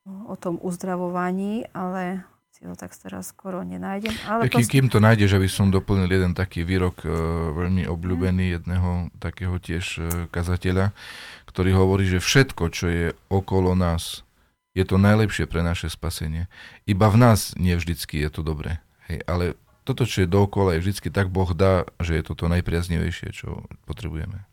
o 0.05 0.37
tom 0.37 0.61
uzdravovaní, 0.61 1.65
ale 1.73 2.27
si 2.55 2.63
ho 2.69 2.77
tak 2.77 2.95
teraz 2.95 3.33
skoro 3.35 3.65
nenájdem. 3.67 4.15
Ale 4.29 4.47
to... 4.47 4.63
Kým 4.63 4.93
to 4.93 5.03
nájdeš, 5.03 5.35
aby 5.35 5.49
som 5.51 5.75
doplnil 5.75 6.07
jeden 6.07 6.39
taký 6.39 6.63
výrok 6.63 7.03
e, 7.03 7.11
veľmi 7.51 7.89
obľúbený 7.89 8.45
mm. 8.47 8.55
jedného 8.61 8.91
takého 9.19 9.57
tiež 9.59 9.85
e, 9.99 10.03
kazateľa, 10.31 10.95
ktorý 11.51 11.71
hovorí, 11.75 12.07
že 12.07 12.23
všetko, 12.23 12.65
čo 12.71 12.87
je 12.87 13.07
okolo 13.27 13.75
nás, 13.75 14.23
je 14.75 14.87
to 14.87 14.99
najlepšie 14.99 15.51
pre 15.51 15.67
naše 15.67 15.91
spasenie. 15.91 16.47
Iba 16.87 17.11
v 17.11 17.17
nás 17.19 17.55
nie 17.59 17.75
vždycky 17.75 18.23
je 18.23 18.31
to 18.31 18.47
dobré. 18.47 18.83
Hej, 19.11 19.23
ale 19.27 19.45
toto, 19.85 20.09
čo 20.09 20.25
je 20.25 20.29
dookola, 20.29 20.75
je 20.75 20.83
vždycky 20.83 21.13
tak 21.13 21.29
Boh 21.29 21.53
dá, 21.53 21.85
že 22.01 22.17
je 22.17 22.25
to 22.25 22.33
to 22.33 22.49
najpriaznivejšie, 22.49 23.37
čo 23.37 23.69
potrebujeme. 23.85 24.49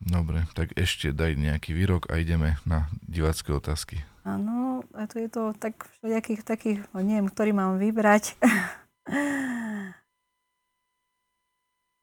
Dobre, 0.00 0.48
tak 0.56 0.72
ešte 0.80 1.12
daj 1.12 1.36
nejaký 1.36 1.76
výrok 1.76 2.08
a 2.08 2.16
ideme 2.16 2.56
na 2.64 2.88
divácké 3.04 3.52
otázky. 3.52 4.00
Áno, 4.24 4.84
a 4.96 5.04
to 5.04 5.20
je 5.20 5.28
to 5.28 5.52
tak 5.56 5.88
všelijakých 6.00 6.42
takých, 6.44 6.78
no 6.92 7.04
neviem, 7.04 7.28
ktorý 7.28 7.52
mám 7.52 7.76
vybrať. 7.76 8.36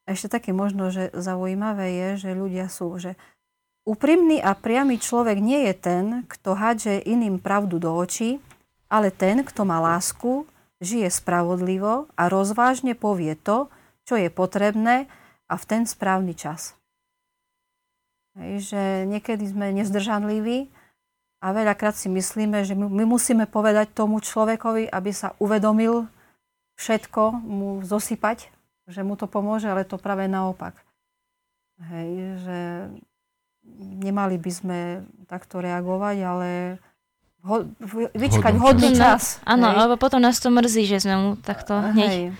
ešte 0.08 0.32
také 0.32 0.50
možno, 0.56 0.88
že 0.88 1.10
zaujímavé 1.14 1.92
je, 1.94 2.08
že 2.26 2.38
ľudia 2.38 2.66
sú, 2.72 2.96
že 2.98 3.14
úprimný 3.84 4.40
a 4.40 4.56
priamy 4.56 4.96
človek 4.98 5.38
nie 5.38 5.68
je 5.68 5.74
ten, 5.76 6.04
kto 6.26 6.56
hádže 6.56 7.02
iným 7.04 7.38
pravdu 7.38 7.76
do 7.78 7.92
očí, 7.92 8.40
ale 8.88 9.12
ten, 9.12 9.44
kto 9.44 9.64
má 9.68 9.80
lásku, 9.80 10.48
žije 10.80 11.12
spravodlivo 11.12 12.08
a 12.16 12.32
rozvážne 12.32 12.96
povie 12.96 13.36
to, 13.36 13.68
čo 14.08 14.16
je 14.16 14.32
potrebné 14.32 15.04
a 15.48 15.54
v 15.56 15.64
ten 15.68 15.82
správny 15.84 16.32
čas. 16.32 16.76
Hej, 18.38 18.70
že 18.72 18.82
niekedy 19.10 19.44
sme 19.50 19.74
nezdržanliví 19.74 20.70
a 21.42 21.46
veľakrát 21.50 21.98
si 21.98 22.06
myslíme, 22.06 22.62
že 22.62 22.78
my, 22.78 23.02
musíme 23.02 23.50
povedať 23.50 23.90
tomu 23.92 24.22
človekovi, 24.22 24.86
aby 24.88 25.10
sa 25.10 25.34
uvedomil 25.42 26.06
všetko, 26.78 27.22
mu 27.42 27.82
zosypať, 27.82 28.48
že 28.86 29.00
mu 29.02 29.18
to 29.18 29.26
pomôže, 29.26 29.66
ale 29.66 29.82
to 29.82 29.98
práve 29.98 30.30
naopak. 30.30 30.78
Hej, 31.78 32.10
že 32.46 32.58
nemali 33.78 34.38
by 34.38 34.50
sme 34.54 34.78
takto 35.26 35.58
reagovať, 35.58 36.16
ale 36.22 36.50
ho, 37.48 37.56
vyčkať 38.12 38.54
hodný 38.60 38.92
čas. 38.92 39.40
Áno, 39.48 39.72
lebo 39.72 39.96
potom 39.96 40.20
nás 40.20 40.36
to 40.36 40.52
mrzí, 40.52 40.84
že 40.84 41.08
sme 41.08 41.16
mu 41.16 41.28
takto 41.40 41.80
hneď 41.80 42.36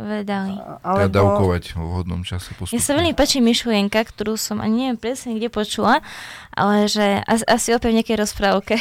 povedali. 0.00 0.52
Alebo... 0.80 1.12
dávkovať 1.12 1.76
v 1.76 1.80
vhodnom 1.84 2.20
čase 2.24 2.56
postupne. 2.56 2.80
Mne 2.80 2.82
sa 2.84 2.92
veľmi 2.96 3.12
páči 3.12 3.38
myšlienka, 3.44 4.00
ktorú 4.00 4.40
som 4.40 4.64
ani 4.64 4.88
neviem 4.88 4.98
presne 5.00 5.36
kde 5.36 5.52
počula, 5.52 6.00
ale 6.56 6.88
že 6.88 7.20
asi, 7.28 7.44
asi 7.44 7.68
opäť 7.76 7.90
v 7.92 7.96
nejakej 8.00 8.16
rozprávke, 8.16 8.74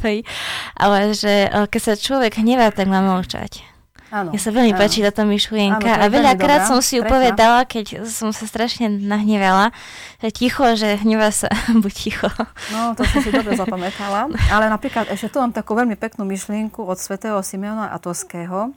ale 0.84 0.98
že 1.16 1.48
e, 1.48 1.64
keď 1.64 1.80
sa 1.80 1.94
človek 1.96 2.36
hnevá, 2.36 2.68
tak 2.76 2.92
má 2.92 3.00
mlčať. 3.00 3.69
Áno, 4.10 4.34
Mne 4.34 4.42
sa 4.42 4.50
veľmi 4.50 4.74
áno. 4.74 4.80
páči 4.82 5.06
táto 5.06 5.22
myšlienka 5.22 5.86
áno, 5.86 6.02
a 6.02 6.06
veľakrát 6.10 6.66
som 6.66 6.82
si 6.82 6.98
ju 6.98 7.06
povedala, 7.06 7.62
keď 7.62 8.02
som 8.10 8.34
sa 8.34 8.42
strašne 8.42 8.90
nahnevala, 8.90 9.70
že 10.18 10.34
ticho, 10.34 10.66
že 10.74 10.98
hnevá 10.98 11.30
sa, 11.30 11.46
buď 11.82 11.92
ticho. 11.94 12.26
No, 12.74 12.98
to 12.98 13.06
som 13.06 13.22
si 13.22 13.30
dobre 13.30 13.54
zapamätala. 13.54 14.26
Ale 14.50 14.66
napríklad 14.66 15.06
ešte 15.14 15.30
tu 15.30 15.38
mám 15.38 15.54
takú 15.54 15.78
veľmi 15.78 15.94
peknú 15.94 16.26
myšlienku 16.26 16.82
od 16.82 16.98
svätého 16.98 17.38
Simeona 17.46 17.94
Atoského, 17.94 18.74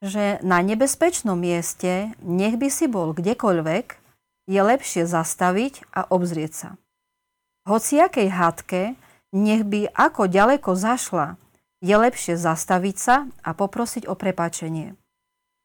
že 0.00 0.40
na 0.40 0.64
nebezpečnom 0.64 1.36
mieste, 1.36 2.16
nech 2.24 2.56
by 2.56 2.68
si 2.72 2.88
bol 2.88 3.12
kdekoľvek, 3.12 3.86
je 4.48 4.60
lepšie 4.62 5.04
zastaviť 5.04 5.84
a 5.92 6.08
obzrieť 6.08 6.52
sa. 6.54 6.68
Hociakej 7.68 8.28
hádke, 8.30 8.82
nech 9.34 9.66
by 9.66 9.90
ako 9.92 10.30
ďaleko 10.30 10.78
zašla, 10.78 11.36
je 11.80 11.94
lepšie 11.96 12.40
zastaviť 12.40 12.96
sa 12.96 13.16
a 13.44 13.50
poprosiť 13.52 14.08
o 14.08 14.14
prepačenie. 14.16 14.96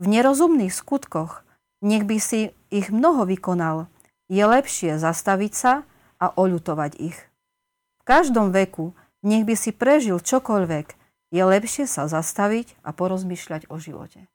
V 0.02 0.06
nerozumných 0.10 0.74
skutkoch, 0.74 1.46
nech 1.86 2.04
by 2.04 2.18
si 2.18 2.52
ich 2.74 2.90
mnoho 2.90 3.28
vykonal, 3.28 3.92
je 4.32 4.42
lepšie 4.42 4.98
zastaviť 4.98 5.54
sa 5.54 5.74
a 6.18 6.32
oľutovať 6.34 6.92
ich. 6.98 7.20
V 8.00 8.04
každom 8.08 8.50
veku, 8.50 8.96
nech 9.22 9.46
by 9.46 9.54
si 9.54 9.76
prežil 9.76 10.18
čokoľvek, 10.18 10.88
je 11.32 11.44
lepšie 11.44 11.86
sa 11.88 12.10
zastaviť 12.10 12.76
a 12.84 12.92
porozmýšľať 12.92 13.72
o 13.72 13.80
živote. 13.80 14.28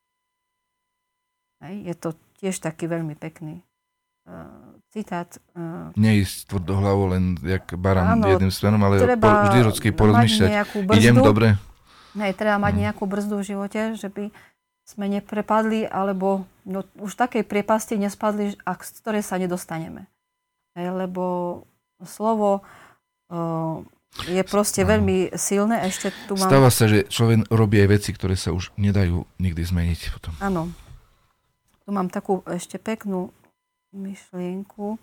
Hej, 1.64 1.76
je 1.88 1.94
to 1.96 2.08
tiež 2.40 2.60
taký 2.60 2.84
veľmi 2.84 3.16
pekný 3.16 3.64
uh, 4.28 4.75
citát. 4.96 5.28
Uh, 5.52 5.92
Neísť 5.92 6.48
tvrdohlavo 6.48 7.12
len 7.12 7.36
jak 7.44 7.76
baran 7.76 8.16
áno, 8.16 8.32
jedným 8.32 8.48
smerom, 8.48 8.80
ale 8.80 9.04
po, 9.20 9.28
vždy 9.28 9.58
ľudský 9.68 9.88
porozmýšľať. 9.92 10.48
Idem 10.96 11.20
dobre? 11.20 11.60
Hej, 12.16 12.32
treba 12.32 12.56
mať 12.56 12.72
hmm. 12.72 12.82
nejakú 12.88 13.04
brzdu 13.04 13.44
v 13.44 13.48
živote, 13.52 13.80
že 14.00 14.08
by 14.08 14.32
sme 14.88 15.04
neprepadli, 15.12 15.84
alebo 15.84 16.48
no, 16.64 16.88
už 16.96 17.12
takej 17.12 17.44
priepasti 17.44 18.00
nespadli, 18.00 18.56
ak, 18.64 18.80
z 18.86 19.04
ktorej 19.04 19.22
sa 19.26 19.36
nedostaneme. 19.36 20.08
Hej, 20.72 20.96
lebo 20.96 21.24
slovo 22.00 22.64
uh, 23.28 23.84
je 24.24 24.40
proste 24.48 24.80
ano. 24.80 24.96
veľmi 24.96 25.36
silné. 25.36 25.84
Ešte 25.84 26.08
tu 26.24 26.40
mám... 26.40 26.48
Stáva 26.48 26.72
sa, 26.72 26.88
že 26.88 27.04
človek 27.04 27.52
robí 27.52 27.76
aj 27.84 27.88
veci, 28.00 28.10
ktoré 28.16 28.32
sa 28.32 28.56
už 28.56 28.72
nedajú 28.80 29.28
nikdy 29.36 29.60
zmeniť 29.60 30.00
potom. 30.16 30.32
Áno. 30.40 30.72
Tu 31.84 31.92
mám 31.92 32.08
takú 32.08 32.40
ešte 32.48 32.80
peknú 32.80 33.35
myšlienku 33.96 35.00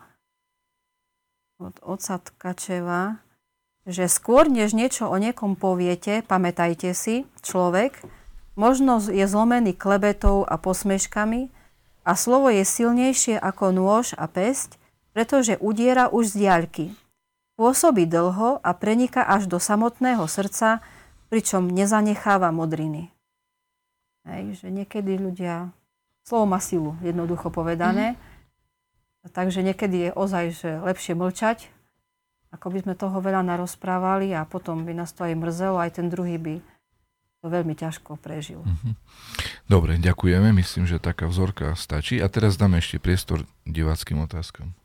od 1.57 1.75
oca 1.81 2.15
Tkačeva 2.21 3.23
že 3.83 4.07
skôr 4.07 4.47
než 4.47 4.71
niečo 4.71 5.11
o 5.11 5.15
niekom 5.19 5.59
poviete, 5.59 6.23
pamätajte 6.23 6.95
si, 6.95 7.27
človek, 7.43 7.99
možno 8.55 9.03
je 9.03 9.27
zlomený 9.27 9.75
klebetou 9.75 10.47
a 10.47 10.55
posmeškami 10.55 11.51
a 12.07 12.11
slovo 12.15 12.47
je 12.47 12.63
silnejšie 12.63 13.35
ako 13.35 13.75
nôž 13.75 14.15
a 14.15 14.27
pesť, 14.31 14.79
pretože 15.11 15.59
udiera 15.59 16.07
už 16.07 16.31
z 16.31 16.47
diaľky. 16.47 16.85
Pôsobí 17.59 18.09
dlho 18.09 18.57
a 18.63 18.71
prenika 18.73 19.21
až 19.21 19.45
do 19.45 19.59
samotného 19.61 20.25
srdca, 20.25 20.81
pričom 21.29 21.69
nezanecháva 21.69 22.49
modriny. 22.49 23.13
Hej, 24.25 24.63
že 24.63 24.67
niekedy 24.71 25.19
ľudia... 25.19 25.75
Slovo 26.23 26.47
má 26.47 26.63
silu, 26.63 26.95
jednoducho 27.03 27.51
povedané. 27.51 28.15
Mm. 28.15 28.17
Takže 29.31 29.63
niekedy 29.63 30.09
je 30.09 30.11
ozaj, 30.11 30.45
že 30.51 30.69
lepšie 30.83 31.15
mlčať, 31.15 31.71
ako 32.51 32.67
by 32.75 32.79
sme 32.83 32.93
toho 32.99 33.23
veľa 33.23 33.39
narozprávali 33.47 34.35
a 34.35 34.43
potom 34.43 34.83
by 34.83 34.91
nás 34.91 35.15
to 35.15 35.23
aj 35.23 35.33
mrzelo, 35.39 35.79
aj 35.79 35.95
ten 35.95 36.11
druhý 36.11 36.35
by 36.35 36.55
to 37.43 37.47
veľmi 37.51 37.75
ťažko 37.75 38.19
prežil. 38.19 38.63
Mhm. 38.63 38.95
Dobre, 39.67 39.99
ďakujeme. 39.99 40.51
Myslím, 40.55 40.87
že 40.87 40.99
taká 40.99 41.27
vzorka 41.27 41.75
stačí. 41.75 42.19
A 42.19 42.27
teraz 42.27 42.55
dáme 42.55 42.79
ešte 42.79 42.99
priestor 42.99 43.47
diváckým 43.63 44.23
otázkam. 44.23 44.75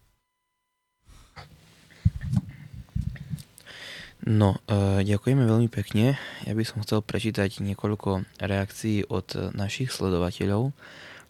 No, 4.28 4.58
e, 4.66 5.06
ďakujeme 5.06 5.46
veľmi 5.46 5.70
pekne. 5.70 6.18
Ja 6.44 6.52
by 6.52 6.62
som 6.66 6.82
chcel 6.82 7.00
prečítať 7.00 7.62
niekoľko 7.62 8.26
reakcií 8.42 9.06
od 9.06 9.54
našich 9.54 9.94
sledovateľov. 9.94 10.74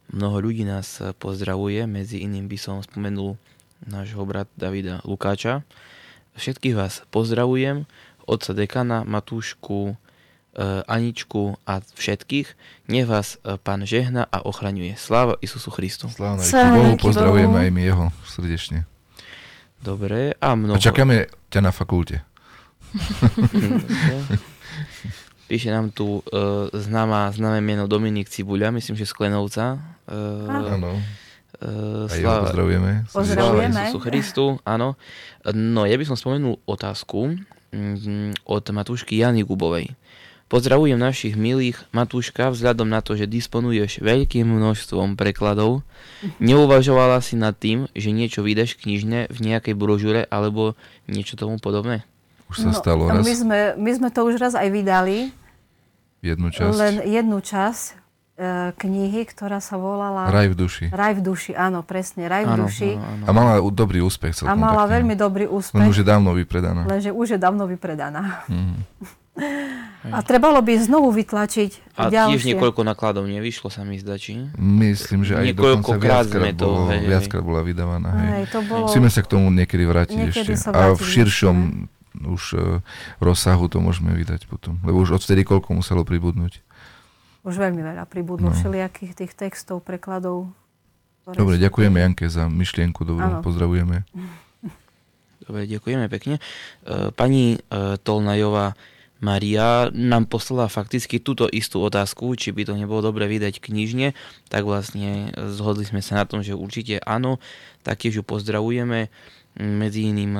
Mnoho 0.08 0.40
ľudí 0.40 0.64
nás 0.64 1.04
pozdravuje, 1.20 1.84
medzi 1.84 2.24
iným 2.24 2.48
by 2.48 2.56
som 2.56 2.80
spomenul 2.80 3.36
nášho 3.84 4.24
brata 4.24 4.50
Davida 4.56 5.04
Lukáča, 5.04 5.62
Všetkých 6.38 6.78
vás 6.78 7.02
pozdravujem, 7.10 7.90
otca 8.22 8.54
dekana, 8.54 9.02
Matúšku, 9.02 9.90
e, 9.90 9.94
Aničku 10.86 11.58
a 11.66 11.82
všetkých. 11.82 12.54
Nech 12.86 13.10
vás 13.10 13.42
e, 13.42 13.58
pán 13.58 13.82
žehna 13.82 14.22
a 14.30 14.46
ochraňuje. 14.46 14.94
Sláva 14.94 15.34
Isusu 15.42 15.74
Christu. 15.74 16.06
Sláva 16.06 16.46
Bohu, 16.78 16.94
pozdravujeme 16.94 17.66
aj 17.66 17.70
my 17.74 17.82
jeho 17.82 18.06
srdečne. 18.22 18.86
Dobre, 19.82 20.38
a 20.38 20.54
mnoho... 20.54 20.78
A 20.78 20.82
čakáme 20.82 21.26
ťa 21.50 21.58
na 21.58 21.74
fakulte. 21.74 22.22
Píše 25.48 25.72
nám 25.72 25.88
tu 25.90 26.20
uh, 26.20 26.68
známa, 26.76 27.32
známe 27.32 27.64
meno 27.64 27.88
Dominik 27.88 28.28
Cibuľa, 28.28 28.68
myslím, 28.76 29.00
že 29.00 29.08
z 29.08 29.16
Klenovca. 29.16 29.80
Áno. 30.06 31.00
Uh, 31.00 31.26
Uh, 31.58 32.06
sláva, 32.06 32.46
pozdravujeme. 32.46 32.92
Pozdravujeme. 33.10 33.90
Christu, 33.98 34.62
áno. 34.62 34.94
No, 35.42 35.90
ja 35.90 35.98
by 35.98 36.06
som 36.06 36.14
spomenul 36.14 36.62
otázku 36.62 37.34
mm, 37.74 38.46
od 38.46 38.62
Matúšky 38.70 39.18
Jany 39.18 39.42
Gubovej. 39.42 39.90
Pozdravujem 40.46 40.94
našich 40.94 41.34
milých 41.34 41.82
Matúška, 41.90 42.54
vzhľadom 42.54 42.86
na 42.86 43.02
to, 43.02 43.18
že 43.18 43.26
disponuješ 43.26 43.98
veľkým 44.00 44.46
množstvom 44.48 45.18
prekladov. 45.18 45.82
Neuvažovala 46.38 47.18
si 47.20 47.34
nad 47.34 47.58
tým, 47.58 47.90
že 47.92 48.14
niečo 48.14 48.46
vydaš 48.46 48.78
knižne 48.78 49.26
v 49.28 49.38
nejakej 49.42 49.74
brožure 49.74 50.30
alebo 50.30 50.78
niečo 51.10 51.34
tomu 51.34 51.58
podobné? 51.58 52.06
Už 52.48 52.56
sa 52.64 52.70
no, 52.72 52.76
stalo 52.76 53.02
raz. 53.12 53.24
My 53.24 53.34
sme, 53.36 53.58
my 53.76 53.90
sme 53.92 54.08
to 54.08 54.20
už 54.24 54.40
raz 54.40 54.56
aj 54.56 54.68
vydali. 54.72 55.30
Jednu 56.24 56.48
časť. 56.50 56.74
Len 56.74 56.94
jednu 57.04 57.38
časť. 57.38 58.08
E, 58.38 58.70
knihy, 58.70 59.26
ktorá 59.26 59.58
sa 59.58 59.74
volala... 59.74 60.30
Raj 60.30 60.54
v 60.54 60.56
duši. 60.62 60.84
Raj 60.94 61.18
v 61.18 61.20
duši, 61.26 61.52
áno, 61.58 61.82
presne, 61.82 62.30
Raj 62.30 62.46
v 62.46 62.52
áno, 62.54 62.62
duši. 62.70 62.90
Áno, 62.94 63.02
áno. 63.02 63.24
A 63.26 63.30
mala 63.34 63.52
dobrý 63.74 63.98
úspech. 63.98 64.46
A 64.46 64.54
mala 64.54 64.86
veľmi 64.86 65.18
dobrý 65.18 65.50
úspech. 65.50 65.82
Len 65.82 65.90
už 65.90 66.02
je 66.02 66.06
dávno 66.06 66.30
vypredaná. 66.38 66.86
Lenže 66.86 67.10
už 67.10 67.34
je 67.34 67.38
dávno 67.42 67.66
vypredaná. 67.66 68.46
Mm. 68.46 68.78
A 70.14 70.22
trebalo 70.22 70.62
by 70.62 70.78
znovu 70.78 71.10
vytlačiť 71.10 71.98
A 71.98 72.10
ďalšie. 72.10 72.34
tiež 72.38 72.44
niekoľko 72.54 72.80
nakladov 72.86 73.26
nevyšlo, 73.26 73.70
sa 73.70 73.82
mi 73.82 73.98
zdá, 73.98 74.14
či? 74.18 74.38
Myslím, 74.58 75.26
že 75.26 75.34
aj 75.34 75.58
dokonca 75.58 75.98
viackrát, 75.98 76.54
to, 76.54 76.66
bolo, 76.66 76.90
hej, 76.94 77.02
viackrát 77.06 77.42
bola 77.42 77.62
vydávaná. 77.66 78.10
Hej. 78.14 78.28
Hej, 78.30 78.44
to 78.54 78.58
bolo... 78.66 78.86
Musíme 78.86 79.10
sa 79.10 79.20
k 79.22 79.28
tomu 79.34 79.50
niekedy 79.50 79.84
vrátiť 79.86 80.14
niekedy 80.14 80.54
ešte. 80.54 80.70
A 80.70 80.94
v 80.94 81.02
širšom 81.02 81.56
už 82.26 82.42
uh, 82.54 82.60
rozsahu 83.22 83.70
to 83.70 83.78
môžeme 83.78 84.14
vydať 84.14 84.50
potom. 84.50 84.80
Lebo 84.82 85.02
už 85.02 85.22
odvtedy 85.22 85.46
koľko 85.46 85.78
muselo 85.78 86.02
pribudnúť 86.02 86.64
už 87.48 87.56
veľmi 87.56 87.80
veľa 87.80 88.04
pribudlo 88.04 88.52
no. 88.52 88.54
všelijakých 88.54 89.12
tých 89.16 89.32
textov, 89.32 89.80
prekladov. 89.80 90.52
Dobre, 91.24 91.56
ďakujeme 91.56 91.96
Janke 91.96 92.28
za 92.28 92.48
myšlienku, 92.48 93.08
dobrú, 93.08 93.24
ano. 93.24 93.44
pozdravujeme. 93.44 94.04
Dobre, 95.48 95.64
ďakujeme 95.64 96.12
pekne. 96.12 96.36
E, 96.36 97.08
pani 97.16 97.56
e, 97.56 97.58
Tolnajová 98.04 98.76
Maria 99.24 99.88
nám 99.96 100.28
poslala 100.28 100.68
fakticky 100.68 101.18
túto 101.18 101.48
istú 101.48 101.80
otázku, 101.80 102.36
či 102.36 102.52
by 102.52 102.68
to 102.68 102.76
nebolo 102.76 103.00
dobre 103.02 103.26
vydať 103.26 103.58
knižne, 103.58 104.14
tak 104.46 104.62
vlastne 104.68 105.32
zhodli 105.34 105.88
sme 105.88 106.04
sa 106.04 106.22
na 106.22 106.24
tom, 106.28 106.44
že 106.44 106.54
určite 106.54 107.00
áno, 107.02 107.42
taktiež 107.82 108.20
ju 108.20 108.22
pozdravujeme 108.22 109.10
medzi 109.58 110.14
iným 110.14 110.38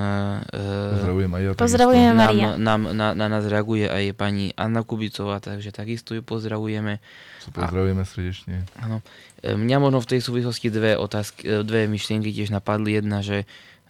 Pozdravujem 0.95 1.31
aj 1.35 1.43
ja. 1.43 1.51
Pozdravujem 1.59 2.15
Maria. 2.15 2.49
Nám, 2.55 2.95
na, 2.95 3.13
na 3.19 3.27
nás 3.27 3.43
reaguje 3.51 3.91
aj 3.91 4.15
pani 4.15 4.55
Anna 4.55 4.87
Kubicová, 4.87 5.43
takže 5.43 5.75
takisto 5.75 6.15
ju 6.15 6.23
pozdravujeme. 6.23 7.03
Pozdravujeme 7.51 8.07
srdečne. 8.07 8.63
Áno. 8.79 9.03
E, 9.43 9.59
mňa 9.59 9.77
možno 9.83 9.99
v 9.99 10.11
tej 10.17 10.21
súvislosti 10.23 10.71
dve 10.71 10.95
otázky, 10.95 11.43
e, 11.43 11.67
dve 11.67 11.91
myšlienky 11.91 12.31
tiež 12.31 12.55
napadli. 12.55 12.95
Jedna, 12.99 13.19
že 13.27 13.45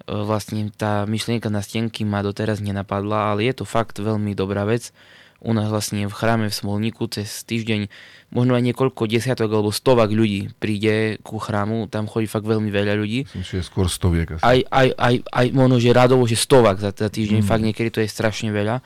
vlastne 0.08 0.72
tá 0.72 1.04
myšlienka 1.04 1.52
na 1.52 1.60
stenky 1.60 2.08
ma 2.08 2.24
doteraz 2.24 2.64
nenapadla, 2.64 3.34
ale 3.34 3.52
je 3.52 3.60
to 3.60 3.64
fakt 3.68 4.00
veľmi 4.00 4.32
dobrá 4.32 4.64
vec. 4.64 4.94
U 5.38 5.54
nás 5.54 5.70
vlastne 5.70 6.10
v 6.10 6.14
chráme 6.14 6.50
v 6.50 6.54
Smolníku 6.54 7.06
cez 7.06 7.46
týždeň 7.46 7.86
možno 8.34 8.58
aj 8.58 8.62
niekoľko 8.66 9.06
desiatok 9.06 9.48
alebo 9.54 9.70
stovak 9.70 10.10
ľudí 10.10 10.50
príde 10.58 11.22
ku 11.22 11.38
chrámu, 11.38 11.86
tam 11.86 12.10
chodí 12.10 12.26
fakt 12.26 12.44
veľmi 12.44 12.68
veľa 12.68 12.98
ľudí. 12.98 13.30
Myslím, 13.38 13.62
skôr 13.62 13.86
stoviek 13.86 14.34
asi. 14.36 14.42
Aj, 14.42 14.58
aj, 14.66 14.88
aj, 14.98 15.14
aj 15.30 15.46
možno, 15.54 15.78
že 15.78 15.94
radovo, 15.94 16.26
že 16.26 16.34
stovak 16.34 16.82
za, 16.82 16.90
za 16.90 17.06
týždeň, 17.06 17.40
mm. 17.40 17.48
fakt 17.48 17.62
niekedy 17.62 17.88
to 17.94 18.02
je 18.02 18.10
strašne 18.10 18.50
veľa. 18.50 18.82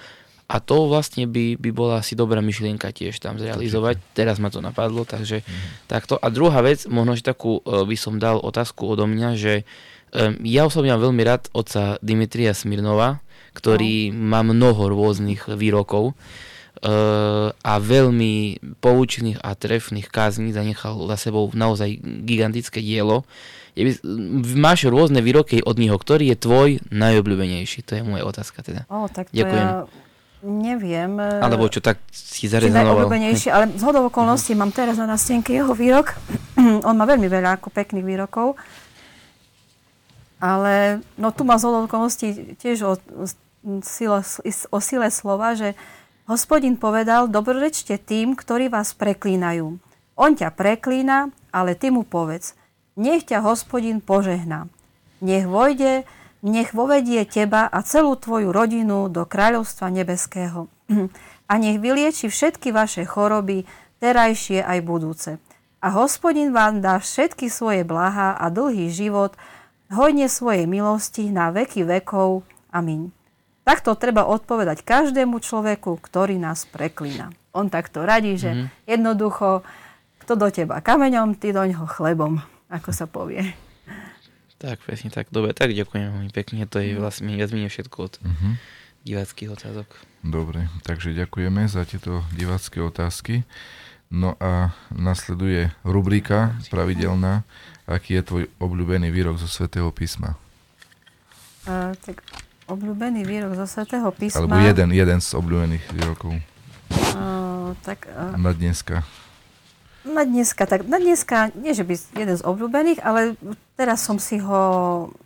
A 0.53 0.61
to 0.61 0.85
vlastne 0.85 1.25
by, 1.25 1.57
by 1.57 1.71
bola 1.73 2.05
asi 2.05 2.13
dobrá 2.13 2.45
myšlienka 2.45 2.93
tiež 2.93 3.17
tam 3.25 3.41
zrealizovať. 3.41 3.97
Teraz 4.13 4.37
ma 4.37 4.53
to 4.53 4.61
napadlo, 4.61 5.09
takže 5.09 5.41
mm. 5.41 5.89
takto. 5.89 6.21
A 6.21 6.29
druhá 6.29 6.61
vec, 6.61 6.85
možno, 6.85 7.17
že 7.17 7.25
takú 7.25 7.65
e, 7.65 7.89
by 7.89 7.97
som 7.97 8.21
dal 8.21 8.37
otázku 8.37 8.85
odo 8.85 9.09
mňa, 9.09 9.29
že 9.41 9.65
um, 10.13 10.37
ja 10.45 10.69
osobne 10.69 10.93
mám 10.93 11.09
veľmi 11.09 11.23
rád 11.25 11.49
otca 11.57 11.97
Dimitria 12.05 12.53
Smirnova, 12.53 13.22
ktorý 13.53 14.11
no. 14.11 14.33
má 14.33 14.41
mnoho 14.45 14.89
rôznych 14.91 15.49
výrokov 15.53 16.13
uh, 16.13 17.53
a 17.53 17.75
veľmi 17.79 18.59
poučných 18.81 19.41
a 19.41 19.55
trefných 19.55 20.09
kázní 20.09 20.53
zanechal 20.53 20.99
za 21.09 21.17
sebou 21.17 21.53
naozaj 21.55 22.01
gigantické 22.27 22.83
dielo. 22.83 23.25
Máš 24.53 24.85
rôzne 24.93 25.25
výroky 25.25 25.65
od 25.65 25.81
neho, 25.81 25.97
ktorý 25.97 26.29
je 26.33 26.37
tvoj 26.37 26.69
najobľúbenejší? 26.93 27.89
To 27.89 27.93
je 27.97 28.03
moja 28.05 28.29
otázka 28.29 28.61
teda. 28.61 28.85
O, 28.93 29.09
tak 29.09 29.33
to 29.33 29.41
Ďakujem. 29.41 29.67
Ja 29.69 29.89
neviem. 30.43 31.23
Alebo 31.23 31.71
čo 31.71 31.79
tak 31.79 32.03
si 32.11 32.51
zarezonoval. 32.51 33.07
najobľúbenejší, 33.07 33.49
ale 33.49 33.71
z 33.79 33.83
hodov 33.87 34.11
okolností 34.11 34.59
mám 34.59 34.75
teraz 34.75 34.99
na 34.99 35.07
nástenke 35.07 35.55
jeho 35.55 35.73
výrok. 35.73 36.19
On 36.89 36.95
má 36.99 37.07
veľmi 37.07 37.31
veľa 37.31 37.63
ako 37.63 37.71
pekných 37.71 38.03
výrokov. 38.03 38.59
Ale 40.43 40.99
no 41.15 41.31
tu 41.31 41.47
má 41.47 41.55
z 41.55 41.71
okolností 41.71 42.59
tiež 42.59 42.79
o, 42.83 42.93
sile, 43.87 44.21
o 44.75 44.79
sile 44.83 45.09
slova, 45.15 45.55
že 45.55 45.79
hospodin 46.27 46.75
povedal, 46.75 47.31
dobrorečte 47.31 47.95
tým, 47.95 48.35
ktorí 48.35 48.67
vás 48.67 48.91
preklínajú. 48.99 49.79
On 50.19 50.31
ťa 50.35 50.51
preklína, 50.51 51.31
ale 51.55 51.79
ty 51.79 51.95
mu 51.95 52.03
povedz, 52.03 52.59
nech 52.99 53.23
ťa 53.23 53.47
hospodin 53.47 54.03
požehná. 54.03 54.67
Nech 55.23 55.47
vojde 55.47 56.03
nech 56.43 56.75
vovedie 56.75 57.23
teba 57.23 57.71
a 57.71 57.87
celú 57.87 58.19
tvoju 58.19 58.51
rodinu 58.51 59.07
do 59.07 59.23
kráľovstva 59.23 59.89
nebeského. 59.95 60.67
A 61.51 61.61
nech 61.61 61.79
vylieči 61.79 62.27
všetky 62.27 62.75
vaše 62.75 63.07
choroby, 63.07 63.69
terajšie 64.03 64.65
aj 64.65 64.79
budúce. 64.83 65.31
A 65.83 65.89
hospodin 65.95 66.51
vám 66.51 66.83
dá 66.83 66.99
všetky 66.99 67.47
svoje 67.47 67.87
blaha 67.87 68.35
a 68.39 68.49
dlhý 68.51 68.89
život, 68.89 69.35
hojne 69.93 70.27
svojej 70.27 70.65
milosti 70.65 71.29
na 71.29 71.53
veky 71.53 71.85
vekov. 71.85 72.43
Amin. 72.73 73.13
Takto 73.63 73.95
treba 73.95 74.27
odpovedať 74.27 74.83
každému 74.83 75.39
človeku, 75.39 76.01
ktorý 76.03 76.35
nás 76.41 76.67
preklína. 76.67 77.31
On 77.55 77.71
takto 77.71 78.03
radí, 78.03 78.35
že 78.35 78.51
mm-hmm. 78.51 78.69
jednoducho, 78.91 79.63
kto 80.25 80.33
do 80.35 80.49
teba 80.51 80.83
kameňom, 80.83 81.39
ty 81.39 81.55
do 81.55 81.63
ňoho 81.63 81.87
chlebom, 81.87 82.43
ako 82.73 82.91
sa 82.91 83.07
povie. 83.07 83.55
Tak, 84.59 84.83
presne 84.87 85.11
tak. 85.11 85.31
Dobre, 85.31 85.55
tak 85.55 85.75
ďakujem 85.75 86.11
veľmi 86.11 86.33
pekne. 86.35 86.63
To 86.71 86.79
je 86.79 86.95
mhm. 86.95 87.03
vlastne 87.03 87.35
viac 87.35 87.51
menej 87.51 87.71
všetko 87.71 87.99
od 87.99 88.15
uh-huh. 88.23 88.55
diváckých 89.03 89.51
otázok. 89.59 89.91
Dobre, 90.23 90.71
takže 90.87 91.19
ďakujeme 91.19 91.67
za 91.67 91.83
tieto 91.83 92.23
divácké 92.31 92.79
otázky. 92.79 93.43
No 94.13 94.37
a 94.37 94.77
nasleduje 94.93 95.73
rubrika 95.89 96.53
pravidelná. 96.69 97.49
Aký 97.89 98.21
je 98.21 98.23
tvoj 98.23 98.45
obľúbený 98.61 99.09
výrok 99.09 99.41
zo 99.41 99.49
Svetého 99.49 99.89
písma? 99.89 100.37
Uh, 101.65 101.97
tak 102.05 102.21
obľúbený 102.69 103.25
výrok 103.25 103.57
zo 103.57 103.65
Svetého 103.65 104.05
písma... 104.13 104.45
Alebo 104.45 104.61
jeden, 104.61 104.93
jeden 104.93 105.19
z 105.25 105.33
obľúbených 105.33 105.85
výrokov. 105.97 106.37
Uh, 107.17 107.73
tak, 107.89 108.05
uh, 108.13 108.37
na 108.37 108.53
dneska. 108.53 109.01
Na 110.05 110.29
dneska, 110.29 110.69
tak 110.69 110.85
na 110.85 111.01
dneska, 111.01 111.49
nie 111.57 111.73
že 111.73 111.81
by 111.81 111.95
jeden 112.13 112.37
z 112.37 112.43
obľúbených, 112.45 113.01
ale 113.01 113.41
teraz 113.81 114.05
som 114.05 114.21
si 114.21 114.37
ho 114.37 114.63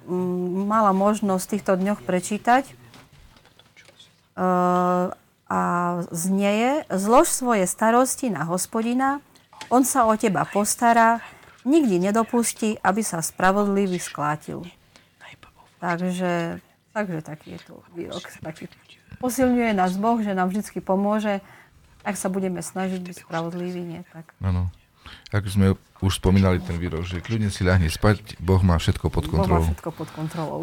m, 0.07 0.15
mm, 0.15 0.71
mala 0.71 0.95
možnosť 0.95 1.43
v 1.43 1.53
týchto 1.59 1.73
dňoch 1.75 2.07
prečítať. 2.07 2.71
Uh, 4.39 5.11
a 5.47 5.61
znieje, 6.11 6.85
zlož 6.91 7.31
svoje 7.31 7.65
starosti 7.71 8.31
na 8.31 8.43
hospodina, 8.43 9.23
on 9.71 9.87
sa 9.87 10.07
o 10.07 10.15
teba 10.19 10.43
postará, 10.47 11.23
nikdy 11.67 11.99
nedopustí, 11.99 12.79
aby 12.83 13.03
sa 13.03 13.23
spravodlivý 13.23 13.99
sklátil. 13.99 14.67
Takže, 15.77 16.59
takže 16.97 17.19
taký 17.21 17.55
je 17.55 17.61
to 17.69 17.75
výrok. 17.93 18.25
Taký 18.43 18.67
posilňuje 19.21 19.77
nás 19.77 19.95
Boh, 20.01 20.19
že 20.19 20.33
nám 20.33 20.51
vždy 20.51 20.81
pomôže 20.81 21.45
ak 22.07 22.15
sa 22.15 22.31
budeme 22.31 22.63
snažiť 22.63 23.03
byť 23.03 23.17
spravodliví, 23.27 23.83
nie 23.83 24.03
tak. 24.15 24.31
Áno. 24.39 24.71
Ako 25.35 25.49
sme 25.49 25.67
už 26.05 26.21
spomínali 26.21 26.61
ten 26.61 26.77
výrok, 26.77 27.09
že 27.09 27.25
kľudne 27.25 27.49
si 27.49 27.65
ľahne 27.65 27.89
spať, 27.89 28.37
Boh 28.37 28.61
má 28.61 28.77
všetko 28.77 29.09
pod 29.09 29.27
kontrolou. 29.33 29.65
Boh 29.65 29.67
má 29.67 29.73
všetko 29.73 29.91
pod 29.97 30.09
kontrolou. 30.13 30.61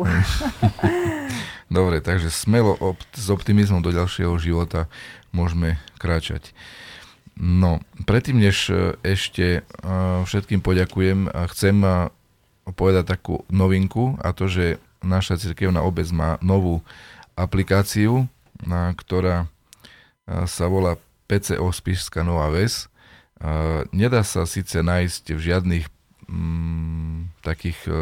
Dobre, 1.77 2.05
takže 2.05 2.29
smelo 2.29 2.77
op- 2.77 3.01
s 3.17 3.27
optimizmom 3.33 3.81
do 3.81 3.89
ďalšieho 3.89 4.37
života 4.37 4.85
môžeme 5.33 5.81
kráčať. 5.97 6.53
No, 7.33 7.81
predtým, 8.05 8.37
než 8.37 8.69
e, 8.69 8.93
ešte 9.01 9.65
uh, 9.65 10.21
všetkým 10.21 10.61
poďakujem, 10.61 11.33
chcem 11.49 11.81
uh, 11.81 12.13
povedať 12.77 13.09
takú 13.17 13.41
novinku 13.49 14.21
a 14.21 14.37
to, 14.37 14.45
že 14.45 14.77
naša 15.01 15.41
cirkevná 15.41 15.81
obec 15.81 16.05
má 16.13 16.37
novú 16.45 16.85
aplikáciu, 17.33 18.29
ktorá 18.95 19.51
sa 20.47 20.65
volá 20.71 20.95
PCO 21.27 21.67
Spišská 21.67 22.23
Nová 22.23 22.47
Ves. 22.47 22.87
Nedá 23.91 24.23
sa 24.23 24.47
síce 24.47 24.79
nájsť 24.79 25.35
v 25.35 25.39
žiadnych 25.39 25.85
mm, 26.31 27.43
takých 27.43 27.79
e, 27.87 27.93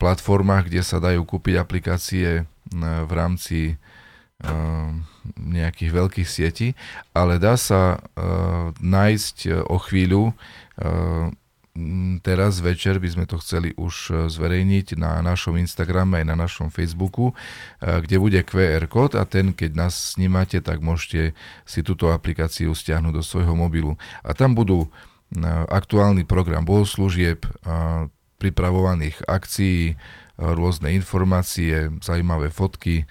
platformách, 0.00 0.72
kde 0.72 0.82
sa 0.82 0.98
dajú 0.98 1.28
kúpiť 1.28 1.54
aplikácie 1.60 2.28
e, 2.40 2.42
v 2.80 3.12
rámci 3.12 3.60
e, 3.68 3.74
nejakých 5.36 5.90
veľkých 5.92 6.28
sietí, 6.28 6.72
ale 7.12 7.36
dá 7.36 7.60
sa 7.60 8.00
nájsť 8.80 9.68
o 9.68 9.76
chvíľu 9.76 10.32
Mm, 10.78 11.34
teraz 12.22 12.60
večer 12.60 12.98
by 12.98 13.08
sme 13.08 13.24
to 13.24 13.38
chceli 13.38 13.72
už 13.78 13.94
e, 14.10 14.12
zverejniť 14.28 14.98
na 14.98 15.22
našom 15.22 15.56
Instagrame 15.56 16.22
aj 16.22 16.26
na 16.26 16.36
našom 16.36 16.68
Facebooku, 16.68 17.32
e, 17.32 17.34
kde 18.02 18.16
bude 18.18 18.40
QR 18.42 18.84
kód 18.90 19.14
a 19.14 19.24
ten, 19.24 19.54
keď 19.54 19.74
nás 19.74 20.14
snímate, 20.16 20.58
tak 20.60 20.82
môžete 20.82 21.38
si 21.64 21.80
túto 21.86 22.10
aplikáciu 22.10 22.74
stiahnuť 22.74 23.14
do 23.14 23.22
svojho 23.22 23.54
mobilu. 23.54 23.94
A 24.26 24.34
tam 24.34 24.58
budú 24.58 24.86
e, 24.86 24.88
aktuálny 25.68 26.26
program 26.26 26.66
bohoslúžieb, 26.66 27.46
pripravovaných 28.38 29.26
akcií, 29.26 29.98
rôzne 30.38 30.94
informácie, 30.94 31.90
zaujímavé 31.98 32.54
fotky, 32.54 33.10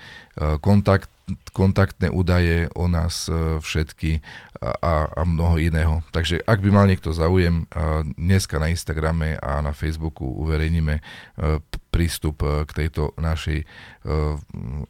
kontakt, 0.64 1.12
kontaktné 1.52 2.08
údaje 2.08 2.72
o 2.72 2.88
nás 2.88 3.28
e, 3.28 3.60
všetky 3.60 4.24
a, 4.64 5.12
a 5.12 5.22
mnoho 5.28 5.60
iného. 5.60 6.00
Takže 6.16 6.40
ak 6.48 6.64
by 6.64 6.70
mal 6.72 6.86
niekto 6.88 7.12
záujem, 7.12 7.68
dneska 8.16 8.58
na 8.58 8.72
Instagrame 8.72 9.36
a 9.38 9.60
na 9.60 9.76
Facebooku 9.76 10.24
uverejníme 10.24 10.96
e, 10.98 11.02
prístup 11.92 12.42
e, 12.48 12.64
k 12.64 12.72
tejto 12.86 13.12
našej 13.20 13.68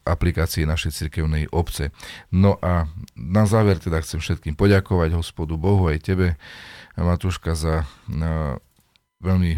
aplikácii 0.05 0.69
našej 0.69 0.93
cirkevnej 0.93 1.49
obce. 1.49 1.89
No 2.29 2.61
a 2.61 2.85
na 3.17 3.49
záver 3.49 3.81
teda 3.81 3.97
chcem 4.05 4.21
všetkým 4.21 4.53
poďakovať 4.53 5.17
hospodu 5.17 5.57
Bohu 5.57 5.89
aj 5.89 6.05
tebe, 6.05 6.37
Matúška, 6.93 7.57
za 7.57 7.89
veľmi 9.17 9.57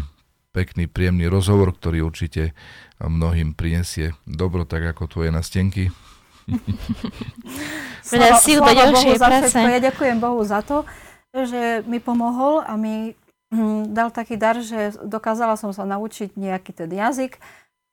pekný, 0.56 0.88
príjemný 0.88 1.28
rozhovor, 1.28 1.76
ktorý 1.76 2.08
určite 2.08 2.56
mnohým 3.04 3.52
prinesie 3.52 4.16
dobro, 4.24 4.64
tak 4.64 4.96
ako 4.96 5.12
tvoje 5.12 5.28
nastenky. 5.28 5.92
Veľa 8.10 8.38
síl 8.42 8.58
do 8.58 8.72
ďalšej 8.72 9.14
práce. 9.18 9.56
Ja 9.56 9.80
ďakujem 9.80 10.16
Bohu 10.18 10.42
za 10.42 10.60
to, 10.64 10.88
že 11.30 11.86
mi 11.86 12.02
pomohol 12.02 12.62
a 12.66 12.74
mi 12.74 13.14
hm, 13.54 13.94
dal 13.94 14.10
taký 14.10 14.34
dar, 14.34 14.58
že 14.58 14.94
dokázala 15.02 15.54
som 15.54 15.70
sa 15.70 15.86
naučiť 15.86 16.34
nejaký 16.34 16.74
ten 16.74 16.90
jazyk 16.90 17.38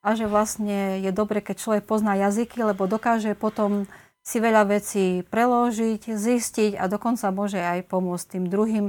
a 0.02 0.16
že 0.16 0.30
vlastne 0.30 1.02
je 1.02 1.12
dobre, 1.14 1.42
keď 1.42 1.56
človek 1.60 1.84
pozná 1.86 2.16
jazyky, 2.18 2.64
lebo 2.64 2.88
dokáže 2.88 3.34
potom 3.38 3.86
si 4.28 4.44
veľa 4.44 4.68
vecí 4.68 5.24
preložiť, 5.32 6.12
zistiť 6.12 6.76
a 6.76 6.92
dokonca 6.92 7.32
môže 7.32 7.64
aj 7.64 7.88
pomôcť 7.88 8.26
tým 8.36 8.46
druhým 8.52 8.86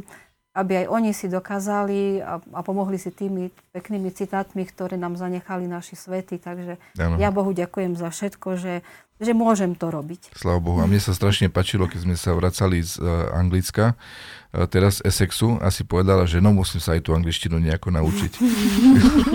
aby 0.57 0.85
aj 0.85 0.87
oni 0.91 1.11
si 1.15 1.31
dokázali 1.31 2.19
a, 2.25 2.41
a 2.41 2.61
pomohli 2.65 2.99
si 2.99 3.13
tými 3.13 3.53
peknými 3.71 4.11
citátmi, 4.11 4.67
ktoré 4.67 4.97
nám 4.99 5.15
zanechali 5.15 5.69
naši 5.69 5.95
svety. 5.95 6.41
Takže 6.41 6.81
ano. 6.99 7.15
ja 7.21 7.31
Bohu 7.31 7.53
ďakujem 7.55 7.95
za 7.95 8.11
všetko, 8.11 8.59
že, 8.59 8.81
že 9.23 9.33
môžem 9.37 9.79
to 9.79 9.93
robiť. 9.93 10.35
Sláva 10.35 10.59
Bohu. 10.59 10.81
A 10.83 10.91
mne 10.91 10.99
sa 10.99 11.15
strašne 11.15 11.47
páčilo, 11.53 11.87
keď 11.87 12.01
sme 12.09 12.17
sa 12.19 12.35
vracali 12.35 12.83
z 12.83 12.99
uh, 12.99 13.31
Anglicka, 13.39 13.95
uh, 13.95 14.67
teraz 14.67 14.99
Essexu, 15.05 15.61
a 15.63 15.71
si 15.71 15.87
povedala, 15.87 16.27
že 16.27 16.43
no 16.43 16.51
musím 16.51 16.83
sa 16.83 16.99
aj 16.99 17.07
tú 17.07 17.15
angličtinu 17.15 17.61
nejako 17.63 17.95
naučiť. 17.95 18.33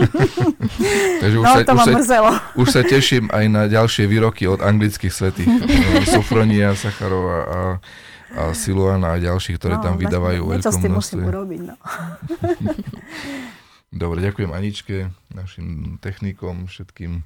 Takže 1.24 1.38
už, 1.39 1.45
no, 1.45 1.53
sa, 1.55 1.64
to 1.64 1.74
už, 1.78 1.84
sa, 2.03 2.20
už 2.57 2.68
sa 2.68 2.82
teším 2.84 3.32
aj 3.32 3.45
na 3.47 3.64
ďalšie 3.72 4.09
výroky 4.09 4.43
od 4.49 4.59
anglických 4.59 5.14
svetých. 5.14 5.47
Sofronia, 6.09 6.76
Sacharova 6.76 7.39
a 7.47 7.59
a 8.34 8.51
Siluana 8.57 9.13
a 9.13 9.21
ďalších, 9.21 9.57
ktoré 9.61 9.77
no, 9.77 9.84
tam 9.86 9.95
vydávajú 10.01 10.41
veľkom 10.57 10.81
množstve. 10.89 11.21
musím 11.21 11.29
urobiť, 11.29 11.59
no. 11.69 11.75
Dobre, 14.03 14.25
ďakujem 14.25 14.49
Aničke, 14.49 15.13
našim 15.29 16.01
technikom, 16.01 16.65
všetkým 16.65 17.21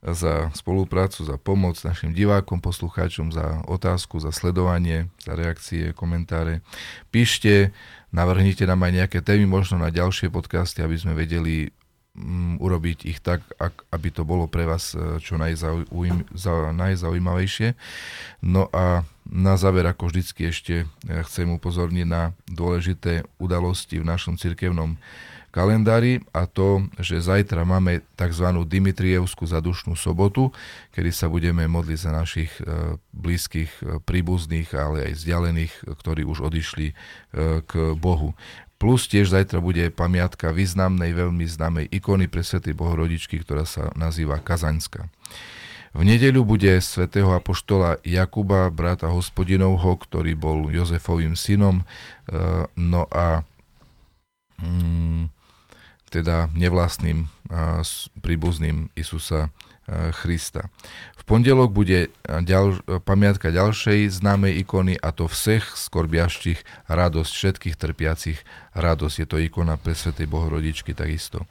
za 0.00 0.48
spoluprácu, 0.56 1.28
za 1.28 1.36
pomoc 1.36 1.76
našim 1.84 2.16
divákom, 2.16 2.64
poslucháčom, 2.64 3.36
za 3.36 3.60
otázku, 3.68 4.16
za 4.16 4.32
sledovanie, 4.32 5.12
za 5.20 5.36
reakcie, 5.36 5.92
komentáre. 5.92 6.64
Píšte, 7.12 7.76
navrhnite 8.08 8.64
nám 8.64 8.80
aj 8.80 8.92
nejaké 8.96 9.18
témy 9.20 9.44
možno 9.44 9.76
na 9.76 9.92
ďalšie 9.92 10.32
podcasty, 10.32 10.80
aby 10.80 10.96
sme 10.96 11.12
vedeli 11.12 11.68
urobiť 12.58 13.06
ich 13.06 13.22
tak, 13.22 13.46
ak, 13.56 13.86
aby 13.94 14.08
to 14.10 14.26
bolo 14.26 14.50
pre 14.50 14.66
vás 14.66 14.98
e, 14.98 15.22
čo 15.22 15.38
najzaujím, 15.38 16.26
za, 16.34 16.74
najzaujímavejšie. 16.74 17.78
No 18.42 18.66
a 18.74 19.06
na 19.30 19.54
záver, 19.54 19.86
ako 19.86 20.10
vždycky 20.10 20.50
ešte 20.50 20.74
e, 20.82 20.86
chcem 21.22 21.46
upozorniť 21.54 22.06
na 22.10 22.34
dôležité 22.50 23.22
udalosti 23.38 24.02
v 24.02 24.08
našom 24.10 24.34
cirkevnom 24.34 24.98
kalendári 25.54 26.22
a 26.30 26.46
to, 26.46 26.86
že 26.98 27.26
zajtra 27.26 27.62
máme 27.62 28.02
tzv. 28.18 28.46
Dimitrievskú 28.66 29.46
zadušnú 29.46 29.94
sobotu, 29.94 30.50
kedy 30.94 31.10
sa 31.14 31.26
budeme 31.30 31.66
modliť 31.70 31.98
za 31.98 32.10
našich 32.10 32.50
e, 32.58 32.98
blízkych 33.14 34.02
príbuzných, 34.02 34.74
ale 34.74 35.10
aj 35.10 35.12
vzdialených, 35.14 35.74
ktorí 35.94 36.26
už 36.26 36.42
odišli 36.42 36.90
k 37.70 37.72
Bohu. 37.94 38.34
Plus 38.80 39.04
tiež 39.04 39.28
zajtra 39.28 39.60
bude 39.60 39.92
pamiatka 39.92 40.56
významnej, 40.56 41.12
veľmi 41.12 41.44
známej 41.44 41.92
ikony 41.92 42.32
pre 42.32 42.40
Svetej 42.40 42.72
Bohorodičky, 42.72 43.36
ktorá 43.44 43.68
sa 43.68 43.92
nazýva 43.92 44.40
Kazaňská. 44.40 45.04
V 45.90 46.02
nedeľu 46.06 46.48
bude 46.48 46.80
svätého 46.80 47.28
apoštola 47.36 48.00
Jakuba, 48.06 48.72
brata 48.72 49.12
hospodinovho, 49.12 50.00
ktorý 50.00 50.32
bol 50.32 50.72
Jozefovým 50.72 51.36
synom. 51.36 51.84
No 52.78 53.04
a 53.10 53.44
mm, 54.62 55.28
teda 56.08 56.48
nevlastným 56.56 57.28
príbuzným 58.22 58.88
Isusa 58.96 59.52
Krista. 59.90 60.70
V 61.18 61.22
pondelok 61.26 61.74
bude 61.74 62.14
ďal, 62.22 62.78
pamiatka 63.02 63.50
ďalšej 63.50 64.06
známej 64.22 64.62
ikony 64.62 64.94
a 64.94 65.10
to 65.10 65.26
všech 65.26 65.74
skorbiaštich 65.74 66.62
radosť, 66.86 67.32
všetkých 67.34 67.74
trpiacich 67.74 68.38
radosť. 68.78 69.16
Je 69.18 69.26
to 69.26 69.42
ikona 69.42 69.74
pre 69.74 69.98
Svetej 69.98 70.30
Bohorodičky 70.30 70.94
takisto. 70.94 71.42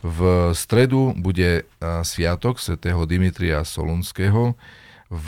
V 0.00 0.52
stredu 0.56 1.12
bude 1.20 1.68
sviatok 2.00 2.64
svätého 2.64 3.04
Dimitria 3.04 3.60
Solunského. 3.60 4.56
V 5.06 5.26